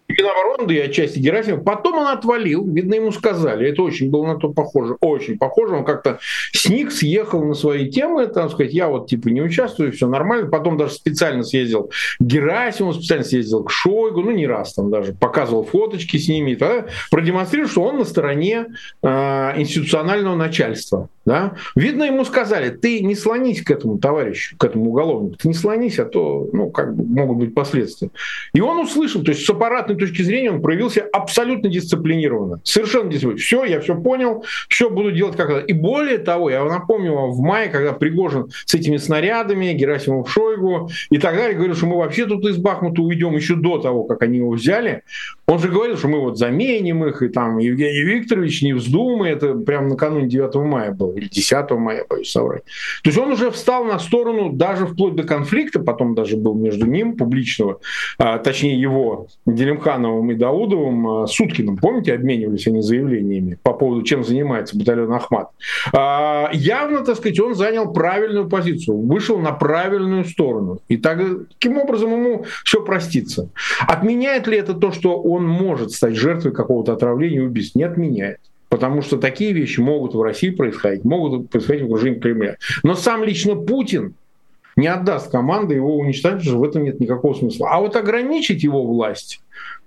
Минобороны 0.08 0.72
и 0.72 0.80
отчасти 0.80 1.20
Герасимов. 1.20 1.64
Потом 1.64 1.98
он 1.98 2.08
отвалил, 2.08 2.66
видно, 2.66 2.96
ему 2.96 3.12
сказали. 3.12 3.70
Это 3.70 3.82
очень 3.84 4.10
было 4.10 4.28
на 4.28 4.38
то 4.38 4.50
похоже. 4.50 4.98
Очень 5.02 5.38
похоже. 5.38 5.76
Он 5.76 5.86
как-то 5.86 6.20
сник, 6.52 6.92
съехал 6.92 7.44
на 7.44 7.54
свои 7.54 7.90
темы, 7.90 8.28
там 8.28 8.50
сказать, 8.50 8.74
я 8.74 8.88
вот 8.88 9.08
типа 9.08 9.30
не 9.30 9.42
участвую, 9.42 9.92
все 9.92 10.08
нормально. 10.08 10.50
Потом 10.50 10.78
даже 10.78 10.94
специально 10.94 11.44
съездил 11.44 11.86
к 11.86 11.92
Герасимову, 12.20 12.94
специально 12.94 13.24
съездил 13.24 13.64
к 13.64 13.72
Шойгу, 13.72 14.22
ну 14.22 14.32
не 14.32 14.48
раз 14.48 14.74
там 14.74 14.92
даже, 14.92 15.14
показывал 15.14 15.64
фоточки 15.64 16.18
с 16.18 16.28
ними, 16.28 16.52
и 16.52 16.56
тогда 16.56 16.86
продемонстрировал, 17.10 17.70
что 17.70 17.84
он 17.84 17.98
на 17.98 18.06
стороне 18.06 18.68
э, 19.02 19.08
институционального 19.58 20.36
начальства. 20.36 21.10
Да? 21.26 21.54
Видно, 21.76 22.04
ему 22.04 22.26
сказали, 22.26 22.70
ты 22.70 23.02
не 23.02 23.16
слонись 23.16 23.62
к 23.62 23.72
этому 23.72 23.98
товарищу, 23.98 24.58
к 24.58 24.64
этому 24.66 24.90
уголовнику, 24.90 25.38
ты 25.38 25.48
не 25.48 25.54
слонись, 25.54 25.98
а 26.00 26.06
то 26.06 26.50
ну, 26.52 26.70
как 26.70 26.96
бы 26.96 27.06
могут 27.06 27.38
быть 27.38 27.54
последствия. 27.54 28.10
И 28.54 28.60
он 28.60 28.80
услышал, 28.80 29.24
то 29.24 29.32
есть 29.32 29.46
с 29.46 29.50
аппаратной 29.50 29.96
точки 29.96 30.22
зрения 30.22 30.52
он 30.52 30.62
проявился 30.62 31.02
абсолютно 31.02 31.70
дисциплинированно. 31.70 32.60
Совершенно 32.64 33.10
дисциплинированно. 33.10 33.40
Все, 33.40 33.64
я 33.64 33.80
все 33.80 33.96
понял, 33.96 34.44
все 34.68 34.90
буду 34.90 35.14
делать 35.14 35.38
как 35.38 35.48
надо. 35.48 35.62
И 35.62 35.74
более 35.74 36.18
того, 36.18 36.50
я 36.50 36.64
напомню 36.66 37.14
вам, 37.14 37.32
в 37.32 37.40
мае, 37.40 37.70
когда 37.70 37.94
Пригожин 37.94 38.50
с 38.66 38.74
этими 38.74 38.98
снарядами, 38.98 39.72
Герасимов 39.72 40.30
Шойгу 40.30 40.90
и 41.10 41.18
так 41.20 41.36
далее, 41.36 41.56
говорил, 41.56 41.76
что 41.76 41.86
мы 41.86 41.98
вообще 41.98 42.26
тут 42.26 42.46
из 42.46 42.58
Бахмута 42.58 43.02
уйдем 43.02 43.34
еще 43.36 43.56
до 43.56 43.78
того, 43.78 44.04
как 44.04 44.22
они 44.24 44.40
его 44.40 44.52
взяли, 44.52 45.04
он 45.48 45.60
же 45.60 45.70
говорил, 45.70 45.98
что 45.98 46.08
мы 46.08 46.20
вот 46.20 46.38
заменим 46.38 47.06
их, 47.06 47.22
и 47.22 47.30
там 47.30 47.60
Евгений 47.60 48.02
Викторович 48.02 48.62
не 48.64 48.74
вздумай, 48.74 49.32
это 49.32 49.54
прямо 49.54 49.90
накануне 49.90 50.28
9 50.28 50.56
мая 50.56 50.92
было. 50.92 51.13
Или 51.16 51.28
10 51.28 51.72
мая, 51.72 52.06
боюсь 52.10 52.32
соврать. 52.32 52.64
То 53.04 53.10
есть 53.10 53.18
он 53.18 53.32
уже 53.32 53.52
встал 53.52 53.86
на 53.86 54.00
сторону 54.00 54.52
даже 54.52 54.86
вплоть 54.86 55.16
до 55.16 55.24
конфликта, 55.24 55.80
потом 55.80 56.16
даже 56.16 56.38
был 56.38 56.54
между 56.56 56.86
ним, 56.86 57.18
публичного, 57.18 57.80
а, 58.18 58.38
точнее 58.40 58.80
его, 58.80 59.28
Делимхановым 59.46 60.32
и 60.32 60.36
Даудовым, 60.36 61.08
а, 61.08 61.28
Суткиным, 61.28 61.78
помните, 61.78 62.14
обменивались 62.14 62.68
они 62.68 62.82
заявлениями 62.82 63.58
по 63.64 63.74
поводу, 63.74 64.04
чем 64.04 64.24
занимается 64.24 64.78
батальон 64.78 65.14
Ахмат. 65.14 65.50
А, 65.94 66.50
явно, 66.54 67.04
так 67.04 67.18
сказать, 67.18 67.40
он 67.40 67.56
занял 67.56 67.92
правильную 67.92 68.50
позицию, 68.50 68.98
вышел 68.98 69.40
на 69.40 69.52
правильную 69.52 70.26
сторону. 70.26 70.80
И 70.88 70.98
так, 70.98 71.20
таким 71.50 71.78
образом 71.78 72.12
ему 72.12 72.46
все 72.64 72.84
простится. 72.84 73.50
Отменяет 73.88 74.48
ли 74.48 74.58
это 74.58 74.74
то, 74.74 74.92
что 74.92 75.22
он 75.22 75.46
может 75.46 75.92
стать 75.92 76.16
жертвой 76.16 76.54
какого-то 76.54 76.94
отравления 76.94 77.38
и 77.38 77.42
убийства? 77.42 77.80
Не 77.80 77.86
отменяет. 77.86 78.40
Потому 78.74 79.04
что 79.04 79.18
такие 79.18 79.54
вещи 79.54 79.80
могут 79.80 80.16
в 80.16 80.22
России 80.24 80.50
происходить, 80.50 81.04
могут 81.04 81.52
происходить 81.52 81.84
в 81.84 81.86
окружении 81.86 82.18
Кремля. 82.18 82.58
Но 82.82 82.96
сам 82.96 83.24
лично 83.24 83.56
Путин 83.56 84.16
не 84.76 84.88
отдаст 84.88 85.30
команды 85.30 85.76
его 85.76 85.96
уничтожить, 85.96 86.42
что 86.42 86.58
в 86.58 86.64
этом 86.64 86.84
нет 86.84 87.00
никакого 87.00 87.36
смысла. 87.36 87.70
А 87.70 87.80
вот 87.80 87.96
ограничить 87.96 88.64
его 88.64 88.84
власть 88.84 89.44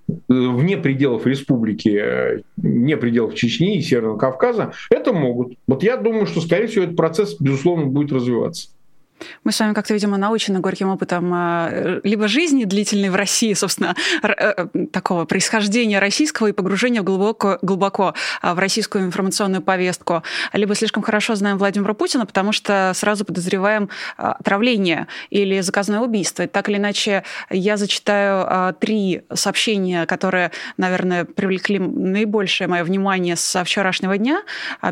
э, 0.08 0.12
вне 0.28 0.76
пределов 0.76 1.26
республики, 1.26 1.98
э, 2.00 2.42
вне 2.56 2.96
пределов 2.96 3.34
Чечни 3.34 3.76
и 3.76 3.82
Северного 3.82 4.18
Кавказа, 4.18 4.72
это 4.88 5.12
могут. 5.12 5.54
Вот 5.66 5.82
я 5.82 5.96
думаю, 5.96 6.26
что, 6.26 6.40
скорее 6.40 6.68
всего, 6.68 6.84
этот 6.84 6.96
процесс, 6.96 7.34
безусловно, 7.40 7.86
будет 7.86 8.12
развиваться. 8.12 8.68
Мы 9.44 9.52
с 9.52 9.60
вами 9.60 9.72
как-то, 9.74 9.94
видимо, 9.94 10.16
научены 10.16 10.60
горьким 10.60 10.90
опытом 10.90 11.30
а, 11.32 12.00
либо 12.02 12.28
жизни 12.28 12.64
длительной 12.64 13.10
в 13.10 13.14
России, 13.14 13.54
собственно, 13.54 13.94
э, 14.22 14.66
такого 14.92 15.24
происхождения 15.24 15.98
российского 15.98 16.48
и 16.48 16.52
погружения 16.52 17.02
глубоко, 17.02 17.58
глубоко 17.62 18.14
а, 18.42 18.54
в 18.54 18.58
российскую 18.58 19.04
информационную 19.04 19.62
повестку, 19.62 20.22
либо 20.52 20.74
слишком 20.74 21.02
хорошо 21.02 21.34
знаем 21.34 21.58
Владимира 21.58 21.94
Путина, 21.94 22.26
потому 22.26 22.52
что 22.52 22.92
сразу 22.94 23.24
подозреваем 23.24 23.88
а, 24.16 24.32
отравление 24.32 25.06
или 25.30 25.60
заказное 25.60 26.00
убийство. 26.00 26.46
Так 26.46 26.68
или 26.68 26.76
иначе, 26.76 27.24
я 27.50 27.76
зачитаю 27.76 28.74
три 28.74 29.22
сообщения, 29.32 30.06
которые, 30.06 30.50
наверное, 30.76 31.24
привлекли 31.24 31.78
наибольшее 31.78 32.68
мое 32.68 32.84
внимание 32.84 33.36
со 33.36 33.64
вчерашнего 33.64 34.18
дня. 34.18 34.42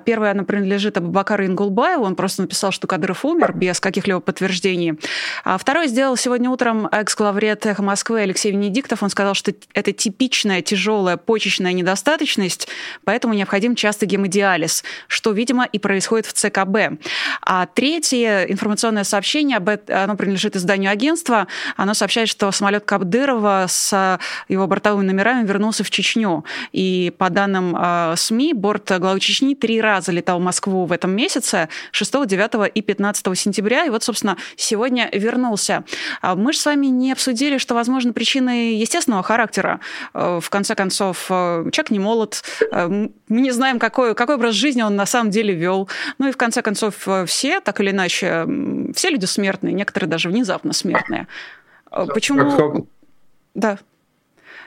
Первое, 0.05 0.31
оно 0.31 0.45
принадлежит 0.45 0.97
Абубакару 0.97 1.45
Ингулбаеву. 1.47 2.05
Он 2.05 2.17
просто 2.17 2.43
написал, 2.43 2.73
что 2.73 2.87
Кадыров 2.87 3.25
умер 3.25 3.53
без 3.55 3.81
каких-либо 3.81 4.14
его 4.15 4.21
подтверждении. 4.21 4.97
А 5.45 5.59
второй 5.59 5.89
сделал 5.89 6.17
сегодня 6.17 6.51
утром 6.51 6.87
экс-главред 6.87 7.67
«Эхо 7.67 7.83
Москвы» 7.83 8.21
Алексей 8.21 8.53
Венедиктов. 8.53 9.03
Он 9.03 9.11
сказал, 9.11 9.35
что 9.35 9.53
это 9.75 9.93
типичная 9.93 10.63
тяжелая 10.63 11.17
почечная 11.17 11.73
недостаточность, 11.73 12.69
поэтому 13.05 13.35
необходим 13.35 13.75
часто 13.75 14.07
гемодиализ, 14.07 14.85
что, 15.09 15.33
видимо, 15.33 15.65
и 15.65 15.79
происходит 15.79 16.27
в 16.27 16.33
ЦКБ. 16.33 17.01
А 17.43 17.67
третье 17.67 18.45
информационное 18.45 19.05
сообщение, 19.05 19.59
оно 19.59 20.17
принадлежит 20.17 20.57
изданию 20.57 20.91
агентства, 20.91 21.47
оно 21.77 21.95
сообщает, 21.95 22.29
что 22.29 22.51
самолет 22.53 22.85
Кабдырова 22.85 23.67
с 23.69 24.19
его 24.49 24.67
бортовыми 24.67 25.07
номерами 25.07 25.47
вернулся 25.47 25.85
в 25.85 25.91
Чечню. 25.91 26.45
И 26.73 27.13
по 27.19 27.31
данным 27.31 27.77
э, 27.77 28.15
СМИ, 28.17 28.55
борт 28.55 28.91
главы 28.99 29.21
Чечни 29.21 29.55
три 29.55 29.81
раза 29.81 30.13
летал 30.13 30.39
в 30.39 30.43
Москву 30.43 30.85
в 30.87 30.93
этом 30.93 31.15
месяце, 31.15 31.69
6, 31.93 32.27
9 32.27 32.71
и 32.75 32.83
15 32.83 33.39
сентября. 33.39 33.85
И 33.85 33.91
вот 33.91 34.04
собственно, 34.05 34.37
сегодня 34.57 35.09
вернулся. 35.13 35.85
А 36.21 36.35
мы 36.35 36.53
же 36.53 36.59
с 36.59 36.67
вами 36.67 36.87
не 36.87 37.13
обсудили, 37.13 37.59
что, 37.59 37.75
возможно, 37.75 38.13
причины 38.13 38.75
естественного 38.75 39.23
характера. 39.23 39.81
Э, 40.13 40.41
в 40.41 40.51
конце 40.51 40.75
концов, 40.75 41.27
э, 41.31 41.69
человек 41.73 41.91
не 41.91 41.99
молод, 41.99 42.43
э, 42.71 42.87
мы 42.89 43.41
не 43.41 43.51
знаем, 43.51 43.79
какой, 43.79 44.15
какой 44.15 44.37
образ 44.37 44.55
жизни 44.55 44.83
он 44.83 44.97
на 44.97 45.07
самом 45.07 45.31
деле 45.31 45.55
вел. 45.55 45.89
Ну 46.19 46.29
и 46.29 46.33
в 46.33 46.37
конце 46.37 46.63
концов, 46.63 47.07
все, 47.27 47.61
так 47.61 47.81
или 47.81 47.91
иначе, 47.91 48.47
все 48.95 49.11
люди 49.11 49.25
смертные, 49.25 49.73
некоторые 49.73 50.09
даже 50.09 50.29
внезапно 50.29 50.73
смертные. 50.73 51.27
Почему... 51.91 52.87
Да. 53.55 53.79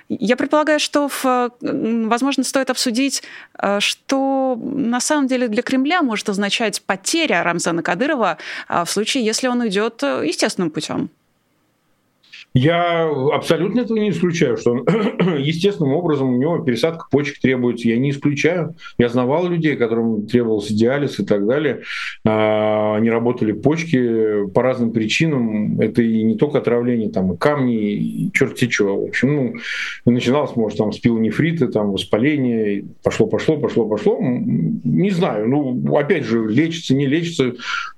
Я 0.09 0.37
предполагаю, 0.37 0.79
что, 0.79 1.09
в, 1.09 1.51
возможно, 1.59 2.43
стоит 2.43 2.69
обсудить, 2.69 3.23
э, 3.59 3.79
что 3.81 4.57
на 4.57 5.01
самом 5.01 5.27
деле 5.27 5.49
для 5.49 5.61
Кремля 5.61 6.01
может 6.01 6.29
означать 6.29 6.81
потеря 6.81 7.43
Рамзана 7.43 7.83
Кадырова 7.83 8.37
а, 8.67 8.85
в 8.85 8.89
случае, 8.89 9.25
если 9.25 9.47
он 9.47 9.59
уйдет 9.59 10.01
э, 10.03 10.23
естественным 10.25 10.71
путем. 10.71 11.09
Я 12.57 13.07
абсолютно 13.33 13.81
этого 13.81 13.99
не 13.99 14.09
исключаю, 14.09 14.57
что 14.57 14.77
естественным 15.37 15.93
образом 15.93 16.33
у 16.33 16.37
него 16.37 16.57
пересадка 16.57 17.05
почек 17.11 17.39
требуется. 17.39 17.87
Я 17.87 17.97
не 17.97 18.09
исключаю. 18.09 18.75
Я 18.97 19.09
знавал 19.09 19.47
людей, 19.47 19.75
которым 19.75 20.25
требовался 20.25 20.73
диализ 20.73 21.19
и 21.19 21.25
так 21.25 21.45
далее. 21.45 21.83
А, 22.25 22.95
они 22.95 23.11
работали 23.11 23.51
почки 23.51 24.47
по 24.47 24.63
разным 24.63 24.91
причинам. 24.91 25.79
Это 25.79 26.01
и 26.01 26.23
не 26.23 26.35
только 26.35 26.57
отравление, 26.57 27.11
там 27.11 27.31
и 27.31 27.37
камни, 27.37 27.93
и 27.93 28.31
черти 28.33 28.67
что. 28.67 29.01
В 29.01 29.09
общем, 29.09 29.35
ну, 30.05 30.11
начиналось, 30.11 30.55
может, 30.55 30.79
там 30.79 30.91
с 30.91 30.97
пилонефрита, 30.97 31.67
там 31.67 31.91
воспаление, 31.91 32.85
пошло, 33.03 33.27
пошло, 33.27 33.57
пошло, 33.57 33.85
пошло. 33.87 34.17
Не 34.19 35.11
знаю. 35.11 35.47
Ну, 35.47 35.95
опять 35.95 36.23
же, 36.23 36.47
лечится, 36.47 36.95
не 36.95 37.05
лечится. 37.05 37.53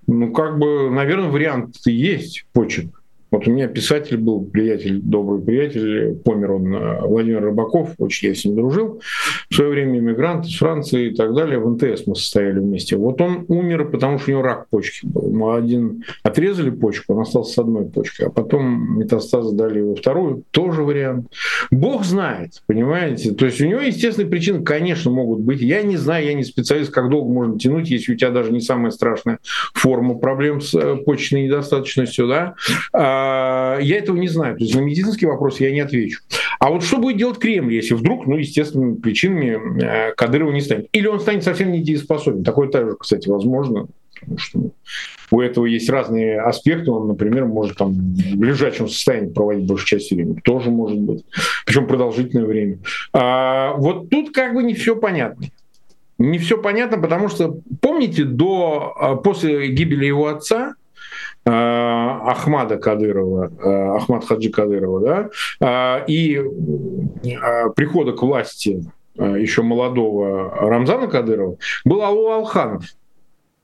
Ну, 0.05 0.33
как 0.33 0.59
бы, 0.59 0.89
наверное, 0.89 1.29
вариант 1.29 1.75
есть 1.85 2.45
почек. 2.51 2.98
Вот 3.31 3.47
у 3.47 3.51
меня 3.51 3.67
писатель 3.67 4.17
был, 4.17 4.43
приятель, 4.43 4.99
добрый 5.01 5.41
приятель, 5.41 6.15
помер 6.25 6.53
он, 6.53 6.75
э, 6.75 7.01
Владимир 7.01 7.43
Рыбаков, 7.43 7.91
очень 7.97 8.29
я 8.29 8.35
с 8.35 8.43
ним 8.45 8.55
дружил. 8.55 9.01
В 9.49 9.55
свое 9.55 9.69
время 9.69 9.99
иммигрант 9.99 10.45
из 10.45 10.57
Франции 10.57 11.11
и 11.11 11.15
так 11.15 11.33
далее. 11.33 11.59
В 11.59 11.69
НТС 11.69 12.07
мы 12.07 12.15
состояли 12.15 12.59
вместе. 12.59 12.95
Вот 12.97 13.21
он 13.21 13.45
умер, 13.47 13.89
потому 13.89 14.17
что 14.17 14.31
у 14.31 14.33
него 14.33 14.43
рак 14.43 14.67
почки 14.69 15.05
был. 15.05 15.29
Ему 15.29 15.51
один 15.51 16.03
отрезали 16.23 16.69
почку, 16.69 17.13
он 17.13 17.21
остался 17.21 17.53
с 17.53 17.57
одной 17.57 17.85
почкой, 17.85 18.27
а 18.27 18.29
потом 18.29 18.99
метастазы 18.99 19.55
дали 19.55 19.79
его 19.79 19.95
вторую. 19.95 20.43
Тоже 20.51 20.83
вариант. 20.83 21.27
Бог 21.71 22.05
знает, 22.05 22.61
понимаете? 22.65 23.31
То 23.31 23.45
есть 23.45 23.61
у 23.61 23.67
него 23.67 23.81
естественные 23.81 24.29
причины, 24.29 24.63
конечно, 24.63 25.11
могут 25.11 25.39
быть. 25.39 25.61
Я 25.61 25.83
не 25.83 25.97
знаю, 25.97 26.25
я 26.25 26.33
не 26.33 26.43
специалист, 26.43 26.91
как 26.91 27.09
долго 27.09 27.31
можно 27.31 27.59
тянуть, 27.59 27.89
если 27.89 28.13
у 28.13 28.15
тебя 28.15 28.31
даже 28.31 28.51
не 28.51 28.61
самая 28.61 28.91
страшная 28.91 29.39
форма 29.73 30.15
проблем 30.15 30.61
с 30.61 30.73
э, 30.73 30.95
почечной 30.97 31.45
недостаточностью, 31.45 32.27
да? 32.27 32.55
А, 33.19 33.79
я 33.79 33.97
этого 33.97 34.17
не 34.17 34.27
знаю. 34.27 34.57
То 34.57 34.63
есть 34.63 34.75
на 34.75 34.79
медицинский 34.79 35.25
вопрос 35.25 35.59
я 35.59 35.71
не 35.71 35.81
отвечу. 35.81 36.21
А 36.59 36.69
вот 36.69 36.83
что 36.83 36.97
будет 36.97 37.17
делать 37.17 37.39
Кремль, 37.39 37.73
если 37.73 37.93
вдруг, 37.93 38.25
ну, 38.27 38.37
естественными 38.37 38.95
причинами 38.95 39.81
э, 39.81 40.13
Кадырова 40.15 40.51
не 40.51 40.61
станет? 40.61 40.87
Или 40.91 41.07
он 41.07 41.19
станет 41.19 41.43
совсем 41.43 41.71
недееспособен? 41.71 42.43
Такое 42.43 42.69
также, 42.69 42.95
кстати, 42.97 43.27
возможно. 43.29 43.87
Потому 44.19 44.37
что 44.37 44.59
у 45.31 45.41
этого 45.41 45.65
есть 45.65 45.89
разные 45.89 46.41
аспекты. 46.41 46.91
Он, 46.91 47.07
например, 47.07 47.45
может 47.45 47.77
там 47.77 47.93
в 47.93 48.43
лежачем 48.43 48.87
состоянии 48.87 49.29
проводить 49.31 49.65
большую 49.65 49.87
часть 49.87 50.11
времени. 50.11 50.39
Тоже 50.43 50.69
может 50.71 50.99
быть. 50.99 51.23
Причем 51.65 51.87
продолжительное 51.87 52.45
время. 52.45 52.79
А, 53.13 53.73
вот 53.73 54.09
тут 54.09 54.31
как 54.31 54.53
бы 54.53 54.63
не 54.63 54.73
все 54.73 54.95
понятно. 54.95 55.47
Не 56.17 56.37
все 56.37 56.61
понятно, 56.61 56.97
потому 56.97 57.29
что, 57.29 57.59
помните, 57.79 58.25
до, 58.25 58.93
а, 58.99 59.15
после 59.15 59.69
гибели 59.69 60.05
его 60.05 60.27
отца, 60.27 60.73
Ахмада 61.51 62.77
Кадырова, 62.77 63.51
э, 63.61 63.97
Ахмад 63.97 64.25
Хаджи 64.25 64.49
Кадырова, 64.49 64.99
да, 64.99 65.29
э, 65.61 66.05
и 66.07 66.37
прихода 67.75 68.13
к 68.13 68.21
власти 68.21 68.83
еще 69.15 69.63
молодого 69.63 70.49
Рамзана 70.69 71.07
Кадырова 71.07 71.57
был 71.83 72.01
Алу 72.03 72.29
Алханов 72.29 72.85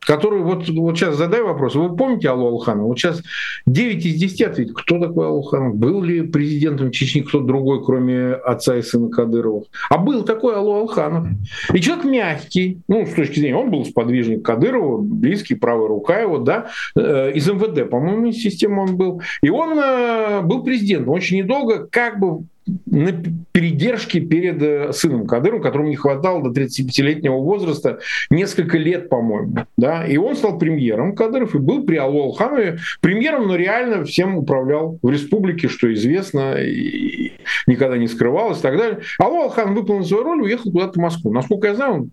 который 0.06 0.42
вот, 0.42 0.70
вот 0.70 0.98
сейчас 0.98 1.16
задай 1.16 1.42
вопрос. 1.42 1.76
Вы 1.76 1.96
помните 1.96 2.30
Аллу 2.30 2.48
Алханова? 2.48 2.88
Вот 2.88 3.00
сейчас 3.00 3.22
9 3.66 4.06
из 4.06 4.16
10 4.16 4.42
ответит, 4.44 4.76
кто 4.76 5.00
такой 5.00 5.28
Аллу 5.28 5.38
Алханов? 5.38 5.76
Был 5.76 6.02
ли 6.02 6.22
президентом 6.22 6.92
Чечни 6.92 7.22
кто-то 7.22 7.46
другой, 7.46 7.84
кроме 7.84 8.34
отца 8.34 8.76
и 8.78 8.82
сына 8.82 9.10
Кадырова? 9.10 9.64
А 9.90 9.98
был 9.98 10.24
такой 10.24 10.56
Аллу 10.56 10.74
Алханов. 10.74 11.28
И 11.74 11.82
человек 11.82 12.06
мягкий, 12.06 12.80
ну, 12.88 13.06
с 13.06 13.14
точки 13.14 13.40
зрения, 13.40 13.58
он 13.58 13.72
был 13.72 13.86
сподвижник 13.86 14.44
Кадырова, 14.44 15.00
близкий, 15.00 15.56
правая 15.56 15.88
рука 15.88 16.20
его, 16.20 16.38
да, 16.38 16.68
э, 16.96 17.32
из 17.34 17.48
МВД, 17.48 17.90
по-моему, 17.90 18.28
из 18.28 18.38
системы 18.38 18.84
он 18.84 18.96
был. 18.96 19.22
И 19.42 19.50
он 19.50 19.78
э, 19.80 20.42
был 20.42 20.64
президентом 20.64 21.14
очень 21.14 21.38
недолго, 21.38 21.88
как 21.88 22.20
бы 22.20 22.46
на 22.86 23.12
передержке 23.52 24.20
перед 24.22 24.62
э, 24.62 24.92
сыном 24.92 25.28
Кадыром, 25.28 25.62
которому 25.62 25.90
не 25.90 25.96
хватало 25.96 26.50
до 26.50 26.62
35-летнего 26.62 27.38
возраста 27.38 28.00
несколько 28.30 28.78
лет, 28.78 29.10
по-моему. 29.10 29.66
Да? 29.78 30.06
И 30.06 30.18
он 30.18 30.36
стал 30.36 30.58
премьером 30.58 31.16
Кадыров 31.16 31.56
и 31.56 31.60
был 31.60 31.86
при 31.86 31.98
Аллу 31.98 32.24
Алханове 32.24 32.80
премьером, 33.02 33.48
но 33.48 33.56
реально 33.56 34.04
всем 34.06 34.38
управлял 34.38 34.98
в 35.02 35.10
республике, 35.10 35.68
что 35.68 35.94
известно, 35.94 36.56
и 36.56 37.34
никогда 37.68 37.98
не 37.98 38.08
скрывалось 38.08 38.60
и 38.60 38.62
так 38.64 38.78
далее. 38.78 39.00
Аллу 39.20 39.44
Алхан 39.44 39.74
выполнил 39.76 40.06
свою 40.06 40.24
роль, 40.24 40.42
уехал 40.42 40.72
куда-то 40.72 40.94
в 40.94 41.02
Москву. 41.04 41.32
Насколько 41.32 41.68
я 41.68 41.76
знаю, 41.76 41.94
он 41.94 42.12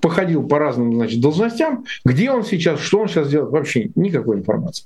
походил 0.00 0.46
по 0.46 0.58
разным 0.58 0.94
значит, 0.94 1.20
должностям. 1.20 1.84
Где 2.04 2.30
он 2.30 2.44
сейчас, 2.44 2.80
что 2.80 2.98
он 2.98 3.08
сейчас 3.08 3.28
делает, 3.28 3.50
вообще 3.50 3.90
никакой 3.94 4.38
информации. 4.38 4.84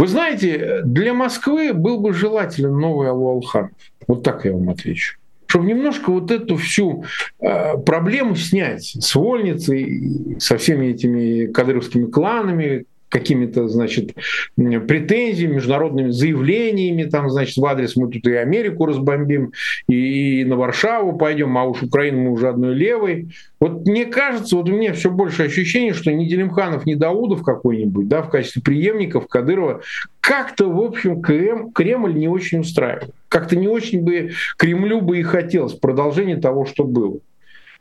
Вы 0.00 0.06
знаете, 0.06 0.80
для 0.82 1.12
Москвы 1.12 1.74
был 1.74 2.00
бы 2.00 2.14
желателен 2.14 2.74
новый 2.74 3.10
Аллу 3.10 3.32
Алханов. 3.32 3.72
Вот 4.06 4.22
так 4.22 4.46
я 4.46 4.54
вам 4.54 4.70
отвечу. 4.70 5.18
чтобы 5.44 5.66
немножко 5.66 6.10
вот 6.10 6.30
эту 6.30 6.56
всю 6.56 7.04
э, 7.38 7.76
проблему 7.76 8.34
снять 8.34 8.96
с 8.98 9.14
вольницей, 9.14 10.38
со 10.38 10.56
всеми 10.56 10.86
этими 10.86 11.48
кадыровскими 11.48 12.06
кланами, 12.06 12.86
какими-то, 13.10 13.68
значит, 13.68 14.14
претензиями, 14.56 15.56
международными 15.56 16.10
заявлениями, 16.10 17.04
там, 17.04 17.28
значит, 17.28 17.56
в 17.56 17.66
адрес 17.66 17.96
мы 17.96 18.08
тут 18.10 18.26
и 18.26 18.34
Америку 18.34 18.86
разбомбим, 18.86 19.52
и 19.88 20.44
на 20.44 20.56
Варшаву 20.56 21.18
пойдем, 21.18 21.58
а 21.58 21.64
уж 21.64 21.82
Украину 21.82 22.22
мы 22.22 22.30
уже 22.30 22.48
одной 22.48 22.74
левой. 22.74 23.28
Вот 23.58 23.86
мне 23.86 24.06
кажется, 24.06 24.56
вот 24.56 24.68
у 24.68 24.72
меня 24.72 24.94
все 24.94 25.10
больше 25.10 25.42
ощущение, 25.42 25.92
что 25.92 26.12
ни 26.12 26.26
Делимханов, 26.26 26.86
ни 26.86 26.94
Даудов 26.94 27.42
какой-нибудь, 27.42 28.08
да, 28.08 28.22
в 28.22 28.30
качестве 28.30 28.62
преемников 28.62 29.26
Кадырова, 29.26 29.82
как-то, 30.20 30.70
в 30.70 30.80
общем, 30.80 31.20
Крем, 31.20 31.72
Кремль 31.72 32.14
не 32.14 32.28
очень 32.28 32.60
устраивает. 32.60 33.10
Как-то 33.28 33.56
не 33.56 33.68
очень 33.68 34.02
бы 34.02 34.30
Кремлю 34.56 35.00
бы 35.00 35.18
и 35.18 35.22
хотелось 35.22 35.74
продолжение 35.74 36.36
того, 36.36 36.64
что 36.64 36.84
было. 36.84 37.18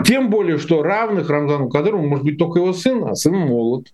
Тем 0.04 0.30
более, 0.30 0.58
что 0.58 0.82
равных 0.82 1.30
Рамзану 1.30 1.70
Кадырову 1.70 2.08
может 2.08 2.26
быть 2.26 2.38
только 2.38 2.60
его 2.60 2.74
сын, 2.74 3.04
а 3.04 3.16
сын 3.16 3.36
молод. 3.36 3.88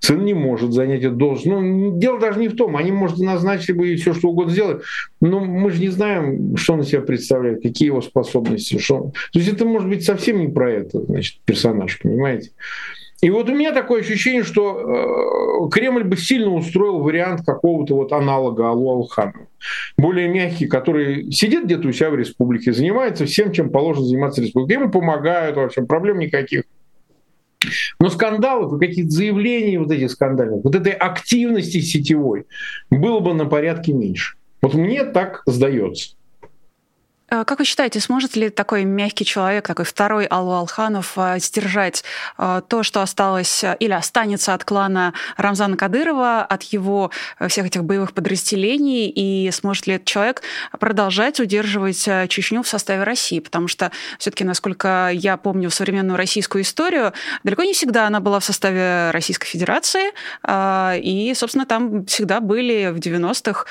Сын 0.00 0.24
не 0.24 0.34
может 0.34 0.72
занять 0.72 1.02
эту 1.02 1.14
должность. 1.14 1.46
Ну, 1.46 1.98
дело 1.98 2.18
даже 2.18 2.38
не 2.38 2.48
в 2.48 2.56
том, 2.56 2.76
они, 2.76 2.92
может, 2.92 3.18
назначили 3.18 3.72
бы 3.72 3.88
и 3.88 3.96
все, 3.96 4.12
что 4.12 4.28
угодно 4.28 4.52
сделать, 4.52 4.82
но 5.20 5.40
мы 5.40 5.70
же 5.70 5.80
не 5.80 5.88
знаем, 5.88 6.56
что 6.56 6.74
он 6.74 6.80
из 6.80 6.88
себя 6.88 7.00
представляет, 7.00 7.62
какие 7.62 7.86
его 7.86 8.02
способности. 8.02 8.78
Что... 8.78 9.12
То 9.32 9.38
есть 9.38 9.52
это 9.52 9.64
может 9.64 9.88
быть 9.88 10.04
совсем 10.04 10.40
не 10.40 10.48
про 10.48 10.70
это, 10.70 11.02
значит, 11.04 11.40
персонаж, 11.44 11.98
понимаете? 12.00 12.50
И 13.22 13.30
вот 13.30 13.48
у 13.48 13.54
меня 13.54 13.72
такое 13.72 14.02
ощущение, 14.02 14.42
что 14.42 15.68
э, 15.68 15.70
Кремль 15.70 16.04
бы 16.04 16.16
сильно 16.16 16.52
устроил 16.52 16.98
вариант 16.98 17.42
какого-то 17.46 17.94
вот 17.94 18.12
аналога 18.12 18.68
Аллу 18.68 18.90
Алхану. 18.90 19.48
Более 19.96 20.28
мягкий, 20.28 20.66
который 20.66 21.30
сидит 21.32 21.64
где-то 21.64 21.88
у 21.88 21.92
себя 21.92 22.10
в 22.10 22.16
республике, 22.16 22.72
занимается 22.72 23.24
всем, 23.24 23.52
чем 23.52 23.70
положено 23.70 24.06
заниматься 24.06 24.42
республикой. 24.42 24.82
Ему 24.82 24.90
помогают, 24.90 25.56
вообще 25.56 25.82
проблем 25.82 26.18
никаких. 26.18 26.64
Но 27.98 28.10
скандалов 28.10 28.74
и 28.74 28.86
каких-то 28.86 29.10
заявлений 29.10 29.78
вот 29.78 29.90
этих 29.90 30.10
скандальных, 30.10 30.62
вот 30.64 30.74
этой 30.74 30.92
активности 30.92 31.80
сетевой 31.80 32.46
было 32.90 33.20
бы 33.20 33.32
на 33.32 33.46
порядке 33.46 33.94
меньше. 33.94 34.36
Вот 34.60 34.74
мне 34.74 35.04
так 35.04 35.42
сдается. 35.46 36.14
Э, 37.30 37.44
как 37.44 37.58
вы 37.58 37.64
считаете, 37.64 38.00
сможет 38.00 38.36
ли 38.36 38.50
такой 38.50 38.84
мягкий 38.84 39.24
человек, 39.24 39.66
такой 39.66 39.84
второй 39.84 40.26
Аллу 40.26 40.52
Алханов, 40.52 41.14
э, 41.16 41.38
сдержать 41.38 42.04
э, 42.38 42.60
то, 42.68 42.82
что 42.82 43.00
осталось 43.00 43.64
или 43.80 43.92
останется 43.92 44.52
от 44.54 44.64
клана 44.64 45.14
Рамзана 45.36 45.76
Кадырова, 45.76 46.42
от 46.42 46.62
его 46.64 47.10
всех 47.48 47.66
этих 47.66 47.84
боевых 47.84 48.12
подразделений, 48.12 49.08
и 49.08 49.50
сможет 49.52 49.86
ли 49.86 49.94
этот 49.94 50.06
человек 50.06 50.42
продолжать 50.78 51.40
удерживать 51.40 52.04
Чечню 52.28 52.62
в 52.62 52.68
составе 52.68 53.02
России? 53.04 53.40
Потому 53.40 53.68
что 53.68 53.90
все-таки, 54.18 54.44
насколько 54.44 55.10
я 55.12 55.36
помню 55.36 55.70
современную 55.70 56.16
российскую 56.16 56.62
историю, 56.62 57.12
далеко 57.42 57.62
не 57.62 57.72
всегда 57.72 58.06
она 58.06 58.20
была 58.20 58.40
в 58.40 58.44
составе 58.44 59.10
Российской 59.10 59.46
Федерации, 59.46 60.12
и, 61.00 61.32
собственно, 61.34 61.66
там 61.66 62.06
всегда 62.06 62.40
были 62.40 62.90
в 62.90 62.98
90-х 62.98 63.64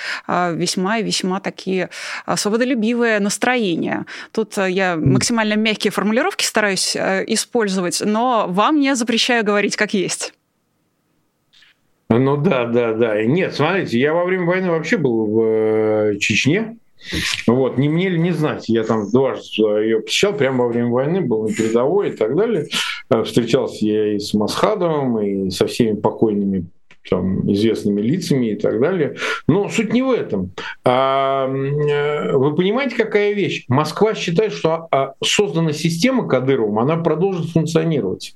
весьма 0.53 0.97
и 0.97 1.03
весьма 1.03 1.39
такие 1.39 1.89
свободолюбивые 2.35 3.19
настроения 3.19 3.42
настроение. 3.43 4.05
Тут 4.31 4.57
э, 4.57 4.71
я 4.71 4.95
максимально 4.95 5.55
мягкие 5.55 5.91
формулировки 5.91 6.45
стараюсь 6.45 6.95
э, 6.95 7.23
использовать, 7.27 8.01
но 8.05 8.45
вам 8.47 8.79
не 8.79 8.95
запрещаю 8.95 9.43
говорить 9.43 9.75
как 9.75 9.93
есть. 9.93 10.33
Ну 12.09 12.37
да, 12.37 12.65
да, 12.65 12.93
да. 12.93 13.21
Нет, 13.23 13.55
смотрите, 13.55 13.99
я 13.99 14.13
во 14.13 14.23
время 14.23 14.45
войны 14.45 14.69
вообще 14.69 14.97
был 14.97 15.25
в 15.25 15.41
э, 15.41 16.17
Чечне. 16.19 16.77
Вот, 17.47 17.77
не 17.77 17.89
мне 17.89 18.07
ли 18.07 18.17
не 18.17 18.31
знать, 18.31 18.69
я 18.69 18.83
там 18.85 19.11
дважды 19.11 19.61
ее 19.61 19.99
посещал, 19.99 20.31
прямо 20.31 20.63
во 20.63 20.69
время 20.69 20.87
войны, 20.87 21.19
был 21.19 21.43
на 21.43 21.53
передовой 21.53 22.09
и 22.09 22.11
так 22.13 22.33
далее. 22.33 22.67
Встречался 23.25 23.85
я 23.85 24.15
и 24.15 24.19
с 24.19 24.33
Масхадовым, 24.33 25.19
и 25.19 25.49
со 25.49 25.67
всеми 25.67 25.97
покойными 25.97 26.67
там, 27.09 27.51
известными 27.51 28.01
лицами 28.01 28.51
и 28.51 28.55
так 28.55 28.79
далее. 28.79 29.15
Но 29.47 29.69
суть 29.69 29.93
не 29.93 30.01
в 30.01 30.11
этом. 30.11 30.51
А, 30.83 31.47
э, 31.47 32.35
вы 32.35 32.55
понимаете, 32.55 32.95
какая 32.95 33.33
вещь? 33.33 33.65
Москва 33.67 34.13
считает, 34.15 34.53
что 34.53 34.87
а, 34.91 35.13
создана 35.23 35.73
система 35.73 36.27
Кадыровым, 36.27 36.79
она 36.79 36.97
продолжит 36.97 37.51
функционировать. 37.51 38.35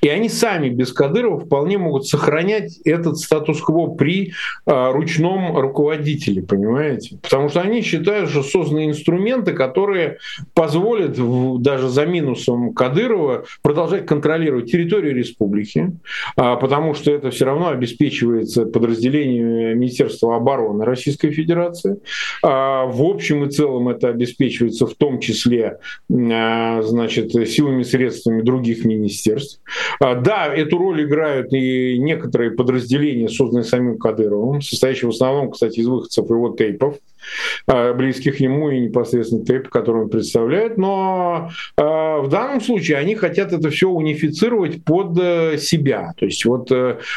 И 0.00 0.08
они 0.08 0.28
сами 0.28 0.68
без 0.68 0.92
Кадырова 0.92 1.40
вполне 1.40 1.78
могут 1.78 2.06
сохранять 2.06 2.78
этот 2.84 3.18
статус-кво 3.18 3.94
при 3.94 4.32
а, 4.66 4.92
ручном 4.92 5.56
руководителе, 5.56 6.42
понимаете? 6.42 7.18
Потому 7.22 7.48
что 7.48 7.60
они 7.60 7.82
считают, 7.82 8.30
что 8.30 8.42
созданы 8.42 8.86
инструменты, 8.86 9.52
которые 9.52 10.18
позволят 10.54 11.16
даже 11.62 11.88
за 11.88 12.06
минусом 12.06 12.74
Кадырова 12.74 13.44
продолжать 13.62 14.06
контролировать 14.06 14.70
территорию 14.70 15.14
республики, 15.14 15.92
а, 16.36 16.56
потому 16.56 16.94
что 16.94 17.10
это 17.10 17.30
все 17.30 17.44
равно 17.44 17.68
обеспечивается 17.68 18.66
подразделением 18.66 19.78
Министерства 19.78 20.36
обороны 20.36 20.84
Российской 20.84 21.30
Федерации. 21.30 21.98
А, 22.42 22.86
в 22.86 23.02
общем 23.02 23.44
и 23.44 23.50
целом 23.50 23.88
это 23.88 24.08
обеспечивается 24.08 24.86
в 24.86 24.94
том 24.94 25.20
числе 25.20 25.78
а, 26.10 26.82
значит, 26.82 27.32
силами 27.48 27.82
и 27.82 27.84
средствами 27.84 28.42
других 28.42 28.84
министерств. 28.84 29.60
А, 30.00 30.14
да, 30.14 30.46
эту 30.46 30.78
роль 30.78 31.04
играют 31.04 31.52
и 31.52 31.98
некоторые 31.98 32.50
подразделения, 32.50 33.28
созданные 33.28 33.64
самим 33.64 33.98
Кадыровым, 33.98 34.60
состоящие 34.60 35.10
в 35.10 35.14
основном, 35.14 35.50
кстати, 35.50 35.80
из 35.80 35.86
выходцев 35.86 36.28
его 36.28 36.50
тейпов. 36.56 36.96
Э, 37.66 37.92
близких 37.92 38.40
ему 38.40 38.70
и 38.70 38.80
непосредственно 38.80 39.44
ТЭП, 39.44 39.68
который 39.68 40.02
он 40.02 40.08
представляет. 40.08 40.78
Но 40.78 41.50
э, 41.76 41.82
в 41.82 42.28
данном 42.28 42.60
случае 42.60 42.98
они 42.98 43.14
хотят 43.14 43.52
это 43.52 43.70
все 43.70 43.88
унифицировать 43.88 44.84
под 44.84 45.18
э, 45.20 45.58
себя. 45.58 46.12
То 46.16 46.26
есть 46.26 46.44
вот 46.44 46.70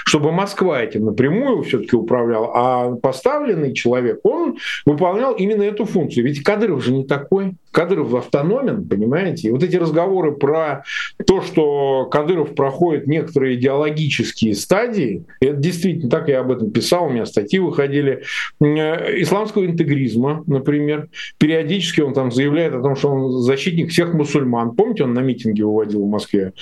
чтобы 0.06 0.32
Москва 0.32 0.82
этим 0.82 1.06
напрямую 1.06 1.64
все-таки 1.64 1.96
управлял, 1.96 2.52
а 2.54 2.96
поставленный 2.96 3.74
человек, 3.74 4.20
он 4.24 4.58
выполнял 4.86 5.34
именно 5.34 5.64
эту 5.64 5.86
функцию. 5.86 6.26
Ведь 6.26 6.44
Кадыров 6.44 6.84
же 6.84 6.92
не 6.92 7.06
такой. 7.06 7.56
Кадыров 7.72 8.14
автономен, 8.14 8.88
понимаете? 8.88 9.50
И 9.50 9.52
вот 9.52 9.62
эти 9.62 9.76
разговоры 9.76 10.32
про 10.32 10.84
то, 11.28 11.42
что 11.42 12.06
Кадыров 12.06 12.56
проходит 12.56 13.06
некоторые 13.08 13.56
идеологические 13.56 14.56
стадии, 14.56 15.26
это 15.42 15.58
действительно 15.58 16.10
так, 16.10 16.30
я 16.30 16.40
об 16.40 16.52
этом 16.52 16.72
писал, 16.72 17.08
у 17.08 17.10
меня 17.10 17.26
статьи 17.26 17.60
выходили, 17.60 18.24
исламского 18.62 19.66
интеграции 19.66 19.95
интегризма, 19.96 20.44
например. 20.48 21.10
Периодически 21.38 22.02
он 22.02 22.14
там 22.14 22.32
заявляет 22.32 22.74
о 22.74 22.82
том, 22.82 22.96
что 22.96 23.10
он 23.10 23.32
защитник 23.42 23.90
всех 23.90 24.14
мусульман. 24.14 24.76
Помните, 24.76 25.04
он 25.04 25.14
на 25.14 25.20
митинге 25.20 25.66
выводил 25.66 26.06
в 26.06 26.10
Москве 26.10 26.54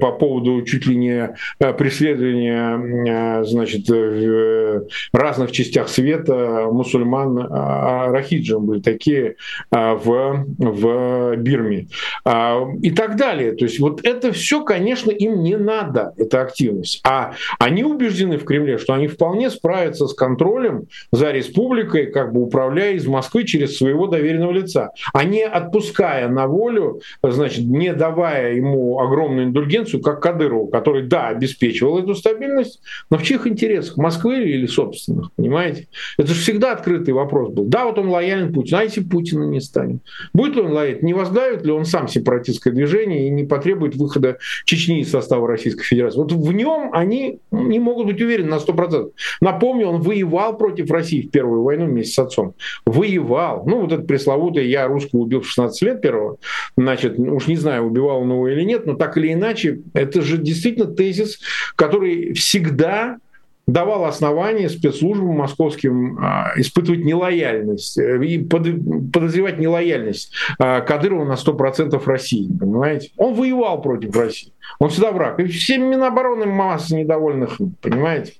по 0.00 0.12
поводу 0.12 0.62
чуть 0.62 0.86
ли 0.86 0.96
не 0.96 1.34
э, 1.60 1.72
преследования 1.72 3.40
э, 3.40 3.44
значит, 3.44 3.88
в 3.88 4.86
разных 5.12 5.52
частях 5.52 5.88
света 5.88 6.68
мусульман 6.70 7.46
а, 7.50 8.08
рахиджем 8.10 8.66
были 8.66 8.80
такие 8.80 9.36
а, 9.70 9.94
в, 9.94 10.46
в 10.58 11.36
Бирме 11.36 11.88
а, 12.24 12.64
и 12.82 12.90
так 12.90 13.16
далее. 13.16 13.52
То 13.52 13.64
есть 13.64 13.80
вот 13.80 14.04
это 14.04 14.32
все, 14.32 14.62
конечно, 14.64 15.10
им 15.10 15.42
не 15.42 15.56
надо, 15.56 16.12
эта 16.16 16.42
активность. 16.42 17.00
А 17.04 17.34
они 17.58 17.84
убеждены 17.84 18.38
в 18.38 18.44
Кремле, 18.44 18.78
что 18.78 18.94
они 18.94 19.08
вполне 19.08 19.50
справятся 19.50 20.06
с 20.06 20.14
контролем 20.14 20.86
за 21.12 21.30
республикой, 21.30 22.06
как 22.06 22.32
бы 22.32 22.42
управляя 22.48 22.94
из 22.94 23.06
Москвы 23.06 23.44
через 23.44 23.76
своего 23.76 24.06
доверенного 24.06 24.52
лица, 24.52 24.90
а 25.12 25.24
не 25.24 25.44
отпуская 25.44 26.28
на 26.28 26.46
волю, 26.46 27.00
значит, 27.22 27.64
не 27.66 27.92
давая 27.92 28.54
ему 28.54 28.98
огромную 29.00 29.46
индульгенцию, 29.46 30.02
как 30.02 30.22
Кадырову, 30.22 30.66
который, 30.68 31.06
да, 31.06 31.28
обеспечивал 31.28 31.98
эту 31.98 32.14
стабильность, 32.14 32.80
но 33.10 33.18
в 33.18 33.22
чьих 33.22 33.46
интересах, 33.46 33.96
Москвы 33.96 34.42
или 34.42 34.66
собственных, 34.66 35.30
понимаете? 35.36 35.88
Это 36.16 36.28
же 36.28 36.40
всегда 36.40 36.72
открытый 36.72 37.14
вопрос 37.14 37.52
был. 37.52 37.64
Да, 37.64 37.84
вот 37.84 37.98
он 37.98 38.08
лоялен 38.08 38.52
Путину, 38.52 38.80
а 38.80 38.84
если 38.84 39.02
Путина 39.02 39.44
не 39.44 39.60
станет? 39.60 40.00
Будет 40.32 40.56
ли 40.56 40.62
он 40.62 40.72
лоялен? 40.72 40.98
Не 41.02 41.14
возглавит 41.14 41.64
ли 41.64 41.72
он 41.72 41.84
сам 41.84 42.08
сепаратистское 42.08 42.72
движение 42.72 43.26
и 43.26 43.30
не 43.30 43.44
потребует 43.44 43.94
выхода 43.94 44.38
Чечни 44.64 45.00
из 45.00 45.10
состава 45.10 45.46
Российской 45.46 45.84
Федерации? 45.84 46.18
Вот 46.18 46.32
в 46.32 46.52
нем 46.52 46.90
они 46.92 47.40
не 47.50 47.78
могут 47.78 48.06
быть 48.06 48.20
уверены 48.20 48.50
на 48.50 48.56
100%. 48.56 49.10
Напомню, 49.40 49.88
он 49.88 50.00
воевал 50.00 50.56
против 50.56 50.90
России 50.90 51.22
в 51.22 51.30
Первую 51.30 51.62
войну 51.62 51.86
вместе 51.86 52.12
с 52.12 52.18
отцом 52.18 52.37
отцом, 52.38 52.54
воевал. 52.86 53.64
Ну, 53.66 53.82
вот 53.82 53.92
это 53.92 54.02
пресловутое 54.02 54.64
«я 54.64 54.86
русского 54.86 55.20
убил 55.20 55.40
в 55.40 55.46
16 55.46 55.82
лет 55.82 56.00
первого», 56.00 56.38
значит, 56.76 57.18
уж 57.18 57.46
не 57.46 57.56
знаю, 57.56 57.84
убивал 57.84 58.22
он 58.22 58.30
его 58.30 58.48
или 58.48 58.62
нет, 58.62 58.86
но 58.86 58.94
так 58.94 59.16
или 59.16 59.32
иначе, 59.32 59.80
это 59.94 60.22
же 60.22 60.38
действительно 60.38 60.86
тезис, 60.86 61.40
который 61.76 62.32
всегда 62.34 63.18
давал 63.66 64.06
основание 64.06 64.70
спецслужбам 64.70 65.36
московским 65.36 66.18
а, 66.18 66.52
испытывать 66.56 67.04
нелояльность 67.04 67.98
э, 67.98 68.24
и 68.24 68.38
подозревать 68.38 69.58
нелояльность 69.58 70.32
а, 70.58 70.80
Кадырова 70.80 71.26
на 71.26 71.34
100% 71.34 72.02
России, 72.06 72.48
понимаете? 72.58 73.10
Он 73.18 73.34
воевал 73.34 73.82
против 73.82 74.16
России, 74.16 74.54
он 74.78 74.88
всегда 74.88 75.12
враг. 75.12 75.38
И 75.40 75.44
все 75.44 75.76
Минобороны 75.76 76.46
масса 76.46 76.96
недовольных, 76.96 77.58
понимаете? 77.82 78.32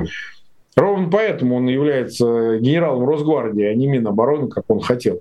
Ровно 0.77 1.09
поэтому 1.11 1.57
он 1.57 1.67
является 1.67 2.59
генералом 2.59 3.05
Росгвардии, 3.05 3.65
а 3.65 3.75
не 3.75 3.87
Минобороны, 3.87 4.49
как 4.49 4.65
он 4.69 4.81
хотел. 4.81 5.21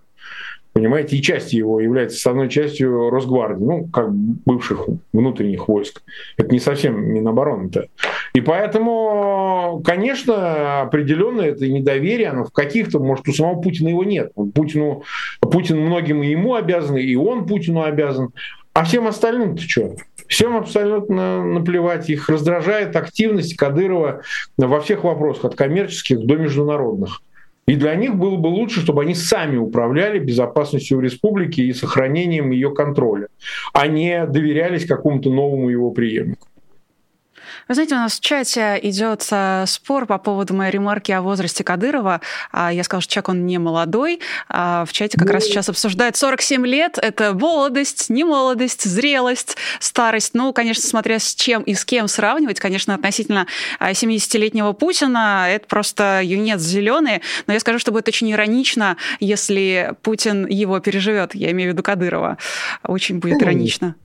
понимаете, 0.73 1.17
и 1.17 1.21
часть 1.23 1.53
его 1.53 1.79
является 1.79 2.17
основной 2.17 2.49
частью 2.49 3.09
Росгвардии, 3.09 3.63
ну, 3.63 3.87
как 3.87 4.13
бывших 4.13 4.87
внутренних 5.11 5.67
войск. 5.67 6.03
Это 6.37 6.51
не 6.51 6.59
совсем 6.59 7.01
Минобороны-то. 7.01 7.87
И 8.35 8.41
поэтому, 8.41 9.81
конечно, 9.83 10.81
определенно 10.81 11.41
это 11.41 11.67
недоверие, 11.67 12.29
оно 12.29 12.43
в 12.43 12.51
каких-то, 12.51 12.99
может, 12.99 13.27
у 13.27 13.33
самого 13.33 13.59
Путина 13.59 13.89
его 13.89 14.03
нет. 14.03 14.31
Путину, 14.53 15.01
Путин 15.39 15.79
многим 15.79 16.21
и 16.21 16.27
ему 16.27 16.53
обязан, 16.53 16.97
и 16.97 17.15
он 17.15 17.47
Путину 17.47 17.81
обязан. 17.81 18.29
А 18.77 18.83
всем 18.83 19.07
остальным-то 19.07 19.63
что? 19.63 19.95
Всем 20.27 20.55
абсолютно 20.55 21.43
наплевать. 21.43 22.11
Их 22.11 22.29
раздражает 22.29 22.95
активность 22.95 23.55
Кадырова 23.55 24.21
во 24.55 24.81
всех 24.81 25.03
вопросах, 25.03 25.45
от 25.45 25.55
коммерческих 25.55 26.23
до 26.23 26.35
международных. 26.35 27.23
И 27.65 27.75
для 27.75 27.95
них 27.95 28.15
было 28.15 28.35
бы 28.35 28.49
лучше, 28.49 28.81
чтобы 28.81 29.01
они 29.01 29.15
сами 29.15 29.57
управляли 29.57 30.19
безопасностью 30.19 30.99
в 30.99 31.01
республике 31.01 31.63
и 31.63 31.73
сохранением 31.73 32.51
ее 32.51 32.71
контроля, 32.71 33.29
а 33.73 33.87
не 33.87 34.27
доверялись 34.27 34.85
какому-то 34.85 35.31
новому 35.31 35.69
его 35.69 35.89
преемнику. 35.89 36.47
Вы 37.67 37.73
знаете, 37.73 37.95
у 37.95 37.97
нас 37.97 38.17
в 38.17 38.21
чате 38.21 38.79
идет 38.81 39.27
э, 39.29 39.65
спор 39.67 40.05
по 40.05 40.17
поводу 40.17 40.53
моей 40.53 40.71
ремарки 40.71 41.11
о 41.11 41.21
возрасте 41.21 41.63
Кадырова. 41.65 42.21
А, 42.51 42.71
я 42.71 42.83
сказала, 42.83 43.01
что 43.01 43.13
человек, 43.13 43.29
он 43.29 43.45
не 43.45 43.57
молодой. 43.57 44.21
А, 44.47 44.85
в 44.85 44.93
чате 44.93 45.17
как 45.17 45.29
раз 45.29 45.43
ну. 45.43 45.49
сейчас 45.49 45.67
обсуждают 45.67 46.15
47 46.15 46.65
лет. 46.65 46.97
Это 47.01 47.33
молодость, 47.33 48.09
не 48.09 48.23
молодость, 48.23 48.83
зрелость, 48.83 49.57
старость. 49.79 50.33
Ну, 50.33 50.53
конечно, 50.53 50.83
смотря 50.83 51.19
с 51.19 51.35
чем 51.35 51.61
и 51.63 51.73
с 51.73 51.83
кем 51.83 52.07
сравнивать. 52.07 52.59
Конечно, 52.59 52.95
относительно 52.95 53.47
70-летнего 53.81 54.69
а, 54.69 54.73
Путина 54.73 55.47
это 55.49 55.67
просто 55.67 56.21
юнец 56.23 56.61
зеленый. 56.61 57.21
Но 57.47 57.53
я 57.53 57.59
скажу, 57.59 57.79
что 57.79 57.91
будет 57.91 58.07
очень 58.07 58.31
иронично, 58.31 58.95
если 59.19 59.93
Путин 60.03 60.47
его 60.47 60.79
переживет. 60.79 61.35
Я 61.35 61.51
имею 61.51 61.71
в 61.71 61.73
виду 61.73 61.83
Кадырова. 61.83 62.37
Очень 62.83 63.19
будет 63.19 63.39
ну, 63.39 63.43
иронично. 63.45 63.95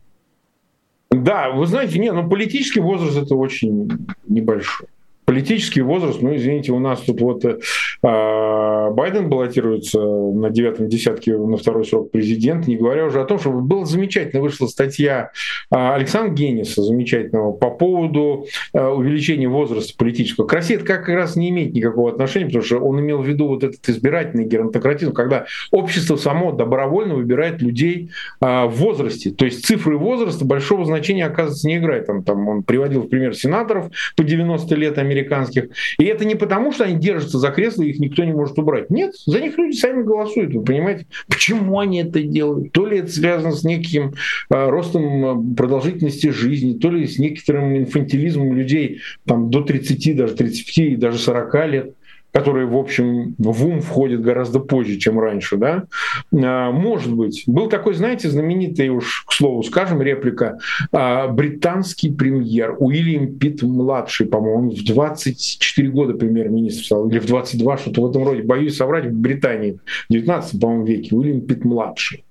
Да, 1.12 1.50
вы 1.50 1.66
знаете, 1.66 1.98
не, 1.98 2.12
ну 2.12 2.28
политический 2.28 2.80
возраст 2.80 3.16
это 3.16 3.34
очень 3.34 4.06
небольшой 4.26 4.88
политический 5.24 5.82
возраст, 5.82 6.20
ну, 6.20 6.34
извините, 6.34 6.72
у 6.72 6.78
нас 6.78 7.00
тут 7.00 7.20
вот 7.20 7.44
э, 7.44 7.58
Байден 8.02 9.28
баллотируется 9.28 10.00
на 10.00 10.50
девятом 10.50 10.88
десятке 10.88 11.36
на 11.36 11.56
второй 11.56 11.84
срок 11.84 12.10
президента, 12.10 12.68
не 12.68 12.76
говоря 12.76 13.06
уже 13.06 13.20
о 13.20 13.24
том, 13.24 13.38
что 13.38 13.50
была 13.50 13.84
замечательно 13.84 14.42
вышла 14.42 14.66
статья 14.66 15.30
э, 15.70 15.76
Александра 15.76 16.32
Генниса, 16.32 16.82
замечательного, 16.82 17.52
по 17.52 17.70
поводу 17.70 18.46
э, 18.72 18.84
увеличения 18.84 19.48
возраста 19.48 19.94
политического. 19.96 20.46
К 20.46 20.54
России 20.54 20.76
это 20.76 20.84
как 20.84 21.08
раз 21.08 21.36
не 21.36 21.50
имеет 21.50 21.74
никакого 21.74 22.10
отношения, 22.10 22.46
потому 22.46 22.64
что 22.64 22.78
он 22.78 23.00
имел 23.00 23.22
в 23.22 23.26
виду 23.26 23.48
вот 23.48 23.64
этот 23.64 23.88
избирательный 23.88 24.44
геронтократизм, 24.44 25.12
когда 25.12 25.46
общество 25.70 26.16
само 26.16 26.52
добровольно 26.52 27.14
выбирает 27.14 27.62
людей 27.62 28.10
э, 28.40 28.66
в 28.66 28.72
возрасте. 28.76 29.30
То 29.30 29.44
есть 29.44 29.64
цифры 29.64 29.96
возраста 29.96 30.44
большого 30.44 30.84
значения, 30.84 31.26
оказывается, 31.26 31.68
не 31.68 31.78
играет. 31.78 32.06
Там, 32.06 32.24
там 32.24 32.48
он 32.48 32.62
приводил 32.62 33.02
в 33.02 33.08
пример 33.08 33.34
сенаторов 33.34 33.90
по 34.16 34.24
90 34.24 34.74
лет 34.74 34.98
американских. 35.12 35.68
И 35.98 36.04
это 36.04 36.24
не 36.24 36.34
потому, 36.34 36.72
что 36.72 36.84
они 36.84 36.98
держатся 36.98 37.38
за 37.38 37.50
кресло, 37.50 37.82
и 37.82 37.90
их 37.90 38.00
никто 38.00 38.24
не 38.24 38.32
может 38.32 38.58
убрать. 38.58 38.90
Нет, 38.90 39.14
за 39.26 39.40
них 39.40 39.56
люди 39.58 39.76
сами 39.76 40.02
голосуют. 40.02 40.54
Вы 40.54 40.64
понимаете, 40.64 41.06
почему 41.28 41.78
они 41.78 42.02
это 42.02 42.22
делают? 42.22 42.72
То 42.72 42.86
ли 42.86 42.98
это 42.98 43.10
связано 43.10 43.52
с 43.52 43.64
неким 43.64 44.14
э, 44.50 44.68
ростом 44.68 45.24
а, 45.24 45.54
продолжительности 45.56 46.28
жизни, 46.28 46.78
то 46.78 46.90
ли 46.90 47.06
с 47.06 47.18
некоторым 47.18 47.76
инфантилизмом 47.76 48.54
людей 48.54 49.00
там, 49.26 49.50
до 49.50 49.62
30, 49.62 50.16
даже 50.16 50.34
35, 50.34 50.98
даже 50.98 51.18
40 51.18 51.68
лет 51.68 51.94
которые, 52.32 52.66
в 52.66 52.76
общем, 52.76 53.34
в 53.38 53.66
ум 53.66 53.80
входят 53.80 54.22
гораздо 54.22 54.60
позже, 54.60 54.96
чем 54.98 55.18
раньше, 55.18 55.56
да, 55.56 55.84
а, 56.32 56.70
может 56.70 57.12
быть. 57.12 57.44
Был 57.46 57.68
такой, 57.68 57.94
знаете, 57.94 58.30
знаменитый 58.30 58.88
уж, 58.88 59.24
к 59.26 59.32
слову 59.32 59.62
скажем, 59.62 60.02
реплика, 60.02 60.58
а, 60.92 61.28
британский 61.28 62.10
премьер 62.10 62.76
Уильям 62.78 63.38
Питт-младший, 63.38 64.26
по-моему, 64.26 64.70
в 64.70 64.84
24 64.84 65.88
года 65.90 66.14
премьер-министр 66.14 66.84
стал, 66.84 67.08
или 67.08 67.18
в 67.18 67.26
22, 67.26 67.78
что-то 67.78 68.02
в 68.02 68.10
этом 68.10 68.24
роде, 68.24 68.42
боюсь 68.42 68.76
соврать, 68.76 69.06
в 69.06 69.12
Британии, 69.12 69.78
в 70.08 70.12
19, 70.12 70.60
по-моему, 70.60 70.84
веке, 70.84 71.14
Уильям 71.14 71.42
Питт-младший. 71.42 72.24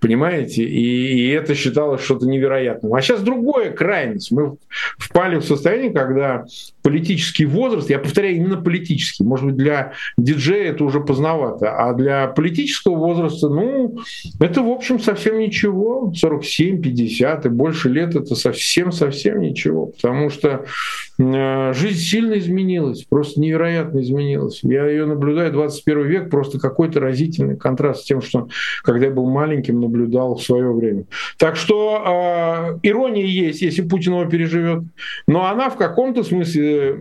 Понимаете? 0.00 0.64
И, 0.64 1.26
и 1.26 1.28
это 1.30 1.54
считалось 1.54 2.02
что-то 2.02 2.26
невероятным. 2.26 2.94
А 2.94 3.02
сейчас 3.02 3.22
другое 3.22 3.70
крайность. 3.72 4.30
Мы 4.30 4.56
впали 4.98 5.36
в 5.36 5.44
состояние, 5.44 5.90
когда 5.90 6.44
политический 6.82 7.44
возраст, 7.44 7.90
я 7.90 7.98
повторяю, 7.98 8.36
именно 8.36 8.56
политический, 8.56 9.24
может 9.24 9.47
быть, 9.48 9.56
для 9.56 9.92
диджея 10.16 10.72
это 10.72 10.84
уже 10.84 11.00
поздновато, 11.00 11.72
а 11.76 11.92
для 11.92 12.28
политического 12.28 12.96
возраста, 12.96 13.48
ну, 13.48 13.98
это, 14.40 14.62
в 14.62 14.70
общем, 14.70 15.00
совсем 15.00 15.38
ничего, 15.38 16.12
47, 16.14 16.80
50 16.82 17.46
и 17.46 17.48
больше 17.48 17.88
лет 17.88 18.14
это 18.14 18.34
совсем-совсем 18.34 19.40
ничего, 19.40 19.86
потому 19.86 20.30
что 20.30 20.64
э, 21.18 21.72
жизнь 21.74 21.98
сильно 21.98 22.38
изменилась, 22.38 23.04
просто 23.04 23.40
невероятно 23.40 24.00
изменилась. 24.00 24.60
Я 24.62 24.86
ее 24.86 25.06
наблюдаю, 25.06 25.52
21 25.52 26.06
век, 26.06 26.30
просто 26.30 26.58
какой-то 26.58 27.00
разительный 27.00 27.56
контраст 27.56 28.02
с 28.02 28.04
тем, 28.04 28.22
что 28.22 28.48
когда 28.82 29.06
я 29.06 29.12
был 29.12 29.28
маленьким, 29.28 29.80
наблюдал 29.80 30.36
в 30.36 30.42
свое 30.42 30.72
время. 30.72 31.04
Так 31.38 31.56
что 31.56 32.74
э, 32.74 32.78
ирония 32.82 33.26
есть, 33.26 33.62
если 33.62 33.82
Путин 33.82 34.12
его 34.12 34.24
переживет, 34.26 34.84
но 35.26 35.46
она 35.46 35.70
в 35.70 35.76
каком-то 35.76 36.22
смысле 36.22 36.96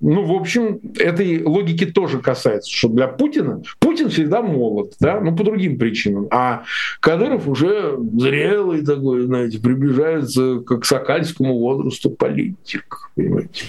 ну, 0.00 0.24
в 0.24 0.32
общем, 0.32 0.80
этой 0.98 1.42
логики 1.42 1.84
тоже 1.84 2.20
касается, 2.20 2.70
что 2.74 2.88
для 2.88 3.08
Путина 3.08 3.62
Путин 3.80 4.10
всегда 4.10 4.42
молод, 4.42 4.94
да, 5.00 5.20
ну, 5.20 5.34
по 5.34 5.42
другим 5.42 5.78
причинам. 5.78 6.28
А 6.30 6.62
Кадыров 7.00 7.48
уже 7.48 7.98
зрелый 8.14 8.84
такой, 8.84 9.22
знаете, 9.22 9.58
приближается 9.60 10.60
к 10.60 10.84
сокальскому 10.84 11.58
возрасту 11.58 12.10
политик, 12.10 13.10
понимаете. 13.14 13.64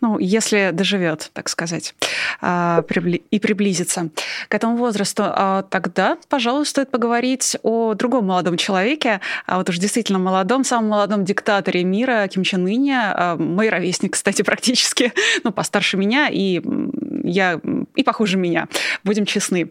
Ну, 0.00 0.18
если 0.18 0.70
доживет, 0.72 1.30
так 1.32 1.48
сказать, 1.48 1.94
а, 2.40 2.84
и 3.30 3.40
приблизится 3.40 4.10
к 4.48 4.54
этому 4.54 4.76
возрасту, 4.76 5.24
а 5.26 5.62
тогда, 5.62 6.16
пожалуй, 6.28 6.66
стоит 6.66 6.90
поговорить 6.90 7.56
о 7.62 7.94
другом 7.94 8.26
молодом 8.26 8.56
человеке, 8.56 9.20
а 9.46 9.58
вот 9.58 9.68
уж 9.68 9.78
действительно 9.78 10.20
молодом, 10.20 10.62
самом 10.62 10.90
молодом 10.90 11.24
диктаторе 11.24 11.82
мира 11.82 12.28
Ким 12.28 12.44
Чен 12.44 12.66
Ыне, 12.66 13.14
мой 13.38 13.68
ровесник, 13.68 14.12
кстати, 14.12 14.42
практически, 14.48 15.12
ну, 15.42 15.50
постарше 15.50 15.96
меня, 15.96 16.28
и 16.30 16.62
я 17.24 17.60
и 17.96 18.02
похуже 18.04 18.36
меня, 18.36 18.68
будем 19.02 19.26
честны. 19.26 19.70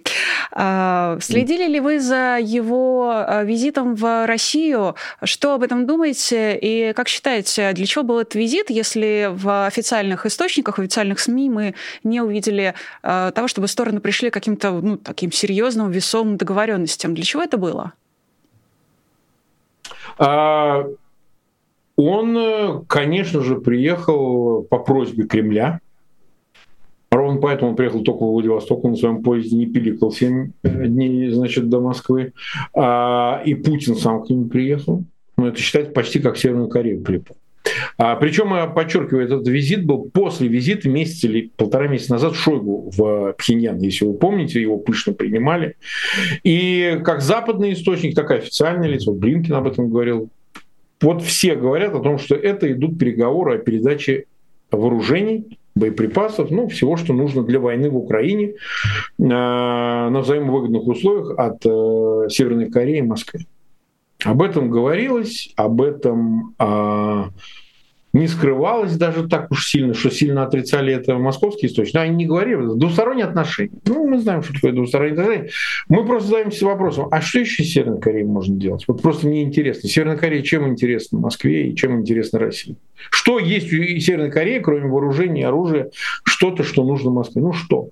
Следили 0.52 1.68
ли 1.68 1.80
вы 1.80 2.00
за 2.00 2.38
его 2.42 3.26
визитом 3.44 3.96
в 3.96 4.28
Россию? 4.28 4.96
Что 5.24 5.54
об 5.54 5.64
этом 5.64 5.86
думаете? 5.86 6.58
И 6.58 6.94
как 6.94 7.08
считаете, 7.08 7.72
для 7.74 7.86
чего 7.86 8.04
был 8.04 8.20
этот 8.20 8.36
визит, 8.36 8.70
если 8.70 9.30
в 9.32 9.66
официальных 9.66 10.17
источниках, 10.26 10.78
в 10.78 10.82
официальных 10.82 11.20
СМИ 11.20 11.50
мы 11.50 11.76
не 12.04 12.22
увидели 12.22 12.74
того, 13.02 13.48
чтобы 13.48 13.68
стороны 13.68 14.00
пришли 14.00 14.30
к 14.30 14.34
каким-то 14.34 14.72
ну, 14.72 14.98
таким 14.98 15.32
серьезным, 15.32 15.92
весомым 15.92 16.38
договоренностям? 16.38 17.16
Для 17.16 17.24
чего 17.24 17.44
это 17.44 17.58
было? 17.58 17.94
А, 20.18 20.86
он, 21.96 22.86
конечно 22.88 23.42
же, 23.42 23.58
приехал 23.58 24.64
по 24.64 24.80
просьбе 24.80 25.26
Кремля 25.26 25.80
Ровно 27.10 27.40
поэтому 27.40 27.72
он 27.72 27.76
приехал 27.76 28.04
только 28.04 28.24
в 28.24 28.32
Владивосток, 28.32 28.84
он 28.84 28.92
на 28.92 28.98
своем 28.98 29.24
поезде 29.24 29.56
не 29.56 29.66
пиликал 29.66 30.12
7 30.12 30.52
дней, 30.64 31.30
значит, 31.30 31.70
до 31.70 31.80
Москвы. 31.80 32.34
А, 32.76 33.42
и 33.46 33.56
Путин 33.56 33.96
сам 33.96 34.24
к 34.24 34.30
нему 34.30 34.46
приехал. 34.46 35.04
Ну, 35.38 35.48
это 35.48 35.58
считать 35.58 35.94
почти 35.94 36.20
как 36.20 36.38
Северную 36.38 36.68
Корею 36.68 37.02
припал. 37.02 37.38
А, 37.98 38.16
причем, 38.16 38.54
я 38.56 38.68
подчеркиваю, 38.68 39.26
этот 39.26 39.48
визит 39.48 39.86
был 39.86 40.10
после 40.12 40.48
визита 40.48 40.90
месяц 40.90 41.24
или 41.24 41.52
полтора 41.56 41.88
месяца 41.88 42.14
назад 42.14 42.36
Шойгу 42.36 42.92
в 42.96 43.34
Пхеньян, 43.38 43.80
если 43.80 44.06
вы 44.06 44.14
помните, 44.14 44.62
его 44.62 44.78
пышно 44.78 45.14
принимали. 45.14 45.76
И 46.44 47.00
как 47.04 47.22
западный 47.22 47.74
источник, 47.74 48.16
так 48.16 48.32
и 48.32 48.36
официальное 48.36 48.88
лицо, 48.88 49.14
Блинкин 49.14 49.54
об 49.54 49.68
этом 49.68 49.90
говорил, 49.90 50.30
вот 51.02 51.22
все 51.24 51.56
говорят 51.56 51.94
о 51.94 52.00
том, 52.00 52.18
что 52.18 52.36
это 52.36 52.72
идут 52.72 52.98
переговоры 52.98 53.56
о 53.56 53.60
передаче 53.60 54.26
вооружений 54.72 55.58
боеприпасов, 55.78 56.50
ну, 56.52 56.68
всего, 56.68 56.98
что 56.98 57.14
нужно 57.14 57.44
для 57.44 57.60
войны 57.60 57.90
в 57.90 57.98
Украине 57.98 58.48
э, 58.48 58.54
на 59.20 60.20
взаимовыгодных 60.22 60.88
условиях 60.88 61.38
от 61.38 61.66
э, 61.66 62.30
Северной 62.30 62.70
Кореи 62.70 62.98
и 62.98 63.04
Москвы. 63.04 63.46
Об 64.24 64.42
этом 64.42 64.72
говорилось, 64.72 65.54
об 65.56 65.82
этом 65.82 66.56
э, 66.58 67.24
не 68.14 68.28
скрывалось 68.28 68.96
даже 68.96 69.28
так 69.28 69.52
уж 69.52 69.68
сильно, 69.68 69.94
что 69.94 70.10
сильно 70.10 70.44
отрицали 70.44 70.94
это 70.94 71.18
московские 71.18 71.70
источники. 71.70 71.98
Они 71.98 72.16
не 72.16 72.26
говорили. 72.26 72.58
Двусторонние 72.58 73.26
отношения. 73.26 73.78
Ну, 73.86 74.08
мы 74.08 74.20
знаем, 74.20 74.44
что 74.44 74.54
такое 74.54 74.72
двусторонние 74.72 75.20
отношения. 75.20 75.50
Мы 75.90 76.06
просто 76.06 76.30
задаемся 76.30 76.66
вопросом, 76.66 77.08
а 77.12 77.22
что 77.22 77.40
еще 77.40 77.64
Северной 77.64 78.00
Корее 78.00 78.26
можно 78.26 78.56
делать? 78.56 78.86
Вот 78.88 79.02
просто 79.02 79.28
мне 79.28 79.44
интересно. 79.44 79.90
Северная 79.90 80.18
Корея 80.18 80.42
чем 80.42 80.68
интересна 80.68 81.20
Москве 81.20 81.70
и 81.70 81.76
чем 81.76 82.00
интересна 82.00 82.40
России? 82.40 82.78
Что 83.12 83.40
есть 83.40 83.72
у 83.72 83.76
Северной 83.76 84.32
Кореи, 84.32 84.60
кроме 84.60 84.90
вооружений, 84.90 85.44
оружия, 85.44 85.90
что-то, 86.24 86.64
что 86.64 86.84
нужно 86.84 87.12
Москве? 87.12 87.42
Ну 87.42 87.54
что? 87.54 87.90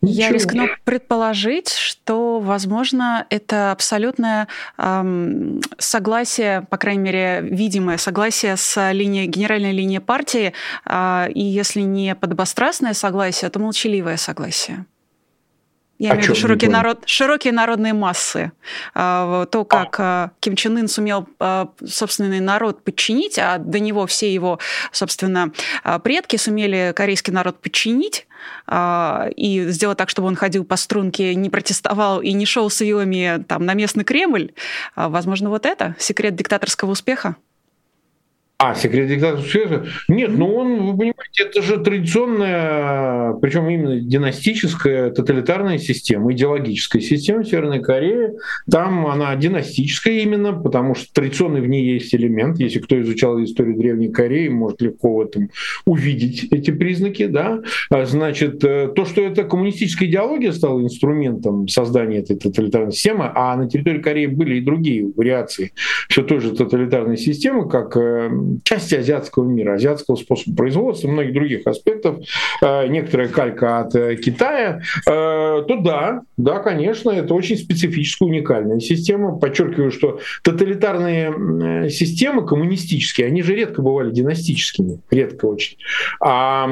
Ничего. 0.00 0.22
Я 0.22 0.30
рискну 0.30 0.68
предположить, 0.84 1.70
что, 1.70 2.38
возможно, 2.38 3.26
это 3.30 3.72
абсолютное 3.72 4.46
эм, 4.76 5.60
согласие, 5.78 6.66
по 6.70 6.76
крайней 6.76 7.02
мере, 7.02 7.40
видимое 7.42 7.96
согласие 7.96 8.56
с 8.56 8.92
линией, 8.92 9.26
генеральной 9.26 9.72
линией 9.72 9.98
партии, 9.98 10.52
э, 10.84 11.32
и 11.32 11.42
если 11.42 11.80
не 11.80 12.14
подобострастное 12.14 12.94
согласие, 12.94 13.50
то 13.50 13.58
молчаливое 13.58 14.18
согласие. 14.18 14.86
Я 15.98 16.10
имею 16.10 16.20
в 16.20 16.24
виду 16.26 16.34
широкие, 16.36 16.70
народ, 16.70 17.02
широкие 17.06 17.52
народные 17.52 17.92
массы. 17.92 18.52
А, 18.94 19.46
то, 19.46 19.64
как 19.64 19.96
а. 19.98 20.30
Ким 20.38 20.54
Чен 20.54 20.76
Ын 20.76 20.86
сумел 20.86 21.28
а, 21.40 21.70
собственный 21.84 22.38
народ 22.38 22.84
подчинить, 22.84 23.36
а 23.36 23.58
до 23.58 23.80
него 23.80 24.06
все 24.06 24.32
его, 24.32 24.60
собственно, 24.92 25.52
предки 26.04 26.36
сумели 26.36 26.92
корейский 26.94 27.32
народ 27.32 27.60
подчинить, 27.60 28.27
и 28.70 29.64
сделать 29.68 29.98
так, 29.98 30.08
чтобы 30.08 30.28
он 30.28 30.36
ходил 30.36 30.64
по 30.64 30.76
струнке, 30.76 31.34
не 31.34 31.50
протестовал 31.50 32.20
и 32.20 32.32
не 32.32 32.46
шел 32.46 32.70
с 32.70 32.80
вилами 32.80 33.44
там, 33.48 33.64
на 33.64 33.74
местный 33.74 34.04
Кремль, 34.04 34.52
возможно, 34.94 35.48
вот 35.48 35.66
это 35.66 35.96
секрет 35.98 36.34
диктаторского 36.36 36.90
успеха? 36.90 37.36
А, 38.60 38.74
секрет 38.74 39.06
диктатора 39.06 39.86
Нет, 40.08 40.30
ну 40.36 40.52
он, 40.52 40.80
вы 40.82 40.90
понимаете, 40.98 41.44
это 41.44 41.62
же 41.62 41.78
традиционная, 41.78 43.34
причем 43.34 43.68
именно 43.68 44.00
династическая 44.00 45.10
тоталитарная 45.10 45.78
система, 45.78 46.32
идеологическая 46.32 47.00
система 47.00 47.44
Северной 47.44 47.80
Кореи. 47.80 48.32
Там 48.68 49.06
она 49.06 49.36
династическая 49.36 50.14
именно, 50.14 50.52
потому 50.54 50.96
что 50.96 51.06
традиционный 51.12 51.60
в 51.60 51.68
ней 51.68 51.84
есть 51.84 52.12
элемент. 52.16 52.58
Если 52.58 52.80
кто 52.80 53.00
изучал 53.00 53.40
историю 53.44 53.76
Древней 53.76 54.08
Кореи, 54.08 54.48
может 54.48 54.82
легко 54.82 55.14
в 55.14 55.20
этом 55.20 55.50
увидеть 55.84 56.48
эти 56.50 56.72
признаки. 56.72 57.26
Да? 57.26 57.62
А, 57.90 58.06
значит, 58.06 58.64
э, 58.64 58.88
то, 58.88 59.04
что 59.04 59.20
это 59.20 59.44
коммунистическая 59.44 60.06
идеология 60.06 60.50
стала 60.50 60.82
инструментом 60.82 61.68
создания 61.68 62.18
этой 62.18 62.34
тоталитарной 62.34 62.90
системы, 62.90 63.30
а 63.32 63.54
на 63.54 63.68
территории 63.68 64.02
Кореи 64.02 64.26
были 64.26 64.56
и 64.56 64.60
другие 64.62 65.06
вариации 65.14 65.70
все 66.08 66.24
той 66.24 66.40
же 66.40 66.56
тоталитарной 66.56 67.18
системы, 67.18 67.68
как 67.68 67.96
э, 67.96 68.47
части 68.64 68.94
азиатского 68.94 69.44
мира, 69.44 69.74
азиатского 69.74 70.16
способа 70.16 70.56
производства, 70.56 71.08
многих 71.08 71.34
других 71.34 71.66
аспектов, 71.66 72.18
э, 72.62 72.86
некоторая 72.88 73.28
калька 73.28 73.80
от 73.80 73.94
э, 73.94 74.16
Китая, 74.16 74.80
э, 75.06 75.10
то 75.10 75.76
да, 75.80 76.22
да, 76.36 76.58
конечно, 76.60 77.10
это 77.10 77.34
очень 77.34 77.56
специфическая, 77.56 78.28
уникальная 78.28 78.80
система. 78.80 79.38
Подчеркиваю, 79.38 79.90
что 79.90 80.20
тоталитарные 80.42 81.90
системы 81.90 82.46
коммунистические, 82.46 83.26
они 83.26 83.42
же 83.42 83.54
редко 83.54 83.82
бывали 83.82 84.10
династическими, 84.10 85.00
редко 85.10 85.46
очень. 85.46 85.76
А 86.20 86.66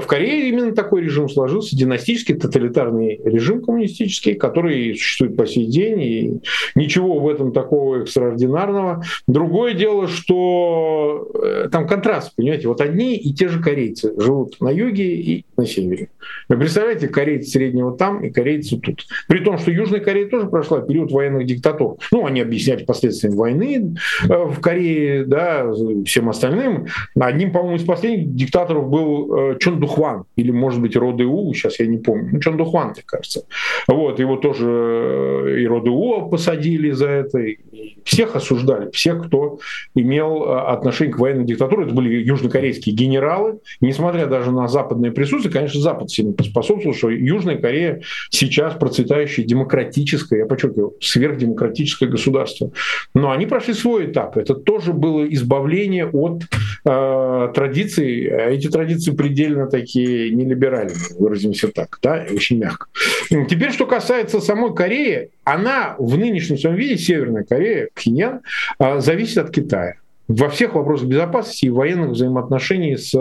в 0.00 0.06
Корее 0.06 0.48
именно 0.48 0.74
такой 0.74 1.02
режим 1.02 1.28
сложился, 1.28 1.76
династический, 1.76 2.34
тоталитарный 2.34 3.20
режим 3.24 3.62
коммунистический, 3.62 4.34
который 4.34 4.94
существует 4.94 5.36
по 5.36 5.46
сей 5.46 5.66
день, 5.66 6.00
и 6.00 6.40
ничего 6.74 7.18
в 7.20 7.28
этом 7.28 7.52
такого 7.52 8.02
экстраординарного. 8.02 9.02
Другое 9.26 9.74
дело, 9.74 10.08
что 10.08 11.21
Э, 11.34 11.68
там 11.70 11.86
контраст, 11.86 12.34
понимаете, 12.36 12.68
вот 12.68 12.80
одни 12.80 13.16
и 13.16 13.32
те 13.32 13.48
же 13.48 13.60
корейцы 13.60 14.12
живут 14.18 14.60
на 14.60 14.70
юге 14.70 15.14
и 15.14 15.44
на 15.56 15.66
севере. 15.66 16.08
Вы 16.48 16.56
представляете, 16.56 17.08
корейцы 17.08 17.50
среднего 17.50 17.96
там 17.96 18.24
и 18.24 18.30
корейцы 18.30 18.78
тут. 18.78 19.04
При 19.28 19.40
том, 19.40 19.58
что 19.58 19.70
Южная 19.70 20.00
Корея 20.00 20.28
тоже 20.28 20.46
прошла 20.46 20.80
период 20.80 21.10
военных 21.10 21.46
диктатур. 21.46 21.96
Ну, 22.10 22.26
они 22.26 22.40
объясняли 22.40 22.84
последствиями 22.84 23.36
войны 23.36 23.96
э, 24.28 24.28
в 24.28 24.60
Корее, 24.60 25.24
да, 25.24 25.72
всем 26.04 26.28
остальным. 26.28 26.86
Одним, 27.18 27.52
по-моему, 27.52 27.76
из 27.76 27.84
последних 27.84 28.34
диктаторов 28.34 28.88
был 28.88 29.52
э, 29.52 29.58
Чон 29.58 29.80
Духван, 29.80 30.24
или, 30.36 30.50
может 30.50 30.80
быть, 30.80 30.96
Родеу, 30.96 31.52
сейчас 31.54 31.78
я 31.80 31.86
не 31.86 31.98
помню. 31.98 32.30
Ну, 32.32 32.40
Чон 32.40 32.56
Духван, 32.56 32.88
мне 32.90 33.02
кажется. 33.04 33.44
Вот, 33.88 34.18
его 34.18 34.36
тоже 34.36 35.60
и 35.60 35.66
Родеу 35.66 36.28
посадили 36.28 36.90
за 36.90 37.08
это, 37.08 37.38
и 37.38 37.58
всех 38.04 38.36
осуждали, 38.36 38.90
всех, 38.90 39.26
кто 39.26 39.58
имел 39.94 40.50
отношение 40.52 41.14
к 41.14 41.18
военной 41.18 41.44
диктатуре, 41.44 41.86
это 41.86 41.94
были 41.94 42.22
южнокорейские 42.22 42.94
генералы, 42.94 43.60
несмотря 43.80 44.26
даже 44.26 44.50
на 44.50 44.68
западное 44.68 45.10
присутствие, 45.10 45.52
конечно, 45.52 45.80
Запад 45.80 46.10
сильно 46.10 46.32
поспособствовал, 46.32 46.94
что 46.96 47.10
Южная 47.10 47.58
Корея 47.58 48.02
сейчас 48.30 48.74
процветающее 48.74 49.46
демократическое, 49.46 50.40
я 50.40 50.46
подчеркиваю, 50.46 50.94
сверхдемократическое 51.00 52.08
государство. 52.08 52.72
Но 53.14 53.30
они 53.30 53.46
прошли 53.46 53.74
свой 53.74 54.06
этап. 54.06 54.36
Это 54.36 54.54
тоже 54.54 54.92
было 54.92 55.26
избавление 55.28 56.06
от 56.06 56.42
э, 56.84 57.52
традиций. 57.54 58.24
Эти 58.24 58.68
традиции 58.68 59.12
предельно 59.12 59.66
такие 59.66 60.30
нелиберальные, 60.30 60.96
выразимся 61.18 61.68
так, 61.68 61.98
да, 62.02 62.26
очень 62.32 62.58
мягко. 62.58 62.86
Теперь, 63.28 63.72
что 63.72 63.86
касается 63.86 64.40
самой 64.40 64.74
Кореи, 64.74 65.30
она 65.44 65.96
в 65.98 66.16
нынешнем 66.16 66.58
своем 66.58 66.76
виде, 66.76 66.96
Северная 66.96 67.44
Корея, 67.44 67.88
Пхеньян, 67.94 68.40
э, 68.78 69.00
зависит 69.00 69.38
от 69.38 69.50
Китая 69.50 69.94
во 70.28 70.48
всех 70.48 70.74
вопросах 70.74 71.08
безопасности 71.08 71.66
и 71.66 71.70
военных 71.70 72.10
взаимоотношений 72.10 72.96
с 72.96 73.12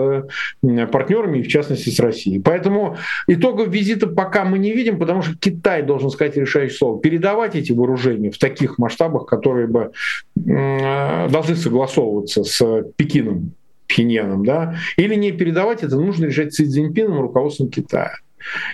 партнерами, 0.91 1.41
в 1.41 1.47
частности 1.47 1.89
с 1.89 1.99
Россией. 1.99 2.39
Поэтому 2.39 2.97
итогов 3.27 3.69
визита 3.69 4.07
пока 4.07 4.45
мы 4.45 4.59
не 4.59 4.71
видим, 4.71 4.99
потому 4.99 5.21
что 5.21 5.35
Китай 5.37 5.83
должен 5.83 6.09
сказать 6.09 6.37
решающее 6.37 6.77
слово. 6.77 7.01
Передавать 7.01 7.55
эти 7.55 7.71
вооружения 7.71 8.31
в 8.31 8.37
таких 8.37 8.77
масштабах, 8.77 9.25
которые 9.25 9.67
бы 9.67 9.91
должны 10.35 11.55
согласовываться 11.55 12.43
с 12.43 12.83
Пекином, 12.95 13.53
Пхеньяном, 13.87 14.45
да, 14.45 14.75
или 14.95 15.15
не 15.15 15.31
передавать, 15.33 15.83
это 15.83 15.97
нужно 15.97 16.25
решать 16.25 16.53
Си 16.53 16.65
Цзиньпином, 16.65 17.19
руководством 17.19 17.69
Китая. 17.69 18.13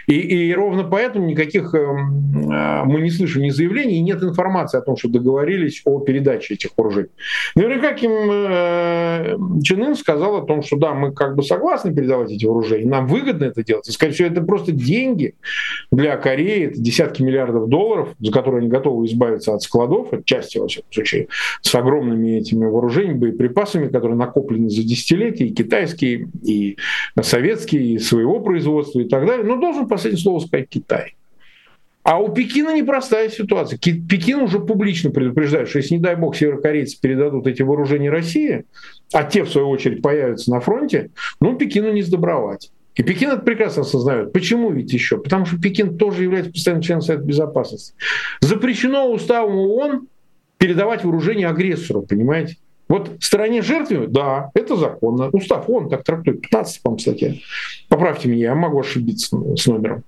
И, 0.07 0.15
и 0.15 0.53
ровно 0.53 0.83
поэтому 0.83 1.25
никаких 1.27 1.73
эм, 1.73 2.51
э, 2.51 2.83
мы 2.85 3.01
не 3.01 3.09
слышим 3.09 3.41
ни 3.41 3.49
заявлений, 3.49 3.99
нет 4.01 4.23
информации 4.23 4.77
о 4.77 4.81
том, 4.81 4.97
что 4.97 5.09
договорились 5.09 5.81
о 5.85 5.99
передаче 5.99 6.55
этих 6.55 6.71
вооружений. 6.77 7.09
Наверняка 7.55 7.93
Ким 7.93 8.11
э, 8.11 9.37
Чен 9.63 9.83
Ын 9.83 9.95
сказал 9.95 10.37
о 10.37 10.45
том, 10.45 10.63
что 10.63 10.77
да, 10.77 10.93
мы 10.93 11.11
как 11.11 11.35
бы 11.35 11.43
согласны 11.43 11.93
передавать 11.93 12.31
эти 12.31 12.45
вооружения, 12.45 12.89
нам 12.89 13.07
выгодно 13.07 13.45
это 13.45 13.63
делать. 13.63 13.87
И, 13.87 13.91
скорее 13.91 14.13
всего, 14.13 14.27
это 14.27 14.41
просто 14.41 14.71
деньги 14.71 15.35
для 15.91 16.17
Кореи, 16.17 16.67
это 16.67 16.81
десятки 16.81 17.21
миллиардов 17.21 17.69
долларов, 17.69 18.09
за 18.19 18.31
которые 18.31 18.61
они 18.61 18.69
готовы 18.69 19.05
избавиться 19.05 19.53
от 19.53 19.61
складов, 19.61 20.13
от 20.13 20.25
части, 20.25 20.57
во 20.57 20.67
всяком 20.67 20.91
случае, 20.91 21.27
с 21.61 21.73
огромными 21.75 22.37
этими 22.37 22.65
вооружениями, 22.65 23.17
боеприпасами, 23.17 23.87
которые 23.87 24.17
накоплены 24.17 24.69
за 24.69 24.83
десятилетия, 24.83 25.47
и 25.47 25.53
китайские, 25.53 26.29
и 26.43 26.77
советские, 27.21 27.83
и 27.93 27.99
своего 27.99 28.39
производства, 28.39 28.99
и 28.99 29.07
так 29.07 29.25
далее. 29.25 29.45
Должен 29.59 29.87
последнее 29.87 30.21
слово 30.21 30.39
сказать 30.39 30.69
Китай. 30.69 31.15
А 32.03 32.19
у 32.19 32.33
Пекина 32.33 32.73
непростая 32.73 33.29
ситуация. 33.29 33.77
Пекин 33.77 34.39
уже 34.39 34.59
публично 34.59 35.11
предупреждает, 35.11 35.67
что 35.67 35.79
если, 35.79 35.95
не 35.95 35.99
дай 35.99 36.15
бог, 36.15 36.37
северокорейцы 36.37 36.97
передадут 37.01 37.47
эти 37.47 37.63
вооружения 37.63 38.09
России, 38.09 38.63
а 39.11 39.25
те, 39.25 39.43
в 39.43 39.49
свою 39.49 39.67
очередь, 39.67 40.01
появятся 40.01 40.49
на 40.51 40.61
фронте, 40.61 41.09
ну, 41.41 41.57
Пекину 41.57 41.91
не 41.91 42.03
сдобровать. 42.03 42.71
И 42.95 43.03
Пекин 43.03 43.31
это 43.31 43.41
прекрасно 43.41 43.81
осознает. 43.81 44.31
Почему 44.31 44.71
ведь 44.71 44.93
еще? 44.93 45.17
Потому 45.17 45.45
что 45.45 45.59
Пекин 45.59 45.97
тоже 45.97 46.23
является 46.23 46.53
постоянным 46.53 46.81
членом 46.81 47.01
Совета 47.01 47.25
Безопасности. 47.25 47.93
Запрещено 48.39 49.11
уставом 49.11 49.55
ООН 49.55 50.07
передавать 50.57 51.03
вооружение 51.03 51.47
агрессору, 51.47 52.03
понимаете? 52.03 52.55
Вот 52.87 53.17
в 53.19 53.23
стороне 53.23 53.61
жертвы, 53.61 54.07
да, 54.07 54.51
это 54.53 54.75
законно. 54.75 55.29
Устав 55.29 55.69
он 55.69 55.89
так 55.89 56.03
трактует, 56.03 56.41
15, 56.41 56.81
по-моему, 56.81 56.99
статья. 56.99 57.33
Поправьте 57.89 58.29
меня, 58.29 58.49
я 58.49 58.55
могу 58.55 58.79
ошибиться 58.79 59.37
с 59.55 59.65
номером. 59.67 60.03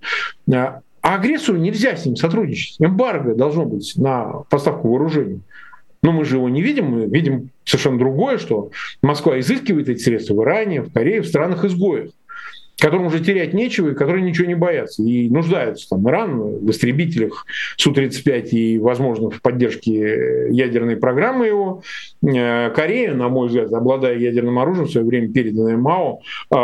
А, 0.51 0.81
а 1.01 1.15
агрессору 1.15 1.57
нельзя 1.57 1.95
с 1.95 2.05
ним 2.05 2.15
сотрудничать. 2.15 2.77
Эмбарго 2.79 3.35
должно 3.35 3.65
быть 3.65 3.93
на 3.97 4.43
поставку 4.49 4.89
вооружений. 4.89 5.41
Но 6.01 6.13
мы 6.13 6.23
же 6.23 6.37
его 6.37 6.47
не 6.47 6.61
видим, 6.61 6.85
мы 6.85 7.05
видим 7.07 7.49
совершенно 7.65 7.99
другое, 7.99 8.37
что 8.37 8.71
Москва 9.01 9.37
изыскивает 9.39 9.89
эти 9.89 10.01
средства 10.01 10.33
в 10.33 10.43
Иране, 10.43 10.81
в 10.81 10.93
Корее, 10.93 11.21
в 11.21 11.27
странах-изгоях 11.27 12.11
которым 12.79 13.07
уже 13.07 13.19
терять 13.19 13.53
нечего 13.53 13.89
и 13.89 13.95
которые 13.95 14.23
ничего 14.23 14.47
не 14.47 14.55
боятся. 14.55 15.03
И 15.03 15.29
нуждаются 15.29 15.89
там 15.89 16.07
Иран 16.09 16.39
в 16.39 16.69
истребителях 16.69 17.45
Су-35 17.77 18.49
и, 18.49 18.77
возможно, 18.77 19.29
в 19.29 19.41
поддержке 19.41 20.47
ядерной 20.49 20.97
программы 20.97 21.47
его. 21.47 21.83
Э, 22.23 22.69
Корея, 22.71 23.13
на 23.13 23.29
мой 23.29 23.47
взгляд, 23.47 23.71
обладая 23.73 24.17
ядерным 24.17 24.59
оружием, 24.59 24.87
в 24.87 24.91
свое 24.91 25.05
время 25.05 25.31
переданное 25.31 25.77
МАО, 25.77 26.19
э, 26.51 26.55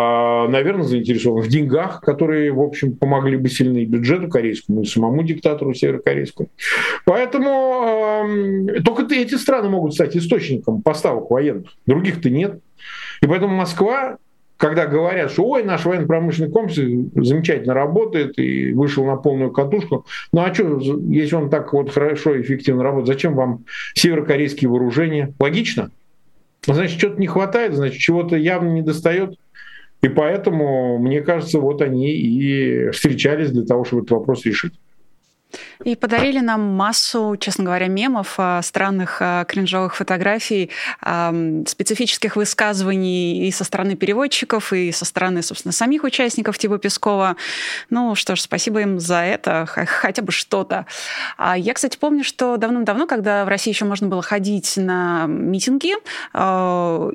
наверное, 0.49 0.83
заинтересован 0.83 1.41
в 1.41 1.47
деньгах, 1.47 2.01
которые, 2.01 2.51
в 2.51 2.61
общем, 2.61 2.95
помогли 2.95 3.37
бы 3.37 3.49
сильно 3.49 3.77
и 3.77 3.85
бюджету 3.85 4.29
корейскому, 4.29 4.81
и 4.81 4.85
самому 4.85 5.23
диктатору 5.23 5.73
северокорейскому. 5.73 6.49
Поэтому 7.05 8.23
эм, 8.25 8.83
только 8.83 9.05
эти 9.13 9.35
страны 9.35 9.69
могут 9.69 9.93
стать 9.93 10.15
источником 10.15 10.81
поставок 10.81 11.29
военных. 11.29 11.69
Других-то 11.85 12.29
нет. 12.29 12.59
И 13.21 13.27
поэтому 13.27 13.55
Москва 13.55 14.17
когда 14.57 14.87
говорят, 14.87 15.31
что 15.31 15.43
ой, 15.43 15.63
наш 15.63 15.85
военно-промышленный 15.85 16.51
комплекс 16.51 16.75
замечательно 16.75 17.73
работает 17.73 18.39
и 18.39 18.71
вышел 18.73 19.05
на 19.05 19.17
полную 19.17 19.51
катушку, 19.51 20.05
ну 20.31 20.41
а 20.41 20.53
что, 20.53 20.79
если 20.79 21.35
он 21.35 21.49
так 21.49 21.73
вот 21.73 21.91
хорошо 21.91 22.35
и 22.35 22.41
эффективно 22.41 22.83
работает, 22.83 23.07
зачем 23.07 23.35
вам 23.35 23.65
северокорейские 23.93 24.69
вооружения? 24.69 25.33
Логично? 25.39 25.91
Значит, 26.65 26.97
что-то 26.97 27.19
не 27.19 27.27
хватает, 27.27 27.75
значит, 27.75 27.99
чего-то 27.99 28.35
явно 28.35 28.69
не 28.69 28.81
достает. 28.81 29.35
И 30.01 30.07
поэтому, 30.07 30.97
мне 30.99 31.21
кажется, 31.21 31.59
вот 31.59 31.81
они 31.81 32.11
и 32.11 32.89
встречались 32.91 33.51
для 33.51 33.65
того, 33.65 33.83
чтобы 33.85 34.03
этот 34.03 34.11
вопрос 34.11 34.45
решить. 34.45 34.73
И 35.85 35.95
подарили 35.95 36.39
нам 36.39 36.61
массу, 36.61 37.37
честно 37.39 37.65
говоря, 37.65 37.87
мемов, 37.87 38.33
а, 38.37 38.63
странных 38.63 39.17
а, 39.21 39.45
кринжовых 39.45 39.95
фотографий, 39.95 40.71
специфических 40.99 42.35
высказываний 42.35 43.47
и 43.47 43.51
со 43.51 43.63
стороны 43.63 43.95
переводчиков, 43.95 44.73
и 44.73 44.91
со 44.91 45.05
стороны, 45.05 45.43
собственно, 45.43 45.71
самих 45.71 46.03
участников 46.03 46.57
типа 46.57 46.79
Пескова. 46.79 47.35
Ну 47.91 48.15
что 48.15 48.35
ж, 48.35 48.41
спасибо 48.41 48.81
им 48.81 48.99
за 48.99 49.19
это, 49.19 49.65
хотя 49.67 50.23
бы 50.23 50.31
что-то. 50.31 50.87
А 51.37 51.55
я, 51.55 51.73
кстати, 51.73 51.97
помню, 51.97 52.23
что 52.23 52.57
давным-давно, 52.57 53.05
когда 53.05 53.45
в 53.45 53.47
России 53.47 53.71
еще 53.71 53.85
можно 53.85 54.07
было 54.07 54.23
ходить 54.23 54.77
на 54.77 55.25
митинги, 55.27 55.93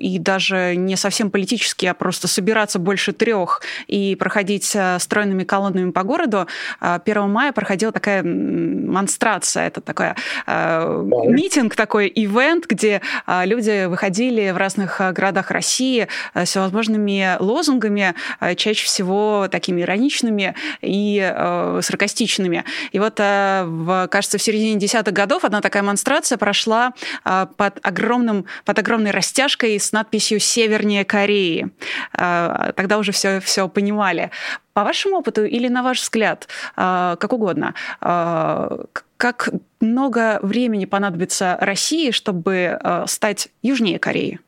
и 0.01 0.19
даже 0.19 0.77
не 0.77 0.97
совсем 0.97 1.31
политические, 1.31 1.91
а 1.91 1.95
просто 1.95 2.29
собираться 2.29 2.79
больше 2.79 3.13
трех 3.13 3.63
и 3.89 4.15
проходить 4.15 4.77
стройными 4.99 5.43
колоннами 5.43 5.91
по 5.91 6.05
городу, 6.05 6.47
1 6.79 7.29
мая 7.29 7.53
проходила 7.53 7.91
такая 7.91 8.23
монстрация, 8.61 9.67
это 9.67 9.81
такой 9.81 10.15
э, 10.47 11.05
митинг, 11.27 11.75
такой 11.77 12.11
ивент, 12.15 12.67
где 12.67 13.01
э, 13.27 13.47
люди 13.47 13.87
выходили 13.87 14.51
в 14.51 14.57
разных 14.57 15.01
э, 15.01 15.13
городах 15.13 15.51
России 15.51 16.09
э, 16.35 16.45
с 16.45 16.51
всевозможными 16.51 17.37
лозунгами, 17.41 18.15
э, 18.41 18.55
чаще 18.55 18.85
всего 18.85 19.49
такими 19.51 19.83
ироничными 19.83 20.55
и 20.81 21.21
э, 21.21 21.81
саркастичными. 21.83 22.65
И 22.93 22.99
вот, 22.99 23.19
э, 23.19 23.65
в, 23.65 24.09
кажется, 24.09 24.39
в 24.39 24.43
середине 24.43 24.79
десятых 24.79 25.15
годов 25.15 25.45
одна 25.45 25.61
такая 25.61 25.83
монстрация 25.83 26.39
прошла 26.39 26.93
э, 27.25 27.47
под, 27.57 27.79
огромным, 27.83 28.47
под 28.65 28.79
огромной 28.79 29.11
растяжкой 29.11 29.79
с 29.79 29.93
надписью 29.93 30.41
«Севернее 30.41 31.05
Кореи». 31.05 31.69
Э, 32.17 32.73
тогда 32.77 32.99
уже 32.99 33.13
все, 33.13 33.41
все 33.41 33.69
понимали. 33.69 34.31
По 34.73 34.85
вашему 34.85 35.17
опыту 35.19 35.45
или 35.45 35.69
на 35.69 35.83
ваш 35.83 36.01
взгляд, 36.01 36.49
а, 36.77 37.17
как 37.17 37.33
угодно, 37.33 37.75
а, 38.01 38.85
как 39.17 39.51
много 39.81 40.39
времени 40.43 40.85
понадобится 40.85 41.59
России, 41.61 42.11
чтобы 42.13 42.79
а, 42.81 43.07
стать 43.07 43.49
южнее 43.63 43.99
Кореи? 43.99 44.39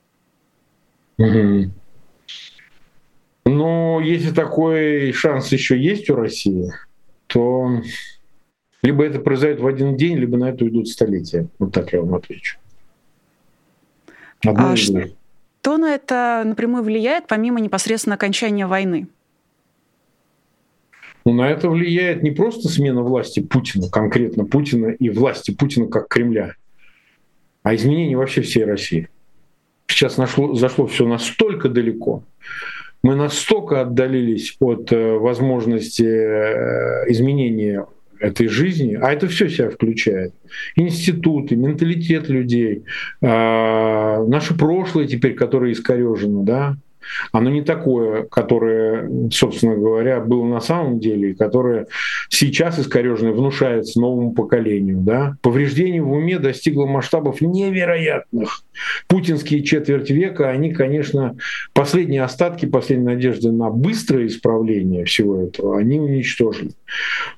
Ну, 3.45 4.01
если 4.01 4.31
такой 4.31 5.13
шанс 5.13 5.51
еще 5.51 5.77
есть 5.77 6.09
у 6.09 6.15
России, 6.15 6.73
то 7.27 7.83
либо 8.83 9.05
это 9.05 9.19
произойдет 9.19 9.61
в 9.61 9.67
один 9.67 9.97
день, 9.97 10.17
либо 10.17 10.37
на 10.37 10.51
это 10.51 10.65
уйдут 10.65 10.89
столетия. 10.89 11.49
Вот 11.59 11.73
так 11.73 11.93
я 11.93 12.01
вам 12.01 12.15
отвечу. 12.15 12.59
Одно 14.45 14.73
а 14.73 14.77
что 14.77 15.79
на 15.79 15.95
это 15.95 16.43
напрямую 16.45 16.83
влияет, 16.83 17.29
помимо 17.29 17.61
непосредственно 17.61 18.17
окончания 18.17 18.67
войны? 18.67 19.07
Но 21.25 21.33
на 21.33 21.49
это 21.49 21.69
влияет 21.69 22.23
не 22.23 22.31
просто 22.31 22.69
смена 22.69 23.03
власти 23.03 23.41
Путина, 23.41 23.89
конкретно 23.91 24.45
Путина 24.45 24.89
и 24.89 25.11
власти 25.11 25.53
Путина 25.53 25.87
как 25.87 26.09
Кремля, 26.09 26.55
а 27.63 27.75
изменение 27.75 28.17
вообще 28.17 28.43
всей 28.43 28.65
России. 28.65 29.09
Сейчас 29.87 30.17
нашло, 30.17 30.55
зашло 30.55 30.87
все 30.87 31.07
настолько 31.07 31.69
далеко, 31.69 32.25
мы 33.03 33.17
настолько 33.17 33.81
отдалились 33.81 34.57
от 34.61 34.93
э, 34.93 35.19
возможности 35.19 36.05
э, 36.05 37.11
изменения 37.11 37.87
этой 38.21 38.47
жизни, 38.47 38.95
а 38.95 39.13
это 39.13 39.27
все 39.27 39.49
себя 39.49 39.71
включает. 39.71 40.33
Институты, 40.77 41.57
менталитет 41.57 42.29
людей, 42.29 42.85
э, 43.21 43.27
наше 43.27 44.57
прошлое 44.57 45.07
теперь, 45.07 45.35
которое 45.35 45.73
искорежено, 45.73 46.45
да, 46.45 46.77
оно 47.33 47.51
не 47.51 47.63
такое, 47.63 48.25
которое, 48.25 49.11
собственно 49.31 49.77
говоря, 49.77 50.21
было 50.21 50.45
на 50.45 50.61
самом 50.61 50.99
деле, 50.99 51.31
и 51.31 51.35
которое 51.35 51.87
сейчас 52.29 52.79
искореженное 52.79 53.33
внушается 53.33 54.01
новому 54.01 54.33
поколению. 54.33 54.99
Да? 54.99 55.37
Повреждение 55.43 56.03
в 56.03 56.13
уме 56.13 56.39
достигло 56.39 56.87
масштабов 56.87 57.41
невероятных. 57.41 58.63
Путинские 59.07 59.63
четверть 59.63 60.11
века, 60.11 60.51
они, 60.51 60.73
конечно, 60.73 61.37
последние 61.73 62.23
остатки, 62.23 62.67
последние 62.67 63.15
надежды 63.15 63.51
на 63.51 63.71
быстрое 63.71 64.27
исправление 64.27 65.05
всего 65.05 65.43
этого, 65.43 65.79
они 65.79 66.01
уничтожили. 66.01 66.73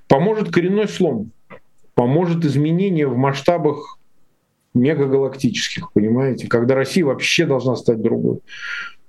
Поможет 0.08 0.52
коренной 0.52 0.88
слом, 0.88 1.30
поможет 1.94 2.44
изменение 2.44 3.06
в 3.06 3.16
масштабах 3.16 3.98
мегагалактических, 4.74 5.92
понимаете, 5.92 6.48
когда 6.48 6.74
Россия 6.74 7.04
вообще 7.04 7.46
должна 7.46 7.76
стать 7.76 8.02
другой 8.02 8.40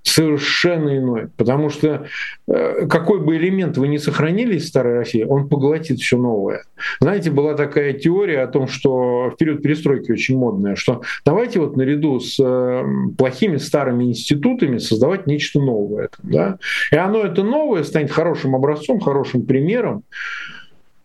совершенно 0.05 0.97
иной. 0.97 1.29
Потому 1.35 1.69
что 1.69 2.07
э, 2.47 2.87
какой 2.87 3.19
бы 3.19 3.35
элемент 3.35 3.77
вы 3.77 3.87
ни 3.87 3.97
сохранили 3.97 4.55
из 4.55 4.67
старой 4.67 4.99
России, 4.99 5.23
он 5.23 5.49
поглотит 5.49 5.99
все 5.99 6.17
новое. 6.17 6.63
Знаете, 7.01 7.31
была 7.31 7.55
такая 7.55 7.93
теория 7.93 8.41
о 8.41 8.47
том, 8.47 8.67
что 8.67 9.31
в 9.31 9.37
период 9.37 9.63
перестройки 9.63 10.11
очень 10.11 10.37
модная, 10.37 10.75
что 10.75 11.01
давайте 11.25 11.59
вот 11.59 11.75
наряду 11.75 12.19
с 12.19 12.39
э, 12.39 12.83
плохими 13.17 13.57
старыми 13.57 14.05
институтами 14.05 14.77
создавать 14.77 15.25
нечто 15.25 15.59
новое. 15.59 16.09
Да? 16.21 16.59
И 16.91 16.95
оно 16.95 17.21
это 17.23 17.43
новое 17.43 17.83
станет 17.83 18.11
хорошим 18.11 18.55
образцом, 18.55 18.99
хорошим 18.99 19.45
примером 19.45 20.03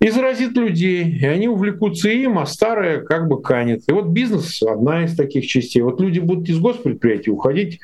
и 0.01 0.09
заразит 0.09 0.57
людей, 0.57 1.05
и 1.05 1.27
они 1.27 1.47
увлекутся 1.47 2.09
им, 2.09 2.39
а 2.39 2.47
старое 2.47 3.03
как 3.03 3.29
бы 3.29 3.41
канет. 3.43 3.83
И 3.87 3.93
вот 3.93 4.07
бизнес 4.07 4.63
одна 4.63 5.05
из 5.05 5.15
таких 5.15 5.47
частей. 5.47 5.83
Вот 5.83 6.01
люди 6.01 6.21
будут 6.21 6.49
из 6.49 6.59
госпредприятий 6.59 7.31
уходить 7.31 7.81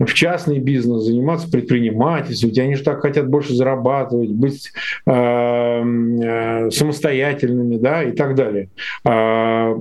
в 0.00 0.14
частный 0.14 0.58
бизнес, 0.58 1.04
заниматься 1.04 1.50
предпринимательством, 1.50 2.50
ведь 2.50 2.58
они 2.58 2.74
же 2.74 2.82
так 2.82 3.00
хотят 3.00 3.28
больше 3.28 3.54
зарабатывать, 3.54 4.30
быть 4.30 4.72
э, 5.06 5.12
э, 5.12 6.70
самостоятельными, 6.70 7.76
да, 7.76 8.02
и 8.02 8.12
так 8.12 8.34
далее. 8.34 8.70
Э, 9.04 9.74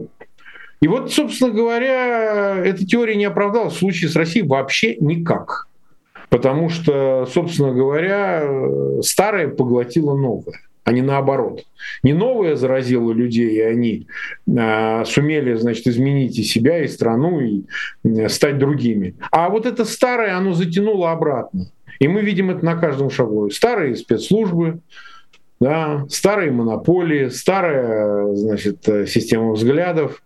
и 0.81 0.87
вот, 0.87 1.11
собственно 1.11 1.51
говоря, 1.51 2.57
эта 2.63 2.85
теория 2.85 3.15
не 3.15 3.25
оправдалась 3.25 3.73
в 3.73 3.79
случае 3.79 4.09
с 4.09 4.15
Россией 4.15 4.45
вообще 4.45 4.95
никак. 4.97 5.67
Потому 6.29 6.69
что, 6.69 7.27
собственно 7.33 7.73
говоря, 7.73 9.01
старое 9.01 9.47
поглотило 9.47 10.15
новое 10.15 10.59
а 10.89 10.91
не 10.91 11.03
наоборот. 11.03 11.65
Не 12.01 12.13
новое 12.13 12.55
заразило 12.55 13.11
людей, 13.11 13.57
и 13.57 13.61
они 13.61 14.07
э, 14.47 15.05
сумели, 15.05 15.53
значит, 15.53 15.85
изменить 15.85 16.39
и 16.39 16.43
себя, 16.43 16.83
и 16.83 16.87
страну, 16.87 17.39
и 17.39 17.61
э, 18.03 18.27
стать 18.27 18.57
другими. 18.57 19.13
А 19.29 19.49
вот 19.49 19.67
это 19.67 19.85
старое, 19.85 20.35
оно 20.35 20.53
затянуло 20.53 21.11
обратно. 21.11 21.67
И 21.99 22.07
мы 22.07 22.21
видим 22.21 22.49
это 22.49 22.65
на 22.65 22.75
каждом 22.75 23.11
шагу. 23.11 23.51
Старые 23.51 23.95
спецслужбы, 23.97 24.79
да, 25.59 26.07
старые 26.09 26.49
монополии, 26.49 27.29
старая, 27.29 28.33
значит, 28.33 28.89
э, 28.89 29.05
система 29.05 29.51
взглядов, 29.51 30.23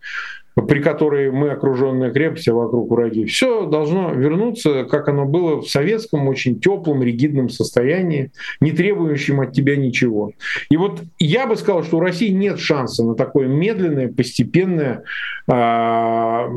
при 0.55 0.81
которой 0.81 1.31
мы 1.31 1.49
окруженная 1.49 2.11
крепость, 2.11 2.47
а 2.47 2.53
вокруг 2.53 2.91
враги. 2.91 3.25
Все 3.25 3.65
должно 3.65 4.13
вернуться, 4.13 4.85
как 4.85 5.07
оно 5.09 5.25
было 5.25 5.61
в 5.61 5.67
советском, 5.67 6.27
очень 6.27 6.59
теплом, 6.59 7.03
ригидном 7.03 7.49
состоянии, 7.49 8.31
не 8.61 8.71
требующем 8.71 9.41
от 9.41 9.53
тебя 9.53 9.75
ничего. 9.75 10.31
И 10.69 10.77
вот 10.77 11.01
я 11.19 11.47
бы 11.47 11.55
сказал, 11.55 11.83
что 11.83 11.97
у 11.97 11.99
России 11.99 12.29
нет 12.29 12.59
шанса 12.59 13.03
на 13.03 13.15
такое 13.15 13.47
медленное, 13.47 14.11
постепенное 14.11 15.03
а, 15.47 16.47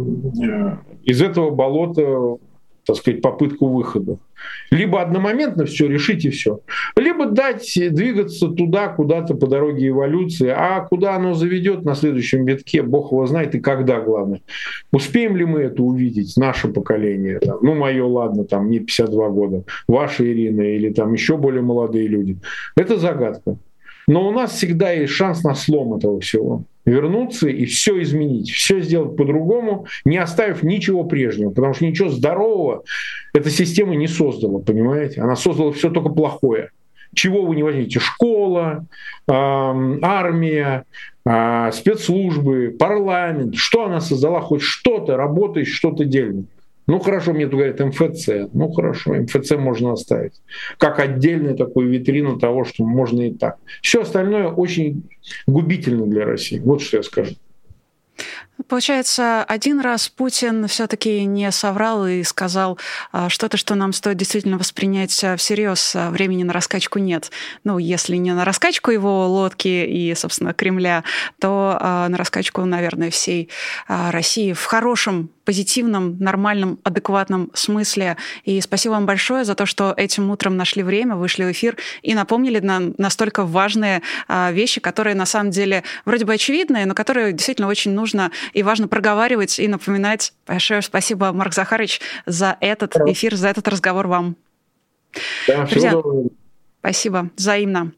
из 1.05 1.23
этого 1.23 1.51
болота 1.51 2.37
так 2.87 2.97
сказать, 2.97 3.20
попытку 3.20 3.68
выхода. 3.68 4.18
Либо 4.70 5.03
одномоментно 5.03 5.64
все 5.64 5.89
решить 5.89 6.24
и 6.24 6.30
все, 6.30 6.61
либо 6.97 7.26
дать 7.26 7.72
двигаться 7.74 8.49
туда, 8.49 8.89
куда-то 8.89 9.34
по 9.34 9.47
дороге 9.47 9.89
эволюции, 9.89 10.49
а 10.49 10.80
куда 10.80 11.16
оно 11.16 11.34
заведет 11.34 11.84
на 11.84 11.95
следующем 11.95 12.45
витке, 12.45 12.82
бог 12.82 13.12
его 13.12 13.26
знает 13.26 13.55
и 13.55 13.61
когда, 13.61 14.01
главное. 14.01 14.43
Успеем 14.93 15.37
ли 15.37 15.45
мы 15.45 15.61
это 15.61 15.82
увидеть, 15.82 16.37
наше 16.37 16.68
поколение, 16.68 17.41
там, 17.41 17.59
ну, 17.62 17.74
мое, 17.74 18.05
ладно, 18.05 18.45
там, 18.45 18.70
не 18.70 18.78
52 18.78 19.28
года, 19.30 19.64
ваша 19.89 20.24
Ирина 20.24 20.62
или 20.62 20.91
там 20.91 21.12
еще 21.12 21.37
более 21.37 21.62
молодые 21.62 22.07
люди. 22.07 22.39
Это 22.76 22.99
загадка. 22.99 23.57
Но 24.07 24.29
у 24.29 24.33
нас 24.33 24.53
всегда 24.53 24.93
есть 24.93 25.13
шанс 25.13 25.43
на 25.43 25.55
слом 25.55 25.95
этого 25.95 26.21
всего 26.21 26.65
вернуться 26.87 27.49
и 27.49 27.67
все 27.67 28.01
изменить, 28.03 28.51
все 28.51 28.81
сделать 28.81 29.17
по-другому, 29.17 29.87
не 30.05 30.19
оставив 30.19 30.63
ничего 30.63 31.05
прежнего, 31.05 31.51
потому 31.51 31.75
что 31.75 31.85
ничего 31.85 32.09
здорового 32.09 32.85
эта 33.35 33.51
система 33.51 33.97
не 33.97 34.07
создала, 34.07 34.61
понимаете? 34.61 35.21
Она 35.21 35.37
создала 35.37 35.73
все 35.73 35.91
только 35.91 36.11
плохое. 36.11 36.71
Чего 37.15 37.45
вы 37.45 37.57
не 37.57 37.63
возьмете? 37.63 37.99
Школа, 37.99 38.87
э, 39.27 39.33
армия, 39.33 40.85
э, 41.25 41.71
спецслужбы, 41.73 42.75
парламент. 42.79 43.57
Что 43.57 43.87
она 43.87 44.01
создала? 44.01 44.41
Хоть 44.41 44.63
что-то, 44.63 45.17
работает, 45.17 45.67
что-то 45.67 46.05
дельное. 46.05 46.45
Ну 46.87 47.01
хорошо, 47.01 47.32
мне 47.32 47.47
тут 47.47 47.55
говорят 47.55 47.80
МФЦ. 47.80 48.28
Ну 48.53 48.70
хорошо, 48.70 49.14
МФЦ 49.14 49.53
можно 49.53 49.93
оставить. 49.93 50.41
Как 50.78 51.01
отдельную 51.01 51.57
такую 51.57 51.91
витрину 51.91 52.39
того, 52.39 52.64
что 52.64 52.84
можно 52.84 53.22
и 53.22 53.34
так. 53.34 53.59
Все 53.82 54.03
остальное 54.03 54.49
очень 54.49 55.03
губительно 55.47 56.07
для 56.07 56.24
России. 56.24 56.61
Вот 56.61 56.80
что 56.82 56.99
я 56.99 57.03
скажу. 57.03 57.34
Получается, 58.69 59.45
один 59.45 59.81
раз 59.81 60.09
Путин 60.09 60.67
все-таки 60.67 61.25
не 61.27 61.53
соврал 61.53 62.07
и 62.07 62.23
сказал 62.23 62.79
а, 63.13 63.29
что-то, 63.29 63.59
что 63.59 63.75
нам 63.75 63.93
стоит 63.93 64.17
действительно 64.17 64.57
воспринять 64.57 65.23
а, 65.23 65.37
всерьез. 65.37 65.95
А, 65.95 66.11
времени 66.11 66.43
на 66.43 66.55
раскачку 66.55 66.99
нет. 66.99 67.31
Ну, 67.65 67.77
если 67.77 68.17
не 68.17 68.33
на 68.33 68.47
раскачку 68.47 68.91
его 68.91 69.29
лодки 69.29 69.69
и, 69.69 70.15
собственно, 70.15 70.55
Кремля, 70.55 71.05
то 71.39 71.79
на 71.81 72.17
раскачку, 72.17 72.65
наверное, 72.65 73.11
всей 73.11 73.51
России 73.89 74.53
в 74.53 74.65
хорошем 74.65 75.31
позитивном, 75.45 76.19
нормальном, 76.19 76.81
адекватном 76.83 77.51
смысле. 77.55 78.17
И 78.45 78.61
спасибо 78.61 78.93
вам 78.95 79.07
большое 79.07 79.45
за 79.45 79.55
то, 79.55 79.67
что 79.67 79.95
этим 79.97 80.31
утром 80.31 80.57
нашли 80.57 80.83
время, 80.83 81.15
вышли 81.15 81.45
в 81.45 81.53
эфир 81.53 81.77
и 82.03 82.15
напомнили 82.15 82.59
нам 82.59 82.95
настолько 82.99 83.45
важные 83.45 84.03
вещи, 84.29 84.81
которые 84.81 85.15
на 85.15 85.27
самом 85.27 85.51
деле 85.51 85.85
вроде 86.05 86.25
бы 86.25 86.35
очевидные, 86.35 86.87
но 86.87 86.95
которые 86.95 87.33
действительно 87.33 87.69
очень 87.69 87.93
нужно 87.93 88.33
и 88.53 88.63
важно 88.63 88.89
проговаривать 88.89 89.59
и 89.59 89.69
напоминать. 89.69 90.33
Большое 90.47 90.83
спасибо, 90.83 91.33
Марк 91.33 91.55
Захарович, 91.55 92.01
за 92.27 92.57
этот 92.61 92.97
эфир, 93.07 93.35
за 93.35 93.49
этот 93.49 93.69
разговор 93.69 94.07
вам. 94.07 94.37
Да, 95.47 95.65
Друзья, 95.67 95.91
всего 95.91 96.31
Спасибо, 96.87 97.31
взаимно. 97.37 97.93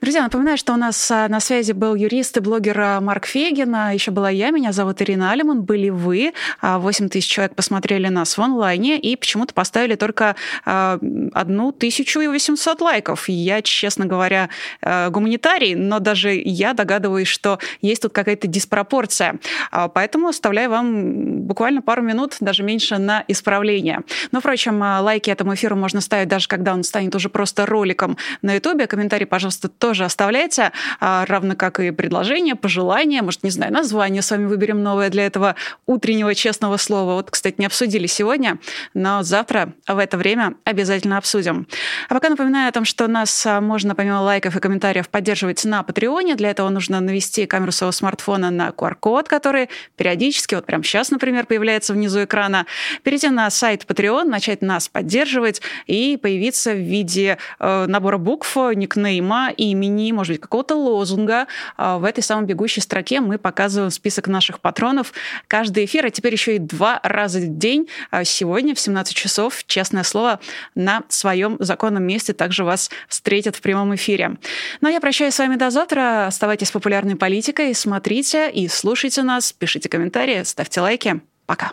Друзья, 0.00 0.22
напоминаю, 0.22 0.56
что 0.56 0.72
у 0.72 0.76
нас 0.76 1.10
а, 1.10 1.28
на 1.28 1.40
связи 1.40 1.72
был 1.72 1.94
юрист 1.94 2.36
и 2.36 2.40
блогер 2.40 2.80
а, 2.80 3.00
Марк 3.00 3.26
Фегин, 3.26 3.74
а 3.74 3.92
еще 3.92 4.10
была 4.10 4.30
я, 4.30 4.50
меня 4.50 4.72
зовут 4.72 5.02
Ирина 5.02 5.32
Алиман, 5.32 5.62
были 5.62 5.90
вы, 5.90 6.32
8 6.62 7.08
тысяч 7.08 7.30
человек 7.30 7.54
посмотрели 7.54 8.08
нас 8.08 8.38
в 8.38 8.42
онлайне 8.42 8.98
и 8.98 9.16
почему-то 9.16 9.54
поставили 9.54 9.94
только 9.94 10.36
1800 10.64 12.80
лайков. 12.80 13.28
Я, 13.28 13.62
честно 13.62 14.06
говоря, 14.06 14.48
гуманитарий, 14.82 15.74
но 15.74 15.98
даже 15.98 16.32
я 16.32 16.72
догадываюсь, 16.72 17.28
что 17.28 17.58
есть 17.82 18.02
тут 18.02 18.12
какая-то 18.12 18.46
диспропорция. 18.46 19.38
Поэтому 19.70 20.28
оставляю 20.28 20.70
вам 20.70 21.42
буквально 21.42 21.82
пару 21.82 22.02
минут, 22.02 22.36
даже 22.40 22.62
меньше, 22.62 22.98
на 22.98 23.24
исправление. 23.28 24.00
Но, 24.32 24.40
впрочем, 24.40 24.80
лайки 24.80 25.30
этому 25.30 25.54
эфиру 25.54 25.76
можно 25.76 26.00
ставить 26.00 26.28
даже 26.28 26.48
когда 26.48 26.74
он 26.74 26.82
станет 26.82 27.14
уже 27.14 27.28
просто 27.28 27.66
роликом 27.66 28.16
на 28.42 28.54
Ютубе. 28.54 28.86
Комментарии, 28.86 29.24
пожалуйста, 29.24 29.59
тоже 29.68 30.04
оставляйте, 30.04 30.72
а, 31.00 31.24
равно 31.26 31.54
как 31.56 31.80
и 31.80 31.90
предложения, 31.90 32.54
пожелания, 32.54 33.22
может, 33.22 33.42
не 33.42 33.50
знаю, 33.50 33.72
название 33.72 34.22
с 34.22 34.30
вами 34.30 34.46
выберем 34.46 34.82
новое 34.82 35.10
для 35.10 35.26
этого 35.26 35.56
утреннего 35.86 36.34
честного 36.34 36.76
слова. 36.76 37.14
Вот, 37.14 37.30
кстати, 37.30 37.56
не 37.58 37.66
обсудили 37.66 38.06
сегодня, 38.06 38.58
но 38.94 39.22
завтра 39.22 39.72
в 39.86 39.98
это 39.98 40.16
время 40.16 40.54
обязательно 40.64 41.18
обсудим. 41.18 41.66
А 42.08 42.14
пока 42.14 42.28
напоминаю 42.28 42.68
о 42.68 42.72
том, 42.72 42.84
что 42.84 43.06
нас 43.08 43.46
а, 43.46 43.60
можно 43.60 43.94
помимо 43.94 44.20
лайков 44.20 44.56
и 44.56 44.60
комментариев 44.60 45.08
поддерживать 45.08 45.64
на 45.64 45.82
Патреоне. 45.82 46.34
Для 46.36 46.50
этого 46.50 46.68
нужно 46.68 47.00
навести 47.00 47.46
камеру 47.46 47.72
своего 47.72 47.92
смартфона 47.92 48.50
на 48.50 48.68
QR-код, 48.68 49.28
который 49.28 49.68
периодически, 49.96 50.54
вот 50.54 50.66
прямо 50.66 50.84
сейчас, 50.84 51.10
например, 51.10 51.46
появляется 51.46 51.92
внизу 51.92 52.24
экрана, 52.24 52.66
перейти 53.02 53.28
на 53.28 53.50
сайт 53.50 53.84
Patreon, 53.86 54.24
начать 54.24 54.62
нас 54.62 54.88
поддерживать 54.88 55.62
и 55.86 56.18
появиться 56.20 56.72
в 56.72 56.78
виде 56.78 57.38
э, 57.58 57.86
набора 57.86 58.18
букв, 58.18 58.56
никнейма, 58.56 59.49
имени, 59.50 60.12
может 60.12 60.32
быть, 60.34 60.40
какого-то 60.40 60.76
лозунга. 60.76 61.46
А, 61.76 61.98
в 61.98 62.04
этой 62.04 62.22
самой 62.22 62.46
бегущей 62.46 62.82
строке 62.82 63.20
мы 63.20 63.38
показываем 63.38 63.90
список 63.90 64.28
наших 64.28 64.60
патронов. 64.60 65.12
Каждый 65.46 65.84
эфир, 65.84 66.06
а 66.06 66.10
теперь 66.10 66.32
еще 66.32 66.56
и 66.56 66.58
два 66.58 67.00
раза 67.02 67.40
в 67.40 67.58
день. 67.58 67.88
А, 68.10 68.24
сегодня 68.24 68.74
в 68.74 68.80
17 68.80 69.14
часов, 69.14 69.64
честное 69.66 70.02
слово, 70.02 70.40
на 70.74 71.02
своем 71.08 71.56
законном 71.58 72.04
месте 72.04 72.32
также 72.32 72.64
вас 72.64 72.90
встретят 73.08 73.56
в 73.56 73.60
прямом 73.60 73.94
эфире. 73.94 74.36
Ну 74.80 74.88
а 74.88 74.90
я 74.90 75.00
прощаюсь 75.00 75.34
с 75.34 75.38
вами 75.38 75.56
до 75.56 75.70
завтра. 75.70 76.26
Оставайтесь 76.26 76.70
популярной 76.70 77.16
политикой, 77.16 77.74
смотрите 77.74 78.50
и 78.50 78.68
слушайте 78.68 79.22
нас, 79.22 79.52
пишите 79.52 79.88
комментарии, 79.88 80.42
ставьте 80.44 80.80
лайки. 80.80 81.20
Пока. 81.46 81.72